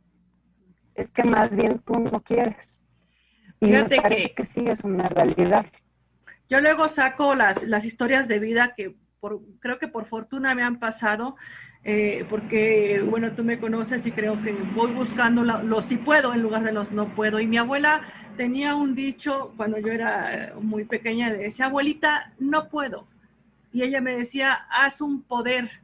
es 0.95 1.13
que 1.13 1.25
más 1.25 1.55
bien 1.55 1.81
tú 1.81 1.99
no 1.99 2.23
quieres. 2.23 2.85
Y 3.61 3.67
Fíjate 3.67 3.99
que, 4.03 4.35
que, 4.35 4.45
sí 4.45 4.65
es 4.67 4.81
una 4.85 5.09
realidad. 5.09 5.67
Yo 6.49 6.61
luego 6.61 6.89
saco 6.89 7.35
las, 7.35 7.65
las 7.65 7.85
historias 7.85 8.29
de 8.29 8.39
vida 8.39 8.75
que 8.77 8.97
por, 9.27 9.41
creo 9.59 9.79
que 9.79 9.89
por 9.89 10.05
fortuna 10.05 10.55
me 10.55 10.63
han 10.63 10.79
pasado, 10.79 11.35
eh, 11.83 12.25
porque, 12.29 13.03
bueno, 13.05 13.33
tú 13.33 13.43
me 13.43 13.59
conoces 13.59 14.07
y 14.07 14.13
creo 14.13 14.41
que 14.41 14.53
voy 14.53 14.93
buscando 14.93 15.43
los 15.43 15.85
si 15.85 15.97
puedo 15.97 16.33
en 16.33 16.43
lugar 16.43 16.63
de 16.63 16.71
los 16.71 16.93
no 16.93 17.13
puedo. 17.13 17.41
Y 17.41 17.49
mi 17.49 17.57
abuela 17.57 18.03
tenía 18.37 18.77
un 18.77 18.95
dicho 18.95 19.53
cuando 19.57 19.79
yo 19.79 19.91
era 19.91 20.55
muy 20.61 20.85
pequeña, 20.85 21.31
le 21.31 21.39
decía, 21.39 21.67
abuelita, 21.67 22.35
no 22.39 22.69
puedo. 22.69 23.09
Y 23.73 23.83
ella 23.83 24.01
me 24.01 24.17
decía, 24.17 24.53
haz 24.71 25.01
un 25.01 25.23
poder 25.23 25.81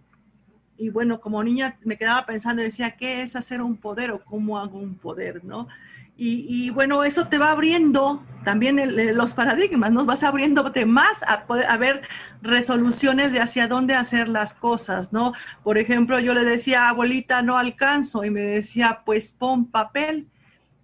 y 0.78 0.88
bueno, 0.88 1.20
como 1.20 1.44
niña 1.44 1.78
me 1.84 1.96
quedaba 1.96 2.26
pensando 2.26 2.62
decía, 2.62 2.96
¿qué 2.96 3.22
es 3.22 3.36
hacer 3.36 3.60
un 3.60 3.76
poder 3.76 4.10
o 4.10 4.24
cómo 4.24 4.58
hago 4.58 4.78
un 4.78 4.94
poder? 4.96 5.44
¿no? 5.44 5.68
Y, 6.16 6.70
bueno, 6.70 7.02
eso 7.02 7.26
te 7.26 7.38
va 7.38 7.50
abriendo 7.50 8.22
también 8.44 9.16
los 9.16 9.34
paradigmas, 9.34 9.92
nos 9.92 10.06
vas 10.06 10.22
abriéndote 10.22 10.84
más 10.84 11.22
a, 11.26 11.46
poder, 11.46 11.66
a 11.68 11.76
ver 11.78 12.02
resoluciones 12.42 13.32
de 13.32 13.40
hacia 13.40 13.66
dónde 13.66 13.94
hacer 13.94 14.28
las 14.28 14.52
cosas, 14.52 15.12
¿no? 15.12 15.32
Por 15.62 15.78
ejemplo, 15.78 16.18
yo 16.20 16.34
le 16.34 16.44
decía, 16.44 16.88
abuelita, 16.88 17.42
no 17.42 17.56
alcanzo, 17.56 18.24
y 18.24 18.30
me 18.30 18.40
decía, 18.42 19.02
pues 19.04 19.32
pon 19.32 19.66
papel. 19.66 20.28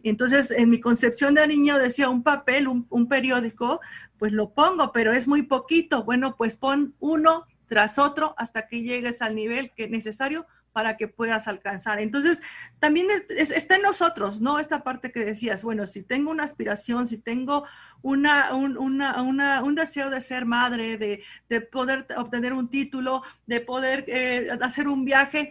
Entonces, 0.03 0.51
en 0.51 0.71
mi 0.71 0.81
concepción 0.81 1.35
de 1.35 1.47
niño 1.47 1.79
decía, 1.79 2.09
un 2.09 2.23
papel, 2.23 2.67
un, 2.67 2.87
un 2.89 3.09
periódico, 3.09 3.81
pues 4.19 4.33
lo 4.33 4.51
pongo, 4.51 4.93
pero 4.93 5.13
es 5.13 5.29
muy 5.29 5.43
poquito. 5.43 6.05
Bueno, 6.05 6.37
pues 6.37 6.57
pon 6.57 6.95
uno, 7.01 7.47
tras 7.69 7.99
otro 7.99 8.35
hasta 8.39 8.67
que 8.67 8.83
llegues 8.83 9.23
al 9.23 9.35
nivel 9.35 9.73
que 9.77 9.85
es 9.85 9.91
necesario 9.91 10.47
para 10.79 10.97
que 10.97 11.09
puedas 11.09 11.49
alcanzar. 11.49 11.99
Entonces, 11.99 12.41
también 12.79 13.09
está 13.31 13.75
en 13.75 13.83
nosotros, 13.83 14.41
¿no? 14.41 14.61
Esta 14.61 14.85
parte 14.85 15.11
que 15.11 15.25
decías, 15.25 15.65
bueno, 15.65 15.89
si 15.89 16.05
tengo 16.05 16.31
una 16.31 16.45
aspiración, 16.45 17.09
si 17.09 17.19
tengo 17.19 17.67
una, 18.01 18.55
un, 18.55 19.75
deseo 19.75 20.09
de 20.09 20.21
ser 20.21 20.47
madre, 20.47 20.97
de, 20.97 21.61
poder 21.63 22.07
obtener 22.17 22.53
un 22.53 22.71
título, 22.71 23.25
de 23.49 23.61
poder 23.61 24.05
eh, 24.07 24.57
hacer 24.61 24.87
un 24.87 25.05
viaje, 25.05 25.51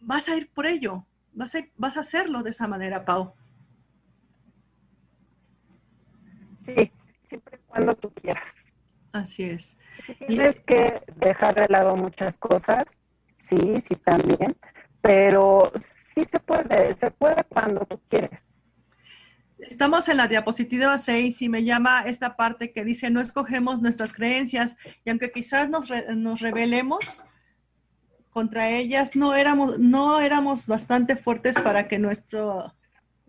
vas 0.00 0.28
a 0.28 0.36
ir 0.36 0.50
por 0.50 0.66
ello, 0.66 1.06
vas 1.32 1.54
a, 1.54 1.60
vas 1.76 1.96
a 1.96 2.00
hacerlo 2.00 2.42
de 2.42 2.50
esa 2.50 2.66
manera, 2.66 3.04
Pau. 3.04 3.34
Sí, 6.66 6.90
siempre 7.28 7.60
cuando 7.68 7.94
tú 7.94 8.12
quieras. 8.14 8.52
Así 9.12 9.44
es. 9.44 9.78
Tienes 10.26 10.60
que 10.62 11.00
dejar 11.14 11.54
de 11.54 11.68
lado 11.68 11.94
muchas 11.94 12.36
cosas, 12.36 13.00
sí, 13.42 13.80
sí 13.80 13.94
también, 13.96 14.56
pero 15.00 15.72
sí 16.14 16.24
se 16.24 16.40
puede, 16.40 16.96
se 16.96 17.10
puede 17.10 17.44
cuando 17.48 17.84
tú 17.86 18.00
quieres. 18.08 18.54
Estamos 19.58 20.08
en 20.08 20.16
la 20.16 20.26
diapositiva 20.26 20.96
6 20.96 21.42
y 21.42 21.48
me 21.48 21.64
llama 21.64 22.04
esta 22.06 22.36
parte 22.36 22.72
que 22.72 22.84
dice, 22.84 23.10
no 23.10 23.20
escogemos 23.20 23.82
nuestras 23.82 24.12
creencias 24.12 24.76
y 25.04 25.10
aunque 25.10 25.30
quizás 25.30 25.68
nos, 25.68 25.90
nos 26.16 26.40
rebelemos 26.40 27.24
contra 28.30 28.70
ellas, 28.70 29.16
no 29.16 29.34
éramos, 29.34 29.78
no 29.78 30.20
éramos 30.20 30.66
bastante 30.66 31.16
fuertes 31.16 31.60
para 31.60 31.88
que 31.88 31.98
nuestro 31.98 32.74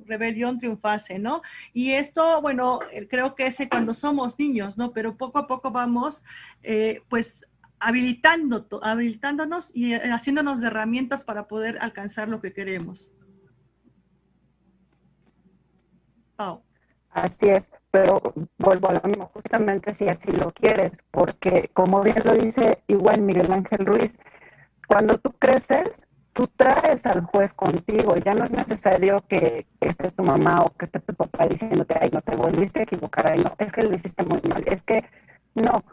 rebelión 0.05 0.57
triunfase, 0.57 1.19
¿no? 1.19 1.41
Y 1.73 1.91
esto, 1.91 2.41
bueno, 2.41 2.79
creo 3.09 3.35
que 3.35 3.47
es 3.47 3.59
cuando 3.69 3.93
somos 3.93 4.39
niños, 4.39 4.77
¿no? 4.77 4.91
Pero 4.93 5.17
poco 5.17 5.39
a 5.39 5.47
poco 5.47 5.71
vamos, 5.71 6.23
eh, 6.63 7.01
pues, 7.09 7.47
habilitando, 7.81 8.67
habilitándonos 8.81 9.71
y 9.75 9.93
eh, 9.93 10.11
haciéndonos 10.11 10.61
de 10.61 10.67
herramientas 10.67 11.23
para 11.23 11.47
poder 11.47 11.77
alcanzar 11.81 12.29
lo 12.29 12.41
que 12.41 12.53
queremos. 12.53 13.13
Así 17.11 17.49
es, 17.49 17.69
pero 17.91 18.21
vuelvo 18.57 18.89
a 18.89 18.93
lo 18.93 19.01
mismo, 19.03 19.29
justamente 19.33 19.93
si 19.93 20.07
así 20.07 20.31
lo 20.31 20.51
quieres, 20.51 21.03
porque 21.11 21.69
como 21.73 22.01
bien 22.01 22.21
lo 22.23 22.33
dice 22.33 22.81
igual 22.87 23.21
Miguel 23.21 23.51
Ángel 23.51 23.85
Ruiz, 23.85 24.17
cuando 24.87 25.17
tú 25.17 25.31
creces, 25.33 26.07
tú 26.31 26.47
traes 26.55 27.05
al 27.05 27.21
juez 27.25 27.53
contigo, 27.53 28.15
ya 28.15 28.33
no 28.33 28.45
es 28.45 28.51
necesario 28.51 29.23
que, 29.27 29.67
esté 29.81 30.09
tu 30.11 30.23
mamá 30.23 30.61
o 30.61 30.73
que 30.73 30.85
esté 30.85 30.99
tu 30.99 31.13
papá 31.13 31.47
diciéndote, 31.47 31.97
ay, 31.99 32.09
no 32.13 32.21
te 32.21 32.35
volviste 32.37 32.79
a 32.79 32.83
equivocar, 32.83 33.27
ay, 33.29 33.43
no, 33.43 33.53
es 33.57 33.73
que 33.73 33.81
lo 33.83 33.93
hiciste 33.93 34.23
muy 34.23 34.39
mal, 34.49 34.63
es 34.65 34.83
que 34.83 35.03
no, 35.53 35.83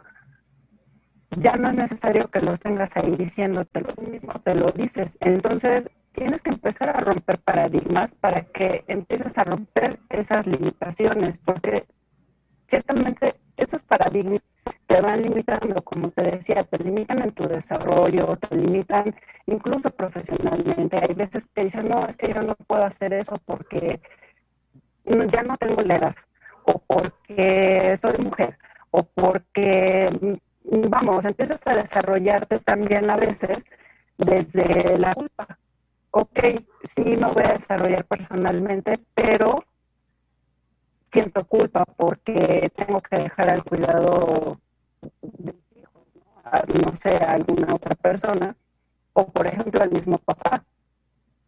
ya 1.36 1.56
no 1.56 1.68
es 1.68 1.74
necesario 1.74 2.28
que 2.30 2.40
los 2.40 2.58
tengas 2.60 2.96
ahí 2.96 3.10
diciéndote 3.16 3.82
lo 3.82 4.10
mismo, 4.10 4.32
te 4.42 4.54
lo 4.54 4.66
dices. 4.68 5.18
Entonces, 5.20 5.90
tienes 6.12 6.42
que 6.42 6.50
empezar 6.50 6.90
a 6.90 7.00
romper 7.00 7.38
paradigmas 7.38 8.14
para 8.14 8.42
que 8.44 8.84
empieces 8.88 9.36
a 9.38 9.44
romper 9.44 10.00
esas 10.08 10.46
limitaciones, 10.46 11.38
porque 11.40 11.86
ciertamente 12.66 13.34
esos 13.56 13.82
paradigmas 13.82 14.46
te 14.86 15.00
van 15.00 15.22
limitando, 15.22 15.82
como 15.82 16.10
te 16.10 16.30
decía, 16.30 16.64
te 16.64 16.82
limitan 16.82 17.22
en 17.22 17.32
tu 17.32 17.46
desarrollo, 17.46 18.36
te 18.36 18.56
limitan 18.56 19.14
incluso 19.46 19.90
profesionalmente. 19.90 20.98
Hay 20.98 21.14
veces 21.14 21.48
que 21.54 21.64
dices, 21.64 21.84
no, 21.84 22.06
es 22.06 22.16
que 22.16 22.32
yo 22.32 22.40
no 22.42 22.54
puedo 22.54 22.84
hacer 22.84 23.12
eso 23.12 23.36
porque 23.44 24.00
ya 25.04 25.42
no 25.42 25.56
tengo 25.56 25.82
la 25.82 25.96
edad, 25.96 26.16
o 26.64 26.78
porque 26.78 27.96
soy 27.96 28.18
mujer, 28.18 28.58
o 28.90 29.02
porque, 29.02 30.38
vamos, 30.70 31.24
empiezas 31.24 31.66
a 31.66 31.74
desarrollarte 31.74 32.58
también 32.58 33.10
a 33.10 33.16
veces 33.16 33.64
desde 34.16 34.98
la 34.98 35.14
culpa. 35.14 35.58
Ok, 36.10 36.38
sí, 36.82 37.02
me 37.04 37.26
voy 37.32 37.44
a 37.44 37.54
desarrollar 37.54 38.04
personalmente, 38.04 38.98
pero 39.14 39.64
siento 41.10 41.44
culpa 41.46 41.84
porque 41.84 42.70
tengo 42.74 43.00
que 43.00 43.16
dejar 43.16 43.50
al 43.50 43.64
cuidado 43.64 44.58
de 45.22 45.52
mis 45.52 45.76
hijos, 45.76 46.06
¿no? 46.84 46.96
Sé, 46.96 47.16
a 47.16 47.32
alguna 47.32 47.74
otra 47.74 47.94
persona, 47.94 48.56
o 49.12 49.26
por 49.26 49.46
ejemplo 49.46 49.82
al 49.82 49.90
mismo 49.90 50.18
papá, 50.18 50.64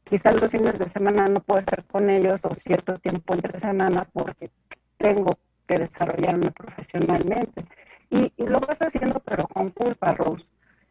quizás 0.04 0.40
los 0.40 0.50
fines 0.50 0.78
de 0.78 0.88
semana 0.88 1.26
no 1.28 1.40
puedo 1.40 1.60
estar 1.60 1.84
con 1.84 2.10
ellos 2.10 2.40
o 2.44 2.54
cierto 2.54 2.98
tiempo 2.98 3.34
entre 3.34 3.60
semana 3.60 4.06
porque 4.12 4.50
tengo 4.98 5.38
que 5.66 5.76
desarrollarme 5.76 6.50
profesionalmente. 6.50 7.64
Y, 8.10 8.32
lo 8.44 8.58
vas 8.60 8.78
haciendo, 8.80 9.20
pero 9.20 9.46
con 9.46 9.70
culpa, 9.70 10.12
Rose. 10.14 10.46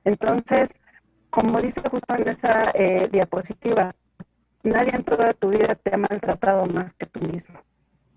Entonces, 0.06 0.70
como 1.30 1.62
dice 1.62 1.82
justo 1.90 2.16
en 2.16 2.28
esa 2.30 2.72
eh, 2.74 3.10
diapositiva, 3.12 3.94
nadie 4.64 4.96
en 4.96 5.04
toda 5.04 5.34
tu 5.34 5.50
vida 5.50 5.76
te 5.76 5.94
ha 5.94 5.98
maltratado 5.98 6.66
más 6.68 6.94
que 6.94 7.06
tú 7.06 7.20
mismo. 7.20 7.60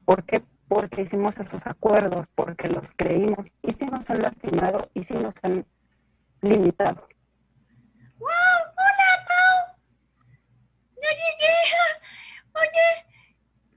¿Por 0.05 0.25
qué? 0.25 0.43
Porque 0.69 1.03
hicimos 1.03 1.37
esos 1.39 1.67
acuerdos, 1.67 2.29
porque 2.35 2.69
los 2.69 2.93
creímos 2.97 3.49
y 3.63 3.73
sí 3.73 3.87
nos 3.87 4.09
han 4.09 4.23
lastimado 4.23 4.89
y 4.95 5.05
sí 5.05 5.15
nos 5.15 5.35
han 5.43 5.67
limitado. 6.41 7.07
¡Wow! 8.19 8.29
¡Hola, 8.29 9.27
Pau! 9.29 9.77
¡Ya 10.97 11.11
llegué! 11.11 11.55
Oye, 12.55 12.89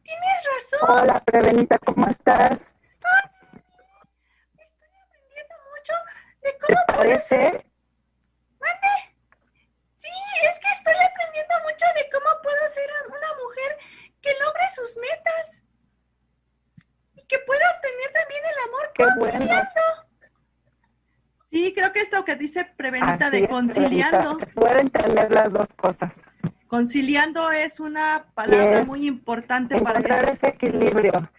tienes 0.03 0.45
razón. 0.53 1.03
Hola, 1.03 1.23
Prevenita, 1.26 1.80
¿cómo 1.80 2.07
estás 2.07 2.76
aprendiendo 5.05 5.55
mucho 5.71 5.93
de 6.41 6.49
cómo 6.51 6.51
¿Te 6.51 6.55
parece? 6.88 7.36
¿Mande? 8.59 8.93
Sí, 9.95 10.09
es 10.49 10.59
que 10.59 10.68
estoy 10.74 10.93
aprendiendo 11.09 11.53
mucho 11.63 11.86
de 11.95 12.09
cómo 12.11 12.41
puedo 12.41 12.68
ser 12.70 12.89
una 13.07 13.32
mujer 13.43 13.78
que 14.22 14.30
logre 14.43 14.63
sus 14.74 14.97
metas 14.97 15.63
y 17.16 17.22
que 17.28 17.38
pueda 17.39 17.66
obtener 17.76 18.11
también 18.13 18.43
el 18.51 18.70
amor 18.70 18.91
Qué 18.93 19.03
conciliando. 19.20 19.82
Sí, 21.49 21.74
creo 21.74 21.93
que 21.93 22.01
esto 22.01 22.26
que 22.26 22.36
dice 22.36 22.66
Prevenita 22.76 23.28
Así 23.28 23.41
de 23.41 23.47
conciliando. 23.47 24.39
Se 24.39 24.47
pueden 24.47 24.89
tener 24.89 25.32
las 25.32 25.53
dos 25.53 25.68
cosas. 25.76 26.16
Conciliando 26.68 27.51
es 27.51 27.80
una 27.80 28.26
palabra 28.34 28.80
Yes. 28.80 28.88
muy 28.88 29.07
importante 29.07 29.80
para 29.80 29.99
Encontrar 29.99 30.30
ese 30.30 30.47
equilibrio. 30.47 31.30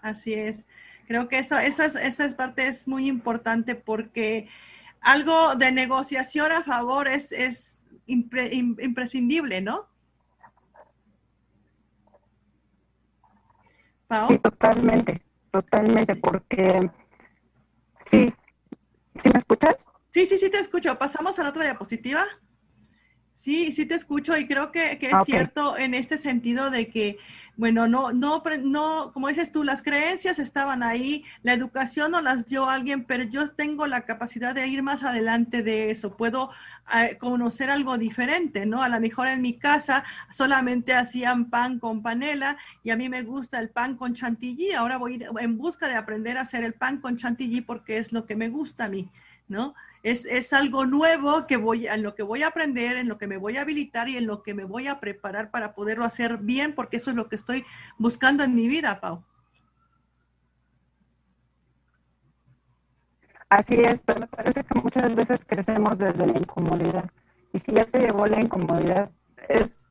Así 0.00 0.34
es. 0.34 0.66
Creo 1.08 1.26
que 1.26 1.38
eso, 1.38 1.58
eso 1.58 1.82
es, 1.84 1.94
esa 1.96 2.26
es 2.26 2.34
parte 2.34 2.68
es 2.68 2.86
muy 2.86 3.06
importante 3.08 3.74
porque 3.74 4.46
algo 5.00 5.54
de 5.54 5.72
negociación 5.72 6.52
a 6.52 6.62
favor 6.62 7.08
es, 7.08 7.32
es 7.32 7.86
impre- 8.06 8.52
im- 8.52 8.76
imprescindible, 8.84 9.62
¿no? 9.62 9.88
Pau. 14.06 14.28
Sí, 14.28 14.38
totalmente, 14.38 15.22
totalmente, 15.50 16.14
porque 16.16 16.90
sí, 18.10 18.32
¿sí 19.22 19.30
me 19.32 19.38
escuchas? 19.38 19.90
Sí, 20.10 20.26
sí, 20.26 20.36
sí 20.36 20.50
te 20.50 20.58
escucho. 20.58 20.98
Pasamos 20.98 21.38
a 21.38 21.42
la 21.42 21.48
otra 21.48 21.64
diapositiva. 21.64 22.22
Sí, 23.38 23.70
sí 23.70 23.86
te 23.86 23.94
escucho 23.94 24.36
y 24.36 24.48
creo 24.48 24.72
que, 24.72 24.98
que 24.98 25.06
es 25.06 25.14
Ah, 25.14 25.24
cierto 25.24 25.78
en 25.78 25.94
este 25.94 26.18
sentido 26.18 26.70
de 26.72 26.88
que, 26.88 27.18
bueno, 27.56 27.86
no, 27.86 28.12
no, 28.12 28.42
no, 28.64 29.12
como 29.12 29.28
dices 29.28 29.52
tú, 29.52 29.62
las 29.62 29.84
creencias 29.84 30.40
estaban 30.40 30.82
ahí, 30.82 31.24
la 31.44 31.52
educación 31.52 32.10
no 32.10 32.20
las 32.20 32.46
dio 32.46 32.68
alguien, 32.68 33.04
pero 33.04 33.22
yo 33.22 33.46
tengo 33.46 33.86
la 33.86 34.00
capacidad 34.04 34.56
de 34.56 34.66
ir 34.66 34.82
más 34.82 35.04
adelante 35.04 35.62
de 35.62 35.92
eso. 35.92 36.16
Puedo 36.16 36.50
eh, 36.92 37.16
conocer 37.16 37.70
algo 37.70 37.96
diferente, 37.96 38.66
¿no? 38.66 38.82
A 38.82 38.88
lo 38.88 38.98
mejor 38.98 39.28
en 39.28 39.40
mi 39.40 39.56
casa 39.56 40.02
solamente 40.32 40.92
hacían 40.94 41.48
pan 41.48 41.78
con 41.78 42.02
panela 42.02 42.58
y 42.82 42.90
a 42.90 42.96
mí 42.96 43.08
me 43.08 43.22
gusta 43.22 43.60
el 43.60 43.70
pan 43.70 43.94
con 43.94 44.14
chantilly. 44.14 44.72
Ahora 44.72 44.96
voy 44.96 45.24
en 45.38 45.56
busca 45.56 45.86
de 45.86 45.94
aprender 45.94 46.38
a 46.38 46.40
hacer 46.40 46.64
el 46.64 46.74
pan 46.74 47.00
con 47.00 47.14
chantilly 47.14 47.60
porque 47.60 47.98
es 47.98 48.12
lo 48.12 48.26
que 48.26 48.34
me 48.34 48.48
gusta 48.48 48.86
a 48.86 48.88
mí, 48.88 49.08
¿no? 49.46 49.76
Es, 50.08 50.24
es 50.24 50.54
algo 50.54 50.86
nuevo 50.86 51.46
que 51.46 51.58
voy, 51.58 51.86
en 51.86 52.02
lo 52.02 52.14
que 52.14 52.22
voy 52.22 52.42
a 52.42 52.48
aprender, 52.48 52.96
en 52.96 53.08
lo 53.08 53.18
que 53.18 53.26
me 53.26 53.36
voy 53.36 53.58
a 53.58 53.62
habilitar 53.62 54.08
y 54.08 54.16
en 54.16 54.26
lo 54.26 54.42
que 54.42 54.54
me 54.54 54.64
voy 54.64 54.86
a 54.86 55.00
preparar 55.00 55.50
para 55.50 55.74
poderlo 55.74 56.04
hacer 56.06 56.38
bien, 56.38 56.74
porque 56.74 56.96
eso 56.96 57.10
es 57.10 57.16
lo 57.16 57.28
que 57.28 57.36
estoy 57.36 57.64
buscando 57.98 58.42
en 58.42 58.54
mi 58.54 58.68
vida, 58.68 59.00
Pau. 59.00 59.22
Así 63.50 63.74
es, 63.74 64.00
pero 64.00 64.20
me 64.20 64.26
parece 64.26 64.64
que 64.64 64.80
muchas 64.80 65.14
veces 65.14 65.44
crecemos 65.44 65.98
desde 65.98 66.26
la 66.26 66.38
incomodidad. 66.38 67.10
Y 67.52 67.58
si 67.58 67.72
ya 67.72 67.84
te 67.84 68.00
llegó 68.00 68.26
la 68.26 68.40
incomodidad, 68.40 69.10
es 69.46 69.88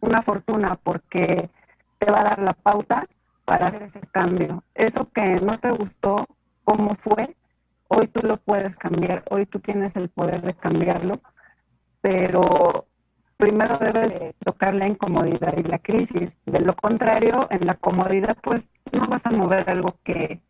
una 0.00 0.22
fortuna 0.22 0.76
porque 0.76 1.50
te 1.98 2.10
va 2.12 2.20
a 2.20 2.24
dar 2.24 2.38
la 2.40 2.52
pauta 2.52 3.06
para 3.44 3.68
hacer 3.68 3.82
ese 3.82 4.00
cambio. 4.12 4.62
Eso 4.74 5.10
que 5.10 5.40
no 5.40 5.58
te 5.58 5.70
gustó, 5.70 6.26
cómo 6.64 6.94
fue, 6.94 7.36
hoy 7.88 8.06
tú 8.08 8.26
lo 8.26 8.36
puedes 8.38 8.76
cambiar, 8.76 9.24
hoy 9.30 9.46
tú 9.46 9.60
tienes 9.60 9.96
el 9.96 10.08
poder 10.08 10.42
de 10.42 10.54
cambiarlo, 10.54 11.20
pero 12.00 12.86
primero 13.36 13.76
debes 13.78 14.08
de 14.10 14.34
tocar 14.44 14.74
la 14.74 14.88
incomodidad 14.88 15.56
y 15.56 15.62
la 15.62 15.78
crisis. 15.78 16.38
De 16.46 16.60
lo 16.60 16.74
contrario, 16.74 17.46
en 17.50 17.66
la 17.66 17.74
comodidad, 17.74 18.36
pues 18.42 18.70
no 18.92 19.06
vas 19.06 19.26
a 19.26 19.30
mover 19.30 19.68
algo 19.68 19.98
que, 20.04 20.40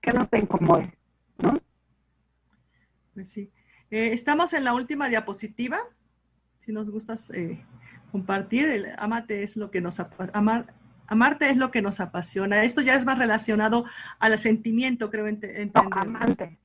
que 0.00 0.12
no 0.12 0.26
te 0.26 0.38
incomode, 0.38 0.96
¿no? 1.38 1.54
Pues 3.14 3.30
sí. 3.30 3.50
Eh, 3.90 4.12
estamos 4.12 4.52
en 4.52 4.64
la 4.64 4.74
última 4.74 5.08
diapositiva. 5.08 5.78
Si 6.60 6.72
nos 6.72 6.90
gustas 6.90 7.30
eh, 7.30 7.64
compartir, 8.12 8.66
el 8.66 8.86
amate 8.98 9.42
es 9.42 9.56
lo 9.56 9.70
que 9.70 9.80
nos 9.80 10.00
amar, 10.32 10.66
amarte 11.10 11.50
es 11.50 11.56
lo 11.56 11.70
que 11.70 11.82
nos 11.82 12.00
apasiona. 12.00 12.64
Esto 12.64 12.80
ya 12.80 12.94
es 12.94 13.04
más 13.04 13.18
relacionado 13.18 13.84
al 14.18 14.38
sentimiento, 14.38 15.10
creo 15.10 15.24
No, 15.24 15.28
entender. 15.30 15.68
amante. 15.74 16.58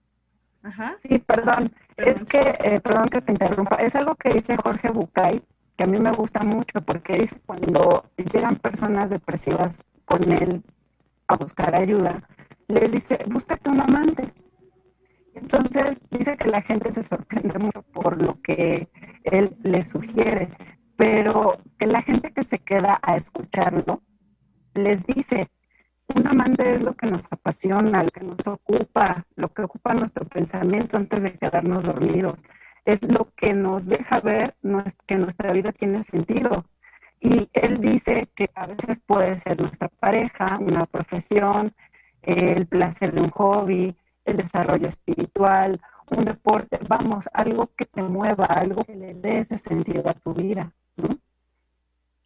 Ajá. 0.64 0.96
Sí, 1.02 1.20
perdón. 1.20 1.72
Perdón. 1.96 2.16
Es 2.16 2.24
que, 2.26 2.40
eh, 2.64 2.80
perdón 2.80 3.10
que 3.10 3.22
te 3.22 3.32
interrumpa, 3.32 3.76
es 3.78 3.96
algo 3.96 4.16
que 4.16 4.30
dice 4.30 4.56
Jorge 4.58 4.90
Bucay, 4.90 5.42
que 5.78 5.84
a 5.84 5.88
mí 5.88 6.00
me 6.00 6.12
gusta 6.12 6.42
mucho, 6.42 6.82
porque 6.82 7.18
dice 7.18 7.38
cuando 7.46 8.10
llegan 8.32 8.56
personas 8.56 9.10
depresivas 9.10 9.84
con 10.06 10.32
él 10.32 10.64
a 11.28 11.36
buscar 11.36 11.76
ayuda, 11.76 12.22
les 12.68 12.92
dice, 12.92 13.20
búscate 13.28 13.70
un 13.70 13.82
amante. 13.82 14.32
Entonces 15.34 16.00
dice 16.12 16.38
que 16.38 16.50
la 16.50 16.62
gente 16.62 16.94
se 16.94 17.04
sorprende 17.04 17.58
mucho 17.60 17.82
por 17.82 18.22
lo 18.22 18.42
que 18.42 18.88
él 19.24 19.56
le 19.64 19.86
sugiere, 19.86 20.50
pero 20.96 21.58
que 21.78 21.88
la 21.88 22.02
gente 22.02 22.32
que 22.32 22.44
se 22.44 22.60
queda 22.60 23.00
a 23.02 23.18
escucharlo 23.18 24.02
les 24.76 25.06
dice, 25.06 25.50
un 26.16 26.28
amante 26.28 26.76
es 26.76 26.84
lo 26.84 26.96
que 26.96 27.08
nos 27.08 27.26
apasiona, 27.32 28.04
lo 28.04 28.10
que 28.10 28.24
nos 28.24 28.46
ocupa, 28.46 29.26
lo 29.36 29.52
que 29.54 29.64
ocupa 29.64 29.94
nuestro 29.94 30.26
pensamiento 30.26 30.98
antes 30.98 31.24
de 31.24 31.34
quedarnos 31.34 31.86
dormidos. 31.86 32.44
Es 32.86 33.02
lo 33.02 33.30
que 33.36 33.54
nos 33.54 33.88
deja 33.88 34.20
ver 34.20 34.56
que 35.08 35.18
nuestra 35.18 35.52
vida 35.52 35.72
tiene 35.72 36.04
sentido. 36.04 36.66
Y 37.20 37.50
él 37.54 37.80
dice 37.80 38.30
que 38.36 38.52
a 38.54 38.68
veces 38.68 39.00
puede 39.06 39.40
ser 39.40 39.60
nuestra 39.60 39.88
pareja, 39.88 40.60
una 40.60 40.86
profesión, 40.86 41.74
el 42.22 42.68
placer 42.68 43.12
de 43.14 43.22
un 43.22 43.30
hobby, 43.32 43.96
el 44.26 44.38
desarrollo 44.38 44.88
espiritual, 44.88 45.82
un 46.12 46.26
deporte, 46.26 46.80
vamos, 46.88 47.28
algo 47.34 47.72
que 47.76 47.86
te 47.86 48.04
mueva, 48.04 48.46
algo 48.46 48.84
que 48.84 48.96
le 48.96 49.14
dé 49.16 49.40
ese 49.40 49.58
sentido 49.58 50.08
a 50.08 50.14
tu 50.14 50.34
vida, 50.34 50.72
¿no? 50.98 51.10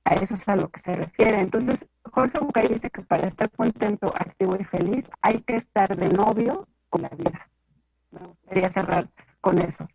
A 0.09 0.15
eso 0.15 0.33
es 0.33 0.49
a 0.49 0.55
lo 0.55 0.69
que 0.69 0.79
se 0.79 0.91
refiere. 0.93 1.39
Entonces, 1.39 1.85
Jorge 2.03 2.39
Bucay 2.39 2.67
dice 2.67 2.89
que 2.89 3.03
para 3.03 3.27
estar 3.27 3.47
contento, 3.51 4.07
activo 4.07 4.57
y 4.59 4.63
feliz 4.63 5.07
hay 5.21 5.41
que 5.41 5.55
estar 5.55 5.95
de 5.95 6.09
novio 6.09 6.67
con 6.89 7.03
la 7.03 7.09
vida. 7.09 7.47
Me 8.09 8.25
gustaría 8.25 8.71
cerrar 8.71 9.07
con 9.39 9.59
eso. 9.59 9.87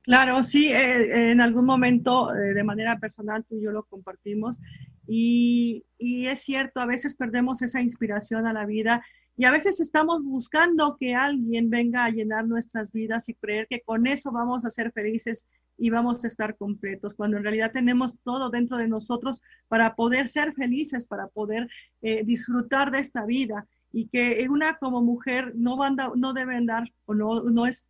Claro, 0.00 0.42
sí, 0.42 0.72
eh, 0.72 1.30
en 1.30 1.42
algún 1.42 1.66
momento 1.66 2.34
eh, 2.34 2.54
de 2.54 2.64
manera 2.64 2.98
personal 2.98 3.44
tú 3.44 3.56
y 3.56 3.64
yo 3.64 3.70
lo 3.70 3.84
compartimos 3.84 4.58
y, 5.06 5.84
y 5.98 6.28
es 6.28 6.40
cierto, 6.40 6.80
a 6.80 6.86
veces 6.86 7.16
perdemos 7.16 7.60
esa 7.60 7.82
inspiración 7.82 8.46
a 8.46 8.54
la 8.54 8.64
vida 8.64 9.04
y 9.38 9.44
a 9.44 9.50
veces 9.52 9.80
estamos 9.80 10.22
buscando 10.24 10.96
que 10.98 11.14
alguien 11.14 11.70
venga 11.70 12.04
a 12.04 12.10
llenar 12.10 12.46
nuestras 12.46 12.92
vidas 12.92 13.28
y 13.28 13.34
creer 13.34 13.66
que 13.70 13.80
con 13.80 14.06
eso 14.06 14.32
vamos 14.32 14.64
a 14.64 14.70
ser 14.70 14.92
felices 14.92 15.46
y 15.78 15.90
vamos 15.90 16.24
a 16.24 16.26
estar 16.26 16.56
completos, 16.56 17.14
cuando 17.14 17.36
en 17.36 17.44
realidad 17.44 17.70
tenemos 17.70 18.16
todo 18.24 18.50
dentro 18.50 18.76
de 18.78 18.88
nosotros 18.88 19.40
para 19.68 19.94
poder 19.94 20.26
ser 20.26 20.52
felices, 20.54 21.06
para 21.06 21.28
poder 21.28 21.68
eh, 22.02 22.22
disfrutar 22.24 22.90
de 22.90 22.98
esta 22.98 23.24
vida. 23.24 23.64
Y 23.92 24.08
que 24.08 24.44
una 24.50 24.76
como 24.78 25.02
mujer 25.02 25.52
no, 25.54 25.76
da- 25.76 26.12
no 26.16 26.32
debe 26.32 26.56
andar 26.56 26.92
o 27.06 27.14
no, 27.14 27.42
no 27.44 27.64
es 27.64 27.86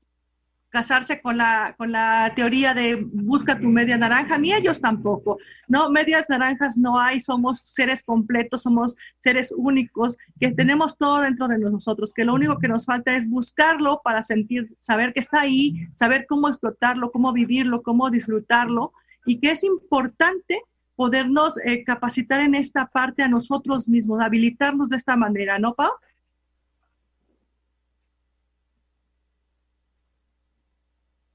casarse 0.70 1.20
con 1.20 1.36
la, 1.36 1.74
con 1.78 1.92
la 1.92 2.32
teoría 2.36 2.74
de 2.74 2.96
busca 2.96 3.58
tu 3.58 3.68
media 3.68 3.96
naranja, 3.96 4.38
ni 4.38 4.52
ellos 4.52 4.80
tampoco. 4.80 5.38
No, 5.66 5.90
medias 5.90 6.26
naranjas 6.28 6.76
no 6.76 7.00
hay, 7.00 7.20
somos 7.20 7.60
seres 7.60 8.02
completos, 8.02 8.62
somos 8.62 8.96
seres 9.18 9.54
únicos, 9.56 10.16
que 10.38 10.52
tenemos 10.52 10.96
todo 10.98 11.20
dentro 11.20 11.48
de 11.48 11.58
nosotros, 11.58 12.12
que 12.12 12.24
lo 12.24 12.34
único 12.34 12.58
que 12.58 12.68
nos 12.68 12.84
falta 12.84 13.14
es 13.14 13.28
buscarlo 13.28 14.00
para 14.04 14.22
sentir, 14.22 14.76
saber 14.80 15.12
que 15.12 15.20
está 15.20 15.40
ahí, 15.40 15.88
saber 15.94 16.26
cómo 16.28 16.48
explotarlo, 16.48 17.10
cómo 17.10 17.32
vivirlo, 17.32 17.82
cómo 17.82 18.10
disfrutarlo, 18.10 18.92
y 19.26 19.40
que 19.40 19.50
es 19.50 19.64
importante 19.64 20.62
podernos 20.96 21.58
eh, 21.64 21.84
capacitar 21.84 22.40
en 22.40 22.56
esta 22.56 22.86
parte 22.86 23.22
a 23.22 23.28
nosotros 23.28 23.88
mismos, 23.88 24.20
habilitarnos 24.20 24.88
de 24.88 24.96
esta 24.96 25.16
manera, 25.16 25.58
¿no, 25.58 25.72
Pau? 25.72 25.92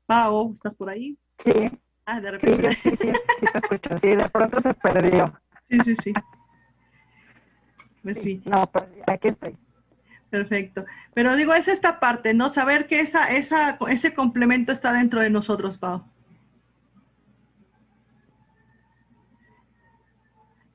Pau, 0.05 0.51
¿estás 0.53 0.75
por 0.75 0.89
ahí? 0.89 1.17
Sí, 1.37 1.71
Ah, 2.05 2.19
de 2.19 2.31
repente. 2.31 2.73
Sí, 2.75 2.89
sí, 2.89 2.95
sí, 2.97 3.11
sí 3.39 3.45
te 3.51 3.57
escucho. 3.57 3.97
Sí, 3.97 4.09
de 4.09 4.29
pronto 4.29 4.59
se 4.59 4.73
perdió. 4.73 5.39
Sí, 5.69 5.79
sí, 5.85 5.95
sí. 5.95 6.13
Pues 8.01 8.21
sí. 8.21 8.41
No, 8.45 8.69
pues 8.69 8.85
aquí 9.07 9.29
estoy. 9.29 9.57
Perfecto. 10.29 10.85
Pero 11.13 11.35
digo, 11.35 11.53
es 11.53 11.67
esta 11.67 11.99
parte, 11.99 12.33
¿no? 12.33 12.49
Saber 12.49 12.87
que 12.87 12.99
esa, 12.99 13.33
esa, 13.33 13.77
ese 13.87 14.13
complemento 14.13 14.71
está 14.71 14.91
dentro 14.91 15.21
de 15.21 15.29
nosotros, 15.29 15.77
Pau. 15.77 16.03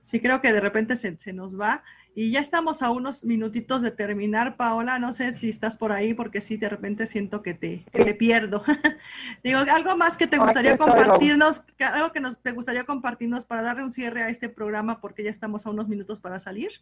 Sí, 0.01 0.20
creo 0.20 0.41
que 0.41 0.53
de 0.53 0.61
repente 0.61 0.97
se, 0.97 1.18
se, 1.18 1.35
nos 1.35 1.61
va. 1.61 1.83
Y 2.21 2.33
ya 2.33 2.41
estamos 2.41 2.83
a 2.83 2.91
unos 2.91 3.25
minutitos 3.25 3.81
de 3.81 3.93
terminar, 3.93 4.57
Paola. 4.57 4.99
No 4.99 5.12
sé 5.12 5.31
si 5.31 5.49
estás 5.49 5.77
por 5.77 5.93
ahí, 5.93 6.14
porque 6.14 6.41
sí, 6.41 6.57
de 6.57 6.69
repente 6.69 7.07
siento 7.07 7.43
que 7.43 7.55
te, 7.55 7.85
que 7.93 8.05
te 8.05 8.12
pierdo. 8.12 8.64
Digo, 9.45 9.61
algo 9.61 9.97
más 9.97 10.16
que 10.16 10.27
te 10.27 10.37
gustaría 10.37 10.77
compartirnos, 10.77 11.64
algo 11.79 12.11
que 12.11 12.19
nos, 12.19 12.41
te 12.41 12.51
gustaría 12.51 12.83
compartirnos 12.83 13.45
para 13.45 13.62
darle 13.62 13.85
un 13.85 13.93
cierre 13.93 14.25
a 14.25 14.31
este 14.31 14.49
programa, 14.49 15.01
porque 15.01 15.23
ya 15.23 15.31
estamos 15.31 15.64
a 15.64 15.71
unos 15.71 15.87
minutos 15.87 16.19
para 16.19 16.41
salir. 16.41 16.73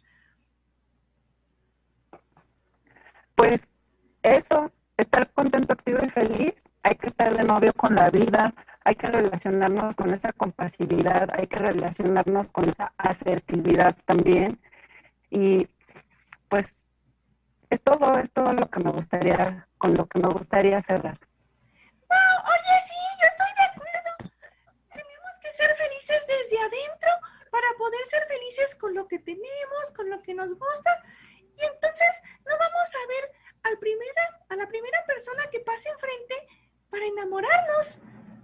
Pues 3.35 3.67
eso, 4.23 4.71
estar 4.97 5.29
contento, 5.33 5.73
activo 5.73 5.99
y 6.03 6.09
feliz. 6.09 6.67
Hay 6.81 6.95
que 6.95 7.05
estar 7.05 7.37
de 7.37 7.43
novio 7.43 7.73
con 7.73 7.93
la 7.93 8.09
vida, 8.09 8.55
hay 8.83 8.95
que 8.95 9.05
relacionarnos 9.05 9.95
con 9.95 10.11
esa 10.11 10.33
compasividad, 10.33 11.29
hay 11.31 11.45
que 11.45 11.57
relacionarnos 11.57 12.47
con 12.47 12.67
esa 12.69 12.91
asertividad 12.97 13.95
también. 14.03 14.59
Y 15.29 15.67
pues 16.49 16.85
es 17.69 17.81
todo, 17.81 18.17
es 18.19 18.31
todo 18.31 18.53
lo 18.53 18.69
que 18.69 18.79
me 18.79 18.91
gustaría, 18.91 19.67
con 19.77 19.93
lo 19.93 20.05
que 20.07 20.19
me 20.19 20.29
gustaría 20.29 20.81
cerrar. 20.81 21.19
Wow, 22.09 22.39
oye, 22.45 22.75
sí, 22.85 22.95
yo 23.19 23.27
estoy 23.27 23.51
de 23.57 23.63
acuerdo. 23.71 24.31
Tenemos 24.89 25.31
que 25.41 25.51
ser 25.51 25.69
felices 25.75 26.25
desde 26.27 26.59
adentro 26.59 27.11
para 27.51 27.67
poder 27.77 28.05
ser 28.05 28.25
felices 28.27 28.75
con 28.75 28.93
lo 28.93 29.07
que 29.07 29.19
tenemos, 29.19 29.91
con 29.95 30.09
lo 30.09 30.21
que 30.21 30.33
nos 30.33 30.53
gusta. 30.53 31.03
Y 31.57 31.65
entonces 31.65 32.21
no 32.45 32.55
vamos 32.57 32.89
a 32.95 33.07
ver 33.07 33.31
al 33.63 33.77
primera, 33.79 34.45
a 34.49 34.55
la 34.55 34.67
primera 34.67 35.03
persona 35.05 35.43
que 35.51 35.59
pase 35.59 35.89
enfrente 35.89 36.35
para 36.89 37.05
enamorarnos. 37.05 37.99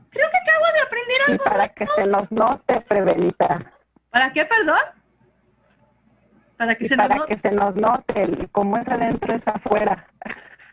Creo 0.10 0.30
que 0.30 0.38
acabo 0.38 0.66
de 0.74 0.80
aprender 0.82 1.22
algo. 1.28 1.44
Y 1.46 1.50
para 1.50 1.70
que 1.70 1.88
se 1.88 2.06
nos 2.06 2.32
note, 2.32 2.82
Prevenita. 2.82 3.72
¿Para 4.10 4.34
qué, 4.34 4.46
perdón? 4.46 5.03
Para 6.58 6.76
que, 6.76 6.86
se, 6.86 6.96
para 6.96 7.16
nos 7.16 7.26
que 7.26 7.38
se 7.38 7.52
nos 7.52 7.76
note, 7.76 8.48
como 8.52 8.78
es 8.78 8.88
adentro 8.88 9.34
es 9.34 9.48
afuera. 9.48 10.08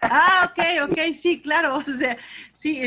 Ah, 0.02 0.50
ok, 0.50 0.90
ok, 0.90 0.98
sí, 1.14 1.40
claro. 1.42 1.74
O 1.80 1.82
sea, 1.82 2.16
sí, 2.54 2.82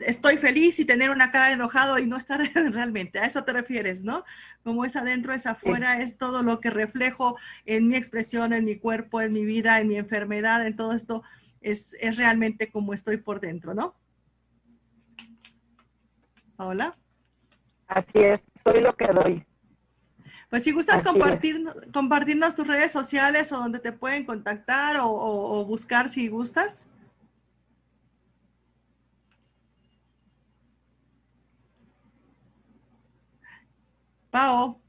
estoy 0.00 0.36
feliz 0.36 0.78
y 0.78 0.84
tener 0.84 1.10
una 1.10 1.30
cara 1.30 1.48
de 1.48 1.54
enojado 1.54 1.98
y 1.98 2.06
no 2.06 2.16
estar 2.16 2.40
realmente. 2.54 3.18
A 3.18 3.24
eso 3.24 3.44
te 3.44 3.52
refieres, 3.52 4.04
¿no? 4.04 4.24
Como 4.62 4.84
es 4.84 4.96
adentro, 4.96 5.32
es 5.32 5.46
afuera, 5.46 6.00
es 6.00 6.18
todo 6.18 6.42
lo 6.42 6.60
que 6.60 6.70
reflejo 6.70 7.36
en 7.64 7.88
mi 7.88 7.96
expresión, 7.96 8.52
en 8.52 8.64
mi 8.64 8.76
cuerpo, 8.76 9.20
en 9.20 9.32
mi 9.32 9.44
vida, 9.44 9.80
en 9.80 9.88
mi 9.88 9.96
enfermedad, 9.96 10.66
en 10.66 10.76
todo 10.76 10.92
esto, 10.92 11.22
es, 11.60 11.96
es 12.00 12.16
realmente 12.16 12.70
como 12.70 12.94
estoy 12.94 13.16
por 13.16 13.40
dentro, 13.40 13.74
¿no? 13.74 13.94
Hola. 16.56 16.96
Así 17.86 18.18
es, 18.18 18.44
soy 18.62 18.82
lo 18.82 18.94
que 18.94 19.06
doy. 19.06 19.46
Pues 20.48 20.64
si 20.64 20.72
gustas 20.72 21.02
compartir, 21.02 21.56
compartirnos 21.92 22.54
tus 22.54 22.66
redes 22.66 22.90
sociales 22.90 23.52
o 23.52 23.58
donde 23.58 23.80
te 23.80 23.92
pueden 23.92 24.24
contactar 24.24 24.96
o, 25.02 25.64
buscar 25.66 26.08
si 26.08 26.28
gustas. 26.28 26.88
Pao. 34.30 34.80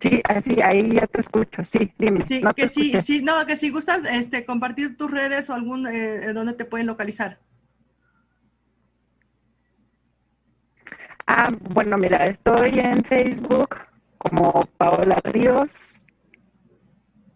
Sí, 0.00 0.20
así, 0.24 0.60
ahí 0.62 0.94
ya 0.94 1.06
te 1.06 1.20
escucho, 1.20 1.62
sí, 1.64 1.92
dime. 1.96 2.26
Sí, 2.26 2.42
que 2.56 2.68
sí, 2.68 2.92
sí, 3.02 3.22
no, 3.22 3.46
que 3.46 3.54
si 3.54 3.70
gustas 3.70 4.00
este, 4.10 4.44
compartir 4.44 4.96
tus 4.96 5.10
redes 5.10 5.48
o 5.48 5.54
algún, 5.54 5.86
eh, 5.86 6.32
donde 6.32 6.54
te 6.54 6.64
pueden 6.64 6.86
localizar. 6.86 7.38
Ah, 11.26 11.50
bueno, 11.70 11.96
mira, 11.98 12.26
estoy 12.26 12.80
en 12.80 13.04
Facebook 13.04 13.91
como 14.22 14.64
Paola 14.76 15.18
Ríos, 15.24 16.02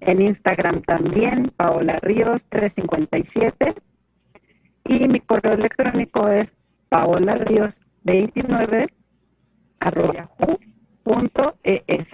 en 0.01 0.23
Instagram 0.23 0.83
también, 0.83 1.53
Paola 1.57 1.99
Ríos 2.01 2.47
357, 2.49 3.75
y 4.85 5.09
mi 5.09 5.21
correo 5.21 5.55
electrónico 5.55 6.29
es 6.29 6.55
paola 6.89 7.35
ríos 7.35 7.81
29 8.05 8.87
es. 11.87 12.09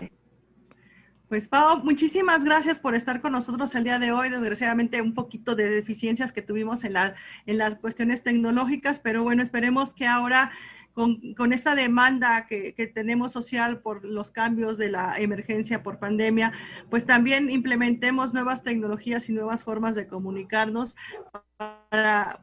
Pues 1.28 1.48
Pau, 1.48 1.82
muchísimas 1.82 2.44
gracias 2.44 2.78
por 2.78 2.94
estar 2.94 3.22
con 3.22 3.32
nosotros 3.32 3.74
el 3.74 3.84
día 3.84 3.98
de 3.98 4.12
hoy. 4.12 4.28
Desgraciadamente 4.28 5.00
un 5.00 5.14
poquito 5.14 5.54
de 5.54 5.70
deficiencias 5.70 6.32
que 6.32 6.42
tuvimos 6.42 6.84
en, 6.84 6.92
la, 6.92 7.14
en 7.46 7.56
las 7.56 7.76
cuestiones 7.76 8.22
tecnológicas, 8.22 9.00
pero 9.00 9.22
bueno, 9.22 9.42
esperemos 9.42 9.94
que 9.94 10.06
ahora 10.06 10.50
con, 10.94 11.52
esta 11.52 11.74
demanda 11.74 12.46
que, 12.46 12.74
que, 12.74 12.86
tenemos 12.86 13.32
social 13.32 13.80
por 13.80 14.04
los 14.04 14.30
cambios 14.30 14.78
de 14.78 14.90
la 14.90 15.18
emergencia 15.18 15.82
por 15.82 15.98
pandemia, 15.98 16.52
pues 16.90 17.06
también 17.06 17.50
implementemos 17.50 18.34
nuevas 18.34 18.62
tecnologías 18.62 19.28
y 19.28 19.32
nuevas 19.32 19.64
formas 19.64 19.94
de 19.94 20.06
comunicarnos 20.06 20.96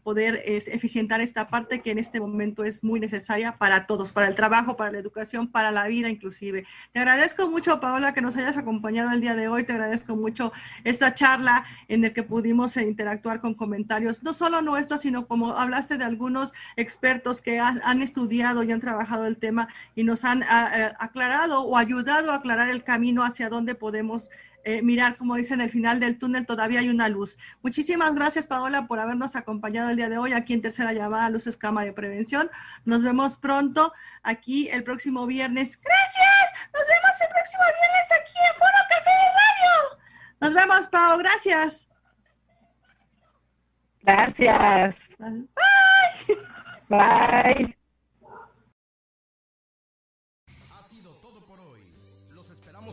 poder 0.03 0.43
eficientar 0.45 1.21
esta 1.21 1.47
parte 1.47 1.81
que 1.81 1.89
en 1.89 1.97
este 1.97 2.19
momento 2.19 2.63
es 2.63 2.83
muy 2.83 2.99
necesaria 2.99 3.57
para 3.57 3.87
todos, 3.87 4.11
para 4.11 4.27
el 4.27 4.35
trabajo, 4.35 4.77
para 4.77 4.91
la 4.91 4.99
educación, 4.99 5.47
para 5.47 5.71
la 5.71 5.87
vida 5.87 6.07
inclusive. 6.09 6.65
Te 6.91 6.99
agradezco 6.99 7.49
mucho, 7.49 7.79
Paola, 7.79 8.13
que 8.13 8.21
nos 8.21 8.37
hayas 8.37 8.57
acompañado 8.57 9.11
el 9.11 9.21
día 9.21 9.35
de 9.35 9.47
hoy. 9.47 9.63
Te 9.63 9.73
agradezco 9.73 10.15
mucho 10.15 10.51
esta 10.83 11.15
charla 11.15 11.65
en 11.87 12.03
la 12.03 12.13
que 12.13 12.21
pudimos 12.21 12.77
interactuar 12.77 13.41
con 13.41 13.55
comentarios, 13.55 14.21
no 14.21 14.33
solo 14.33 14.61
nuestros, 14.61 15.01
sino 15.01 15.25
como 15.27 15.57
hablaste 15.57 15.97
de 15.97 16.05
algunos 16.05 16.53
expertos 16.75 17.41
que 17.41 17.59
han 17.59 18.01
estudiado 18.01 18.61
y 18.63 18.71
han 18.71 18.81
trabajado 18.81 19.25
el 19.25 19.37
tema 19.37 19.67
y 19.95 20.03
nos 20.03 20.25
han 20.25 20.43
ah, 20.43 20.71
eh, 20.75 20.93
aclarado 20.99 21.61
o 21.61 21.75
ayudado 21.77 22.31
a 22.31 22.35
aclarar 22.35 22.69
el 22.69 22.83
camino 22.83 23.23
hacia 23.23 23.49
dónde 23.49 23.73
podemos 23.73 24.29
eh, 24.63 24.81
mirar, 24.81 25.17
como 25.17 25.35
dicen, 25.35 25.61
el 25.61 25.69
final 25.69 25.99
del 25.99 26.17
túnel 26.17 26.45
todavía 26.45 26.79
hay 26.79 26.89
una 26.89 27.09
luz. 27.09 27.37
Muchísimas 27.61 28.13
gracias, 28.15 28.47
Paola, 28.47 28.87
por 28.87 28.99
habernos 28.99 29.35
acompañado 29.35 29.89
el 29.89 29.95
día 29.95 30.09
de 30.09 30.17
hoy 30.17 30.33
aquí 30.33 30.53
en 30.53 30.61
Tercera 30.61 30.93
Llamada 30.93 31.29
Luces 31.29 31.57
Cámara 31.57 31.87
de 31.87 31.93
Prevención. 31.93 32.49
Nos 32.85 33.03
vemos 33.03 33.37
pronto 33.37 33.93
aquí 34.23 34.69
el 34.69 34.83
próximo 34.83 35.25
viernes. 35.25 35.79
Gracias. 35.81 36.69
Nos 36.73 36.83
vemos 36.87 37.21
el 37.21 37.29
próximo 37.29 37.63
viernes 37.79 38.11
aquí 38.21 38.37
en 38.49 38.55
Foro 38.57 38.71
Café 38.89 39.11
Radio. 39.39 39.99
Nos 40.41 40.53
vemos, 40.53 40.87
Pau. 40.87 41.17
Gracias. 41.17 41.87
Gracias. 44.01 44.97
Bye. 45.19 45.47
Bye. 46.89 47.75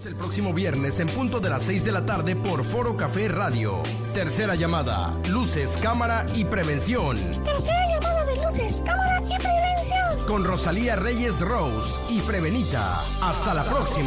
El 0.06 0.14
próximo 0.14 0.52
viernes 0.52 1.00
en 1.00 1.08
punto 1.08 1.40
de 1.40 1.50
las 1.50 1.64
6 1.64 1.84
de 1.84 1.92
la 1.92 2.06
tarde 2.06 2.36
por 2.36 2.64
Foro 2.64 2.96
Café 2.96 3.28
Radio. 3.28 3.82
Tercera 4.14 4.54
llamada, 4.54 5.16
luces, 5.28 5.76
cámara 5.82 6.24
y 6.34 6.44
prevención. 6.44 7.16
Tercera 7.44 7.80
llamada 7.94 8.24
de 8.24 8.36
luces, 8.36 8.82
cámara 8.84 9.20
y 9.24 9.38
prevención. 9.38 10.26
Con 10.26 10.44
Rosalía 10.44 10.96
Reyes 10.96 11.40
Rose 11.40 11.98
y 12.08 12.20
Prevenita. 12.20 13.00
Hasta 13.20 13.54
la 13.54 13.64
próxima. 13.64 14.04